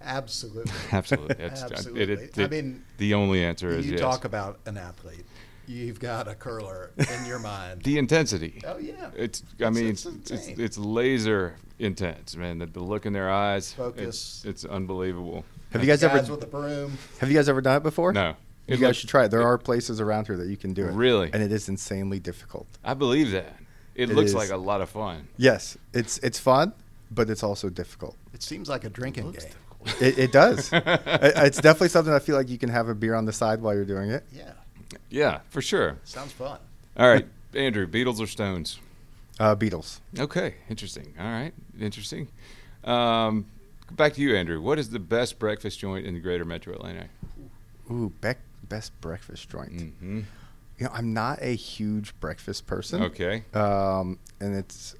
Absolutely. 0.00 0.72
Absolutely. 0.92 1.36
That's, 1.36 1.62
Absolutely. 1.62 2.02
It, 2.02 2.10
it, 2.10 2.38
I 2.38 2.48
mean, 2.48 2.82
the 2.98 3.14
only 3.14 3.44
answer 3.44 3.68
is 3.68 3.78
yes. 3.78 3.86
you 3.86 3.92
yes. 3.92 4.00
talk 4.00 4.24
about 4.24 4.58
an 4.66 4.76
athlete. 4.76 5.24
You've 5.68 6.00
got 6.00 6.26
a 6.26 6.34
curler 6.34 6.90
in 6.96 7.24
your 7.26 7.38
mind. 7.40 7.82
the 7.82 7.98
intensity. 7.98 8.60
oh 8.66 8.78
yeah. 8.78 9.10
It's. 9.16 9.42
I 9.60 9.68
It's- 9.68 9.74
mean, 9.74 9.90
it's 9.90 10.06
it's, 10.06 10.30
it's, 10.30 10.48
it's 10.58 10.78
laser 10.78 11.54
intense, 11.78 12.34
man. 12.36 12.58
The, 12.58 12.66
the 12.66 12.80
look 12.82 13.06
in 13.06 13.12
their 13.12 13.30
eyes. 13.30 13.72
Focus. 13.72 14.42
It's 14.44 14.64
unbelievable. 14.64 15.44
Have 15.72 15.82
you 15.82 15.86
guys 15.88 16.02
ever 16.02 16.18
Guys 16.18 16.30
with 16.30 16.40
the 16.40 16.46
broom. 16.46 16.96
have 17.20 17.30
you 17.30 17.36
guys 17.36 17.48
ever 17.48 17.60
done 17.60 17.76
it 17.78 17.82
before? 17.82 18.12
No. 18.12 18.34
You 18.66 18.76
guys 18.76 18.80
looks- 18.82 18.98
should 18.98 19.08
try 19.08 19.24
it. 19.24 19.30
There 19.30 19.40
it- 19.40 19.44
are 19.44 19.58
places 19.58 20.00
around 20.00 20.26
here 20.26 20.36
that 20.36 20.48
you 20.48 20.56
can 20.56 20.72
do 20.72 20.86
it. 20.86 20.92
Really? 20.92 21.30
and 21.32 21.42
it 21.42 21.50
is 21.52 21.68
insanely 21.68 22.18
difficult. 22.20 22.66
I 22.84 22.94
believe 22.94 23.30
that. 23.32 23.56
It, 23.94 24.08
It 24.10 24.14
looks 24.14 24.30
is. 24.30 24.34
like 24.34 24.50
a 24.50 24.56
lot 24.56 24.80
of 24.80 24.88
fun. 24.88 25.28
Yes, 25.36 25.76
it's 25.92 26.16
it's 26.18 26.38
fun, 26.38 26.72
but 27.10 27.28
it's 27.28 27.42
also 27.42 27.68
difficult. 27.68 28.16
It 28.32 28.42
seems 28.42 28.68
like 28.68 28.84
a 28.84 28.88
drinking 28.88 29.26
Looks 29.26 29.44
game. 29.44 29.54
It, 30.00 30.18
it 30.18 30.32
does. 30.32 30.70
It's 30.72 31.60
definitely 31.60 31.88
something 31.90 32.14
I 32.14 32.18
feel 32.20 32.36
like 32.36 32.48
you 32.48 32.56
can 32.56 32.70
have 32.70 32.88
a 32.88 32.94
beer 32.94 33.14
on 33.14 33.24
the 33.26 33.32
side 33.32 33.60
while 33.60 33.74
you're 33.74 33.84
doing 33.84 34.10
it. 34.10 34.24
Yeah. 34.32 34.52
Yeah, 35.10 35.40
for 35.50 35.60
sure. 35.60 35.98
Sounds 36.04 36.32
fun. 36.32 36.58
All 36.96 37.08
right, 37.08 37.26
Andrew, 37.54 37.86
Beatles 37.86 38.18
or 38.20 38.26
Stones? 38.26 38.78
Uh, 39.40 39.56
Beatles. 39.56 40.00
Okay, 40.18 40.54
interesting. 40.70 41.12
All 41.18 41.26
right, 41.26 41.52
interesting. 41.80 42.28
Um, 42.84 43.46
back 43.96 44.14
to 44.14 44.20
you, 44.20 44.34
Andrew. 44.36 44.60
What 44.60 44.78
is 44.78 44.90
the 44.90 44.98
best 44.98 45.38
breakfast 45.38 45.78
joint 45.78 46.06
in 46.06 46.14
the 46.14 46.20
greater 46.20 46.44
metro 46.44 46.74
Atlanta? 46.74 47.06
Ooh, 47.90 48.12
bec- 48.20 48.38
best 48.68 48.98
breakfast 49.00 49.48
joint. 49.50 49.72
Mm-hmm. 49.72 50.20
You 50.78 50.86
know, 50.86 50.90
I'm 50.92 51.12
not 51.12 51.38
a 51.42 51.54
huge 51.54 52.18
breakfast 52.20 52.66
person. 52.66 53.02
Okay. 53.02 53.44
Um, 53.54 54.18
and 54.40 54.54
it's, 54.54 54.94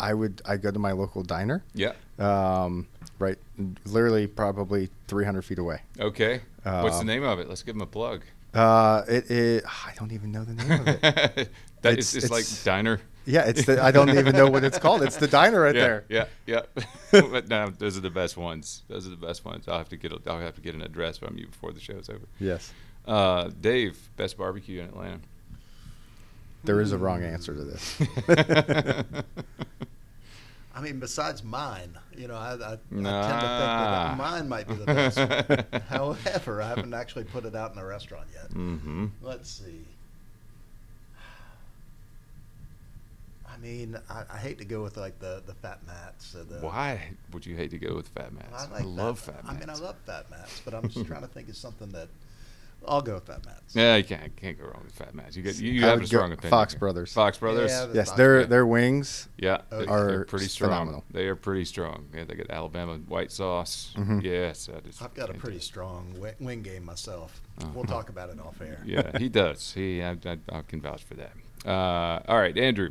I 0.00 0.14
would 0.14 0.42
I 0.44 0.56
go 0.56 0.70
to 0.70 0.78
my 0.78 0.92
local 0.92 1.22
diner. 1.22 1.62
Yeah. 1.74 1.92
Um, 2.18 2.86
right, 3.18 3.38
literally 3.84 4.26
probably 4.26 4.88
300 5.08 5.42
feet 5.42 5.58
away. 5.58 5.80
Okay. 6.00 6.40
What's 6.62 6.96
the 6.96 7.00
Um, 7.02 7.06
name 7.06 7.22
of 7.24 7.38
it? 7.38 7.48
Let's 7.48 7.62
give 7.62 7.74
them 7.74 7.82
a 7.82 7.86
plug. 7.86 8.22
Uh, 8.54 9.02
it, 9.08 9.30
it 9.30 9.64
I 9.66 9.92
don't 9.98 10.12
even 10.12 10.30
know 10.32 10.44
the 10.44 10.54
name 10.54 10.80
of 10.80 10.86
it. 10.88 11.02
that 11.82 11.92
It's- 11.92 12.14
is, 12.14 12.24
it's, 12.24 12.30
like 12.32 12.46
diner. 12.64 13.00
Yeah, 13.26 13.42
it's 13.42 13.64
the 13.64 13.82
I 13.82 13.90
don't 13.90 14.10
even 14.10 14.34
know 14.34 14.48
what 14.48 14.64
it's 14.64 14.78
called. 14.78 15.02
It's 15.02 15.16
the 15.16 15.28
diner 15.28 15.60
right 15.60 15.74
yeah, 15.74 15.82
there. 15.82 16.04
Yeah, 16.08 16.24
yeah. 16.46 16.60
but 17.10 17.48
no, 17.48 17.70
those 17.70 17.96
are 17.96 18.00
the 18.00 18.10
best 18.10 18.36
ones. 18.36 18.82
Those 18.88 19.06
are 19.06 19.10
the 19.10 19.16
best 19.16 19.44
ones. 19.44 19.66
I'll 19.68 19.78
have 19.78 19.88
to 19.90 19.96
get. 19.96 20.12
A, 20.12 20.20
I'll 20.26 20.40
have 20.40 20.56
to 20.56 20.60
get 20.60 20.74
an 20.74 20.82
address 20.82 21.18
from 21.18 21.38
you 21.38 21.46
before 21.46 21.72
the 21.72 21.80
show's 21.80 22.08
over. 22.08 22.26
Yes. 22.38 22.72
Uh, 23.06 23.50
Dave, 23.60 24.10
best 24.16 24.36
barbecue 24.38 24.80
in 24.80 24.86
Atlanta. 24.86 25.20
There 26.64 26.80
is 26.80 26.92
a 26.92 26.98
wrong 26.98 27.22
answer 27.22 27.54
to 27.54 27.62
this. 27.62 28.00
I 30.74 30.80
mean, 30.80 30.98
besides 30.98 31.44
mine, 31.44 31.96
you 32.16 32.26
know, 32.26 32.34
I, 32.34 32.54
I, 32.54 32.72
I 32.72 32.76
tend 32.76 32.80
to 32.90 32.96
think 32.96 33.04
that 33.04 34.16
mine 34.16 34.48
might 34.48 34.66
be 34.66 34.74
the 34.74 34.86
best. 34.86 35.18
However, 35.88 36.62
I 36.62 36.68
haven't 36.68 36.94
actually 36.94 37.24
put 37.24 37.44
it 37.44 37.54
out 37.54 37.72
in 37.72 37.78
a 37.78 37.84
restaurant 37.84 38.26
yet. 38.34 38.50
mm-hmm. 38.50 39.06
Let's 39.22 39.50
see. 39.50 39.84
Mean, 43.64 43.96
I, 44.10 44.24
I 44.30 44.36
hate 44.36 44.58
to 44.58 44.64
go 44.66 44.82
with 44.82 44.98
like 44.98 45.18
the, 45.20 45.42
the 45.46 45.54
Fat 45.54 45.80
Matt's. 45.86 46.34
Or 46.34 46.44
the, 46.44 46.56
Why 46.60 47.00
would 47.32 47.46
you 47.46 47.56
hate 47.56 47.70
to 47.70 47.78
go 47.78 47.94
with 47.94 48.08
Fat 48.08 48.30
Matt's? 48.34 48.52
I, 48.68 48.70
like 48.70 48.84
love 48.84 49.18
fat, 49.18 49.36
I 49.42 49.52
mats. 49.54 49.56
I 49.56 49.60
mean, 49.60 49.70
I 49.70 49.74
love 49.86 49.96
Fat 50.04 50.30
Matt's, 50.30 50.60
but 50.66 50.74
I'm 50.74 50.86
just 50.90 51.06
trying 51.06 51.22
to 51.22 51.28
think 51.28 51.48
of 51.48 51.56
something 51.56 51.88
that 51.92 52.08
I'll 52.86 53.00
go 53.00 53.14
with 53.14 53.24
Fat 53.26 53.46
Matt's. 53.46 53.74
Yeah, 53.74 53.96
you 53.96 54.04
can't 54.04 54.36
can't 54.36 54.58
go 54.58 54.66
wrong 54.66 54.82
with 54.84 54.92
Fat 54.94 55.14
Matt's. 55.14 55.34
You 55.34 55.42
get 55.42 55.56
you, 55.58 55.72
you 55.72 55.80
have 55.80 56.02
a 56.02 56.06
strong 56.06 56.32
opinion. 56.32 56.50
Fox 56.50 56.74
here. 56.74 56.78
Brothers. 56.80 57.14
Fox 57.14 57.38
Brothers. 57.38 57.70
Yeah, 57.70 57.86
yes, 57.94 58.08
Fox 58.08 58.18
their 58.18 58.28
Brothers. 58.34 58.50
their 58.50 58.66
wings. 58.66 59.28
Yeah, 59.38 59.58
they- 59.70 59.86
they're 59.86 60.24
pretty 60.26 60.48
strong. 60.48 60.70
phenomenal. 60.70 61.04
They 61.10 61.26
are 61.28 61.36
pretty 61.36 61.64
strong. 61.64 62.04
Yeah, 62.14 62.24
they 62.24 62.34
got 62.34 62.50
Alabama 62.50 62.96
white 63.08 63.32
sauce. 63.32 63.94
Mhm. 63.96 64.22
Yes, 64.22 64.66
that 64.66 64.84
is. 64.86 65.00
I've 65.00 65.14
got 65.14 65.30
a 65.30 65.34
pretty 65.34 65.60
strong 65.60 66.10
wi- 66.12 66.34
wing 66.38 66.60
game 66.60 66.84
myself. 66.84 67.40
Uh-huh. 67.62 67.70
We'll 67.74 67.84
talk 67.86 68.10
about 68.10 68.28
it 68.28 68.38
off 68.38 68.60
air. 68.60 68.82
Yeah, 68.84 69.16
he 69.18 69.30
does. 69.30 69.72
He, 69.72 70.02
I, 70.02 70.18
I, 70.26 70.36
I 70.52 70.60
can 70.68 70.82
vouch 70.82 71.04
for 71.04 71.14
that. 71.14 71.32
Uh, 71.64 72.20
all 72.28 72.38
right, 72.38 72.58
Andrew. 72.58 72.90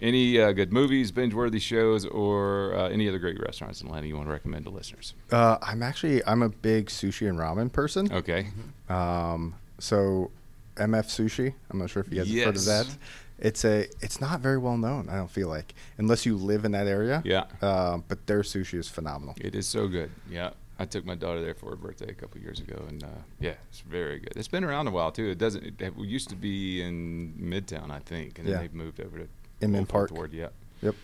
Any 0.00 0.40
uh, 0.40 0.52
good 0.52 0.72
movies, 0.72 1.10
binge-worthy 1.12 1.58
shows, 1.58 2.06
or 2.06 2.74
uh, 2.74 2.88
any 2.88 3.06
other 3.08 3.18
great 3.18 3.38
restaurants 3.38 3.80
in 3.82 3.88
Atlanta 3.88 4.06
you 4.06 4.16
want 4.16 4.28
to 4.28 4.32
recommend 4.32 4.64
to 4.64 4.70
listeners? 4.70 5.14
Uh, 5.30 5.58
I'm 5.60 5.82
actually 5.82 6.24
I'm 6.24 6.42
a 6.42 6.48
big 6.48 6.86
sushi 6.86 7.28
and 7.28 7.38
ramen 7.38 7.70
person. 7.70 8.10
Okay. 8.12 8.46
Um, 8.88 9.54
so 9.78 10.30
MF 10.76 11.04
Sushi. 11.06 11.52
I'm 11.70 11.78
not 11.78 11.90
sure 11.90 12.02
if 12.02 12.10
you 12.12 12.18
guys 12.18 12.28
have 12.28 12.44
heard 12.46 12.56
of 12.56 12.62
Yes. 12.66 12.66
that. 12.86 12.96
It's 13.38 13.64
a 13.64 13.88
it's 14.00 14.20
not 14.20 14.40
very 14.40 14.58
well 14.58 14.76
known. 14.78 15.08
I 15.08 15.16
don't 15.16 15.30
feel 15.30 15.48
like 15.48 15.74
unless 15.98 16.24
you 16.26 16.36
live 16.36 16.64
in 16.64 16.72
that 16.72 16.86
area. 16.86 17.22
Yeah. 17.24 17.44
Um, 17.62 18.04
but 18.08 18.26
their 18.26 18.40
sushi 18.40 18.78
is 18.78 18.88
phenomenal. 18.88 19.34
It 19.40 19.54
is 19.54 19.66
so 19.66 19.86
good. 19.88 20.10
Yeah. 20.30 20.50
I 20.78 20.86
took 20.86 21.04
my 21.04 21.14
daughter 21.14 21.42
there 21.42 21.52
for 21.54 21.68
her 21.70 21.76
birthday 21.76 22.08
a 22.08 22.14
couple 22.14 22.40
years 22.40 22.58
ago, 22.58 22.82
and 22.88 23.04
uh, 23.04 23.08
yeah, 23.38 23.52
it's 23.68 23.80
very 23.80 24.18
good. 24.18 24.32
It's 24.34 24.48
been 24.48 24.64
around 24.64 24.86
a 24.86 24.90
while 24.90 25.12
too. 25.12 25.26
It 25.28 25.36
doesn't. 25.36 25.78
It, 25.78 25.92
used 25.98 26.30
to 26.30 26.36
be 26.36 26.80
in 26.80 27.34
Midtown, 27.38 27.90
I 27.90 27.98
think, 27.98 28.38
and 28.38 28.46
then 28.48 28.54
Yeah. 28.54 28.60
they've 28.62 28.72
moved 28.72 28.98
over 28.98 29.18
to 29.18 29.28
Inman 29.60 29.86
Park. 29.86 30.10
Ward. 30.10 30.32
Yeah, 30.32 30.48
Yep. 30.82 30.94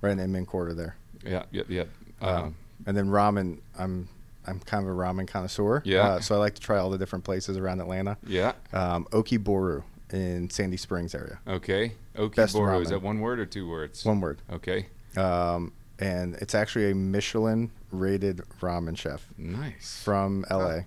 Right 0.00 0.10
in 0.12 0.18
the 0.18 0.24
Inman 0.24 0.46
Quarter 0.46 0.74
there. 0.74 0.96
yeah, 1.24 1.44
yeah, 1.50 1.62
yeah. 1.68 1.84
Um, 2.20 2.28
Um, 2.44 2.54
and 2.86 2.96
then 2.96 3.06
ramen. 3.08 3.58
I'm 3.78 4.08
I'm 4.46 4.58
kind 4.60 4.84
of 4.84 4.90
a 4.90 4.94
ramen 4.98 5.28
connoisseur. 5.28 5.82
Yeah. 5.84 6.00
Uh, 6.02 6.20
so 6.20 6.34
I 6.34 6.38
like 6.38 6.54
to 6.56 6.60
try 6.60 6.78
all 6.78 6.90
the 6.90 6.98
different 6.98 7.24
places 7.24 7.56
around 7.56 7.80
Atlanta. 7.80 8.16
yeah. 8.26 8.52
Um, 8.72 9.06
Okiboru 9.12 9.84
in 10.12 10.50
Sandy 10.50 10.76
Springs 10.76 11.14
area. 11.14 11.38
Okay. 11.46 11.92
Best 12.34 12.56
Okiboru. 12.56 12.82
Is 12.82 12.88
that 12.90 13.02
one 13.02 13.20
word 13.20 13.38
or 13.38 13.46
two 13.46 13.68
words? 13.68 14.04
One 14.04 14.20
word. 14.20 14.38
Okay. 14.52 14.86
Um, 15.16 15.72
and 16.00 16.34
it's 16.36 16.54
actually 16.56 16.90
a 16.90 16.94
Michelin 16.94 17.70
rated 17.92 18.38
ramen 18.60 18.98
chef 18.98 19.24
Nice. 19.38 20.02
from 20.02 20.44
LA. 20.50 20.80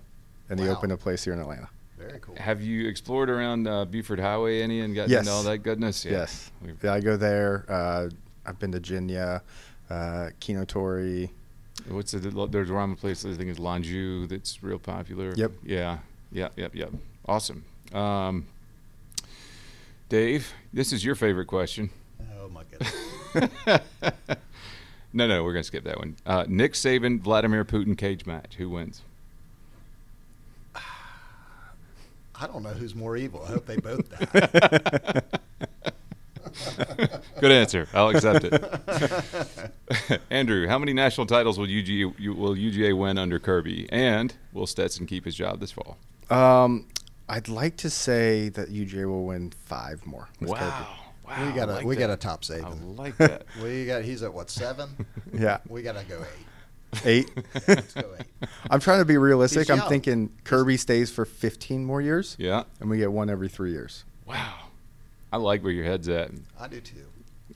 And 0.50 0.60
he 0.60 0.66
Wow. 0.68 0.74
opened 0.74 0.92
a 0.92 0.96
place 0.98 1.24
here 1.24 1.32
in 1.32 1.40
Atlanta. 1.40 1.68
Very 1.98 2.18
cool. 2.20 2.34
Have 2.36 2.60
you 2.62 2.88
explored 2.88 3.30
around 3.30 3.66
uh, 3.66 3.84
Buford 3.86 4.20
Highway 4.20 4.60
any 4.62 4.80
and 4.80 4.94
gotten 4.94 5.10
Yes. 5.10 5.20
into 5.20 5.32
all 5.32 5.42
that 5.44 5.58
goodness? 5.58 6.04
Yeah. 6.04 6.12
Yes. 6.12 6.50
We've- 6.62 6.76
Yeah, 6.82 6.92
I 6.94 7.00
go 7.00 7.16
there. 7.16 7.64
Uh, 7.68 8.10
I've 8.44 8.58
been 8.58 8.72
to 8.72 8.80
Jinya, 8.80 9.40
uh, 9.90 10.28
Kinotori. 10.40 11.30
What's 11.88 12.12
the 12.12 12.18
there's 12.50 12.70
a 12.70 12.72
ramen 12.72 12.98
place 12.98 13.24
I 13.24 13.32
think 13.34 13.48
is 13.50 13.58
Lan 13.58 13.82
Zhou 13.82 14.28
that's 14.28 14.62
real 14.62 14.78
popular. 14.78 15.32
Yep. 15.36 15.52
Yeah. 15.64 15.98
Yep. 16.32 16.52
Yep. 16.56 16.74
Yep. 16.74 16.90
Awesome. 17.26 17.64
Um, 17.92 18.46
Dave, 20.08 20.52
this 20.72 20.92
is 20.92 21.04
your 21.04 21.14
favorite 21.14 21.46
question. 21.46 21.90
Oh 22.40 22.48
my 22.48 22.62
goodness. 22.70 23.80
No, 25.12 25.26
no, 25.26 25.42
we're 25.44 25.52
gonna 25.54 25.64
skip 25.64 25.84
that 25.84 25.96
one. 25.96 26.14
Uh, 26.26 26.44
Nick 26.46 26.74
Saban, 26.74 27.20
Vladimir 27.20 27.64
Putin 27.64 27.96
cage 27.96 28.26
match. 28.26 28.56
Who 28.58 28.68
wins? 28.68 29.00
I 32.40 32.46
don't 32.46 32.62
know 32.62 32.70
who's 32.70 32.94
more 32.94 33.16
evil. 33.16 33.42
I 33.44 33.48
hope 33.52 33.66
they 33.66 33.76
both 33.76 34.08
die. 34.10 35.22
Good 37.40 37.52
answer. 37.52 37.88
I'll 37.92 38.08
accept 38.08 38.44
it. 38.44 40.20
Andrew, 40.30 40.66
how 40.66 40.78
many 40.78 40.92
national 40.92 41.26
titles 41.26 41.58
will 41.58 41.66
UGA, 41.66 42.36
will 42.36 42.54
UGA 42.54 42.96
win 42.96 43.18
under 43.18 43.38
Kirby? 43.38 43.88
And 43.90 44.34
will 44.52 44.66
Stetson 44.66 45.06
keep 45.06 45.24
his 45.24 45.34
job 45.34 45.60
this 45.60 45.72
fall? 45.72 45.98
Um, 46.30 46.86
I'd 47.28 47.48
like 47.48 47.76
to 47.78 47.90
say 47.90 48.48
that 48.50 48.70
UGA 48.70 49.06
will 49.06 49.24
win 49.24 49.52
five 49.64 50.04
more. 50.06 50.28
with 50.40 50.50
Kirby. 50.52 50.60
Wow. 50.60 51.46
we 51.46 51.52
got 51.52 51.68
a 51.68 51.72
like 51.72 51.84
we 51.84 51.94
that. 51.96 52.00
got 52.00 52.06
to 52.08 52.16
top 52.16 52.44
I 52.64 52.68
like 52.96 53.16
that. 53.18 53.46
We 53.62 53.84
got 53.84 54.02
he's 54.04 54.22
at 54.22 54.32
what 54.32 54.48
seven? 54.48 54.90
Yeah, 55.32 55.58
We 55.68 55.82
got 55.82 55.96
to 55.96 56.04
go 56.04 56.20
eight. 56.20 56.46
Eight. 57.04 57.30
Let's 57.68 57.94
go 57.94 58.02
eight. 58.18 58.48
I'm 58.70 58.80
trying 58.80 58.98
to 59.00 59.04
be 59.04 59.16
realistic. 59.18 59.60
He's 59.60 59.70
I'm 59.70 59.78
young. 59.78 59.88
thinking 59.88 60.30
Kirby 60.44 60.76
stays 60.76 61.10
for 61.10 61.24
15 61.24 61.84
more 61.84 62.00
years, 62.00 62.36
Yeah. 62.38 62.64
and 62.80 62.88
we 62.90 62.98
get 62.98 63.12
one 63.12 63.28
every 63.30 63.48
three 63.48 63.72
years. 63.72 64.04
Wow. 64.26 64.54
I 65.32 65.36
like 65.38 65.62
where 65.62 65.72
your 65.72 65.84
head's 65.84 66.08
at. 66.08 66.30
I 66.58 66.68
do 66.68 66.80
too. 66.80 67.04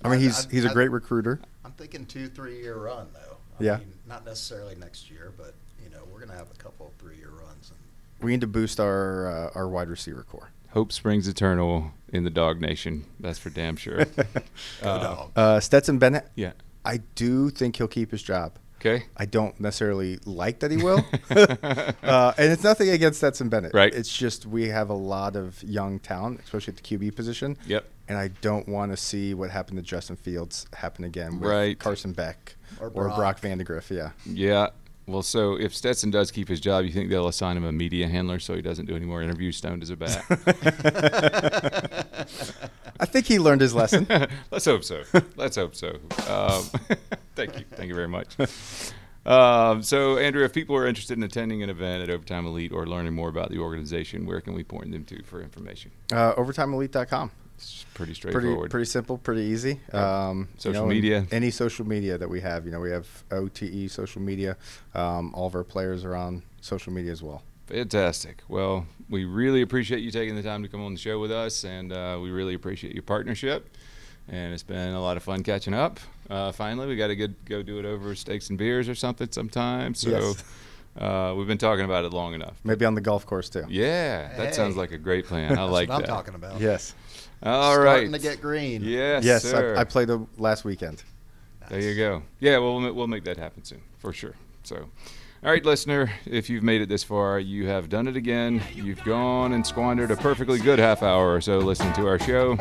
I 0.04 0.08
mean, 0.08 0.18
I- 0.18 0.22
he's 0.22 0.46
I- 0.46 0.50
he's 0.50 0.64
a 0.64 0.70
I- 0.70 0.72
great 0.72 0.90
recruiter. 0.90 1.40
I'm 1.64 1.72
thinking 1.72 2.06
two, 2.06 2.28
three 2.28 2.60
year 2.60 2.76
run 2.76 3.08
though. 3.12 3.36
I 3.60 3.64
Yeah. 3.64 3.76
Mean, 3.78 3.92
not 4.08 4.24
necessarily 4.24 4.74
next 4.76 5.10
year, 5.10 5.32
but 5.36 5.54
you 5.82 5.90
know 5.90 6.00
we're 6.12 6.20
gonna 6.20 6.36
have 6.38 6.50
a 6.50 6.62
couple 6.62 6.86
of 6.88 6.92
three 6.94 7.16
year 7.16 7.30
runs. 7.30 7.70
And 7.70 8.24
We 8.24 8.32
need 8.32 8.40
to 8.42 8.46
boost 8.46 8.80
our 8.80 9.26
uh, 9.26 9.50
our 9.54 9.68
wide 9.68 9.88
receiver 9.88 10.22
corps. 10.22 10.50
Hope 10.70 10.92
springs 10.92 11.26
eternal 11.26 11.92
in 12.12 12.22
the 12.24 12.30
dog 12.30 12.60
nation. 12.60 13.04
That's 13.18 13.38
for 13.38 13.50
damn 13.50 13.76
sure. 13.76 14.04
go 14.16 14.24
Uh, 14.82 14.98
dog. 15.02 15.30
Uh, 15.36 15.60
Stetson 15.60 15.98
Bennett, 15.98 16.28
yeah. 16.36 16.52
I 16.84 16.98
do 17.14 17.50
think 17.50 17.76
he'll 17.76 17.88
keep 17.88 18.10
his 18.12 18.22
job. 18.22 18.52
Okay. 18.80 19.04
I 19.16 19.26
don't 19.26 19.58
necessarily 19.60 20.18
like 20.24 20.60
that 20.60 20.70
he 20.70 20.78
will. 20.78 21.04
uh, 21.30 22.32
and 22.38 22.50
it's 22.52 22.64
nothing 22.64 22.88
against 22.88 23.18
Stetson 23.18 23.48
Bennett. 23.50 23.74
Right. 23.74 23.92
It's 23.94 24.14
just 24.16 24.46
we 24.46 24.68
have 24.68 24.88
a 24.88 24.94
lot 24.94 25.36
of 25.36 25.62
young 25.62 25.98
talent, 25.98 26.40
especially 26.42 26.72
at 26.74 26.82
the 26.82 26.98
QB 26.98 27.14
position. 27.14 27.58
Yep. 27.66 27.84
And 28.08 28.18
I 28.18 28.28
don't 28.40 28.66
want 28.68 28.90
to 28.92 28.96
see 28.96 29.34
what 29.34 29.50
happened 29.50 29.76
to 29.78 29.82
Justin 29.82 30.16
Fields 30.16 30.66
happen 30.74 31.04
again 31.04 31.38
with 31.38 31.48
Right. 31.50 31.78
Carson 31.78 32.12
Beck 32.12 32.56
Or 32.80 32.88
or, 32.88 32.90
Brock. 32.90 33.16
Brock 33.16 33.40
Vandagriff. 33.40 33.90
Yeah. 33.90 34.10
Yeah. 34.26 34.68
Well, 35.10 35.22
so 35.22 35.58
if 35.58 35.74
Stetson 35.74 36.12
does 36.12 36.30
keep 36.30 36.46
his 36.46 36.60
job, 36.60 36.84
you 36.84 36.92
think 36.92 37.10
they'll 37.10 37.26
assign 37.26 37.56
him 37.56 37.64
a 37.64 37.72
media 37.72 38.06
handler 38.06 38.38
so 38.38 38.54
he 38.54 38.62
doesn't 38.62 38.86
do 38.86 38.94
any 38.94 39.06
more 39.06 39.22
interviews 39.22 39.56
stoned 39.56 39.82
as 39.82 39.90
a 39.90 39.96
bat? 39.96 40.24
I 43.00 43.06
think 43.06 43.26
he 43.26 43.40
learned 43.40 43.60
his 43.60 43.74
lesson. 43.74 44.06
Let's 44.52 44.66
hope 44.66 44.84
so. 44.84 45.02
Let's 45.34 45.56
hope 45.56 45.74
so. 45.74 45.98
Um, 46.28 46.62
thank 47.34 47.58
you. 47.58 47.64
Thank 47.72 47.88
you 47.88 47.96
very 47.96 48.06
much. 48.06 48.36
Um, 49.26 49.82
so, 49.82 50.16
Andrew, 50.16 50.44
if 50.44 50.52
people 50.52 50.76
are 50.76 50.86
interested 50.86 51.18
in 51.18 51.24
attending 51.24 51.64
an 51.64 51.70
event 51.70 52.04
at 52.04 52.10
Overtime 52.10 52.46
Elite 52.46 52.70
or 52.70 52.86
learning 52.86 53.14
more 53.14 53.28
about 53.28 53.50
the 53.50 53.58
organization, 53.58 54.26
where 54.26 54.40
can 54.40 54.54
we 54.54 54.62
point 54.62 54.92
them 54.92 55.04
to 55.06 55.24
for 55.24 55.42
information? 55.42 55.90
Uh, 56.12 56.34
OvertimeElite.com. 56.34 57.32
It's 57.60 57.84
pretty 57.94 58.12
Pretty 58.12 58.14
straightforward. 58.32 58.70
pretty 58.70 58.86
simple, 58.86 59.18
pretty 59.18 59.42
easy. 59.42 59.80
Um, 59.92 60.48
you 60.54 60.60
Social 60.60 60.82
know, 60.82 60.88
media. 60.88 61.26
any 61.30 61.50
social 61.50 61.86
media 61.86 62.16
that 62.18 62.28
we 62.28 62.40
have. 62.40 62.64
You 62.64 62.72
know, 62.72 62.80
we 62.80 62.90
have 62.90 63.06
OTE 63.30 63.90
social 63.90 64.22
media. 64.22 64.56
Um, 64.94 65.34
all 65.34 65.46
of 65.46 65.54
our 65.54 65.64
players 65.64 66.04
are 66.04 66.14
on 66.16 66.42
social 66.60 66.92
media 66.92 67.12
as 67.12 67.22
well. 67.22 67.42
Fantastic. 67.66 68.42
Well, 68.48 68.86
we 69.08 69.24
really 69.24 69.62
appreciate 69.62 70.00
you 70.00 70.10
taking 70.10 70.34
the 70.34 70.42
time 70.42 70.62
to 70.62 70.68
come 70.68 70.82
on 70.84 70.92
the 70.94 70.98
show 71.00 71.18
with 71.20 71.30
us, 71.30 71.64
and 71.64 71.92
uh, 71.92 72.18
we 72.22 72.30
really 72.30 72.54
appreciate 72.54 72.94
your 72.94 73.02
partnership. 73.02 73.68
And 74.28 74.52
it's 74.54 74.62
been 74.62 74.94
a 74.94 75.00
lot 75.00 75.16
of 75.16 75.22
fun 75.22 75.42
catching 75.42 75.74
up. 75.74 75.98
Uh, 76.28 76.52
finally, 76.52 76.86
we 76.86 76.96
got 76.96 77.08
to 77.08 77.16
go 77.16 77.62
do 77.62 77.78
it 77.78 77.84
over 77.84 78.14
steaks 78.14 78.48
and 78.48 78.58
beers 78.58 78.88
or 78.88 78.94
something 78.94 79.28
sometime. 79.30 79.94
So 79.94 80.10
Yes. 80.10 80.44
uh, 80.98 81.34
we've 81.36 81.46
been 81.46 81.58
talking 81.58 81.84
about 81.84 82.04
it 82.04 82.12
long 82.12 82.34
enough. 82.34 82.58
Maybe 82.64 82.84
on 82.84 82.94
the 82.94 83.00
golf 83.00 83.26
course 83.26 83.48
too. 83.48 83.64
Yeah, 83.68 84.36
that 84.36 84.54
sounds 84.54 84.76
like 84.76 84.92
a 84.92 84.98
great 84.98 85.26
plan. 85.26 85.52
I 85.52 85.54
That's 85.56 85.72
like 85.72 85.88
what 85.88 86.00
I'm 86.00 86.04
talking 86.04 86.34
about. 86.34 86.60
Yes. 86.60 86.94
All 87.42 87.78
right. 87.78 87.92
Starting 87.92 88.12
to 88.12 88.18
get 88.18 88.40
green. 88.40 88.82
Yes, 88.84 89.24
yes, 89.24 89.42
sir. 89.42 89.76
I, 89.76 89.80
I 89.80 89.84
played 89.84 90.08
the 90.08 90.26
last 90.36 90.64
weekend. 90.64 91.02
There 91.68 91.80
you 91.80 91.94
go. 91.94 92.22
Yeah, 92.40 92.58
well, 92.58 92.80
we'll 92.80 92.92
we'll 92.92 93.06
make 93.06 93.24
that 93.24 93.36
happen 93.36 93.64
soon 93.64 93.82
for 93.98 94.12
sure. 94.12 94.34
So, 94.64 94.76
all 94.76 95.50
right, 95.50 95.64
listener, 95.64 96.12
if 96.26 96.50
you've 96.50 96.64
made 96.64 96.80
it 96.82 96.88
this 96.88 97.04
far, 97.04 97.38
you 97.38 97.68
have 97.68 97.88
done 97.88 98.08
it 98.08 98.16
again. 98.16 98.60
You've 98.74 99.02
gone 99.04 99.52
and 99.52 99.66
squandered 99.66 100.10
a 100.10 100.16
perfectly 100.16 100.58
good 100.58 100.78
half 100.78 101.02
hour 101.02 101.32
or 101.32 101.40
so 101.40 101.58
listening 101.58 101.92
to 101.94 102.06
our 102.06 102.18
show. 102.18 102.56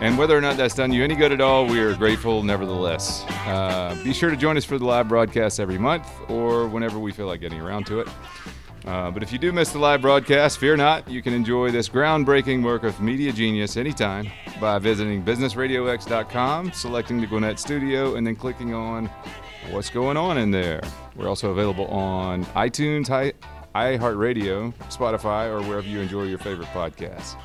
And 0.00 0.16
whether 0.16 0.36
or 0.36 0.40
not 0.40 0.56
that's 0.56 0.74
done 0.74 0.92
you 0.92 1.02
any 1.02 1.16
good 1.16 1.32
at 1.32 1.40
all, 1.40 1.66
we 1.66 1.80
are 1.80 1.94
grateful 1.94 2.42
nevertheless. 2.42 3.24
Uh, 3.28 3.98
be 4.04 4.12
sure 4.12 4.30
to 4.30 4.36
join 4.36 4.56
us 4.56 4.64
for 4.64 4.78
the 4.78 4.84
live 4.84 5.08
broadcast 5.08 5.58
every 5.58 5.78
month 5.78 6.08
or 6.28 6.68
whenever 6.68 6.98
we 6.98 7.12
feel 7.12 7.26
like 7.26 7.40
getting 7.40 7.60
around 7.60 7.86
to 7.86 8.00
it. 8.00 8.08
Uh, 8.86 9.10
but 9.10 9.22
if 9.22 9.32
you 9.32 9.38
do 9.38 9.52
miss 9.52 9.70
the 9.70 9.78
live 9.78 10.00
broadcast, 10.00 10.58
fear 10.58 10.76
not. 10.76 11.08
You 11.10 11.20
can 11.20 11.34
enjoy 11.34 11.70
this 11.70 11.88
groundbreaking 11.88 12.62
work 12.62 12.84
of 12.84 13.00
media 13.00 13.32
genius 13.32 13.76
anytime 13.76 14.30
by 14.60 14.78
visiting 14.78 15.22
businessradiox.com, 15.22 16.72
selecting 16.72 17.20
the 17.20 17.26
Gwinnett 17.26 17.58
Studio, 17.58 18.14
and 18.14 18.26
then 18.26 18.36
clicking 18.36 18.72
on 18.72 19.10
what's 19.70 19.90
going 19.90 20.16
on 20.16 20.38
in 20.38 20.50
there. 20.50 20.80
We're 21.16 21.28
also 21.28 21.50
available 21.50 21.86
on 21.88 22.44
iTunes, 22.46 23.08
iHeartRadio, 23.74 24.72
Spotify, 24.88 25.48
or 25.48 25.60
wherever 25.68 25.86
you 25.86 26.00
enjoy 26.00 26.22
your 26.22 26.38
favorite 26.38 26.68
podcasts. 26.68 27.36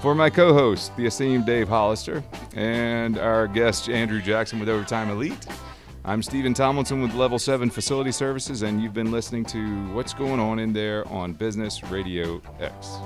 For 0.00 0.14
my 0.14 0.30
co 0.30 0.52
host, 0.52 0.96
the 0.96 1.06
esteemed 1.06 1.46
Dave 1.46 1.68
Hollister, 1.68 2.22
and 2.54 3.18
our 3.18 3.48
guest, 3.48 3.88
Andrew 3.88 4.20
Jackson 4.20 4.60
with 4.60 4.68
Overtime 4.68 5.10
Elite, 5.10 5.46
I'm 6.04 6.22
Stephen 6.22 6.54
Tomlinson 6.54 7.02
with 7.02 7.14
Level 7.14 7.38
7 7.38 7.70
Facility 7.70 8.12
Services, 8.12 8.62
and 8.62 8.80
you've 8.80 8.94
been 8.94 9.10
listening 9.10 9.44
to 9.46 9.92
What's 9.92 10.14
Going 10.14 10.38
On 10.38 10.60
in 10.60 10.72
There 10.72 11.06
on 11.08 11.32
Business 11.32 11.82
Radio 11.84 12.40
X. 12.60 12.98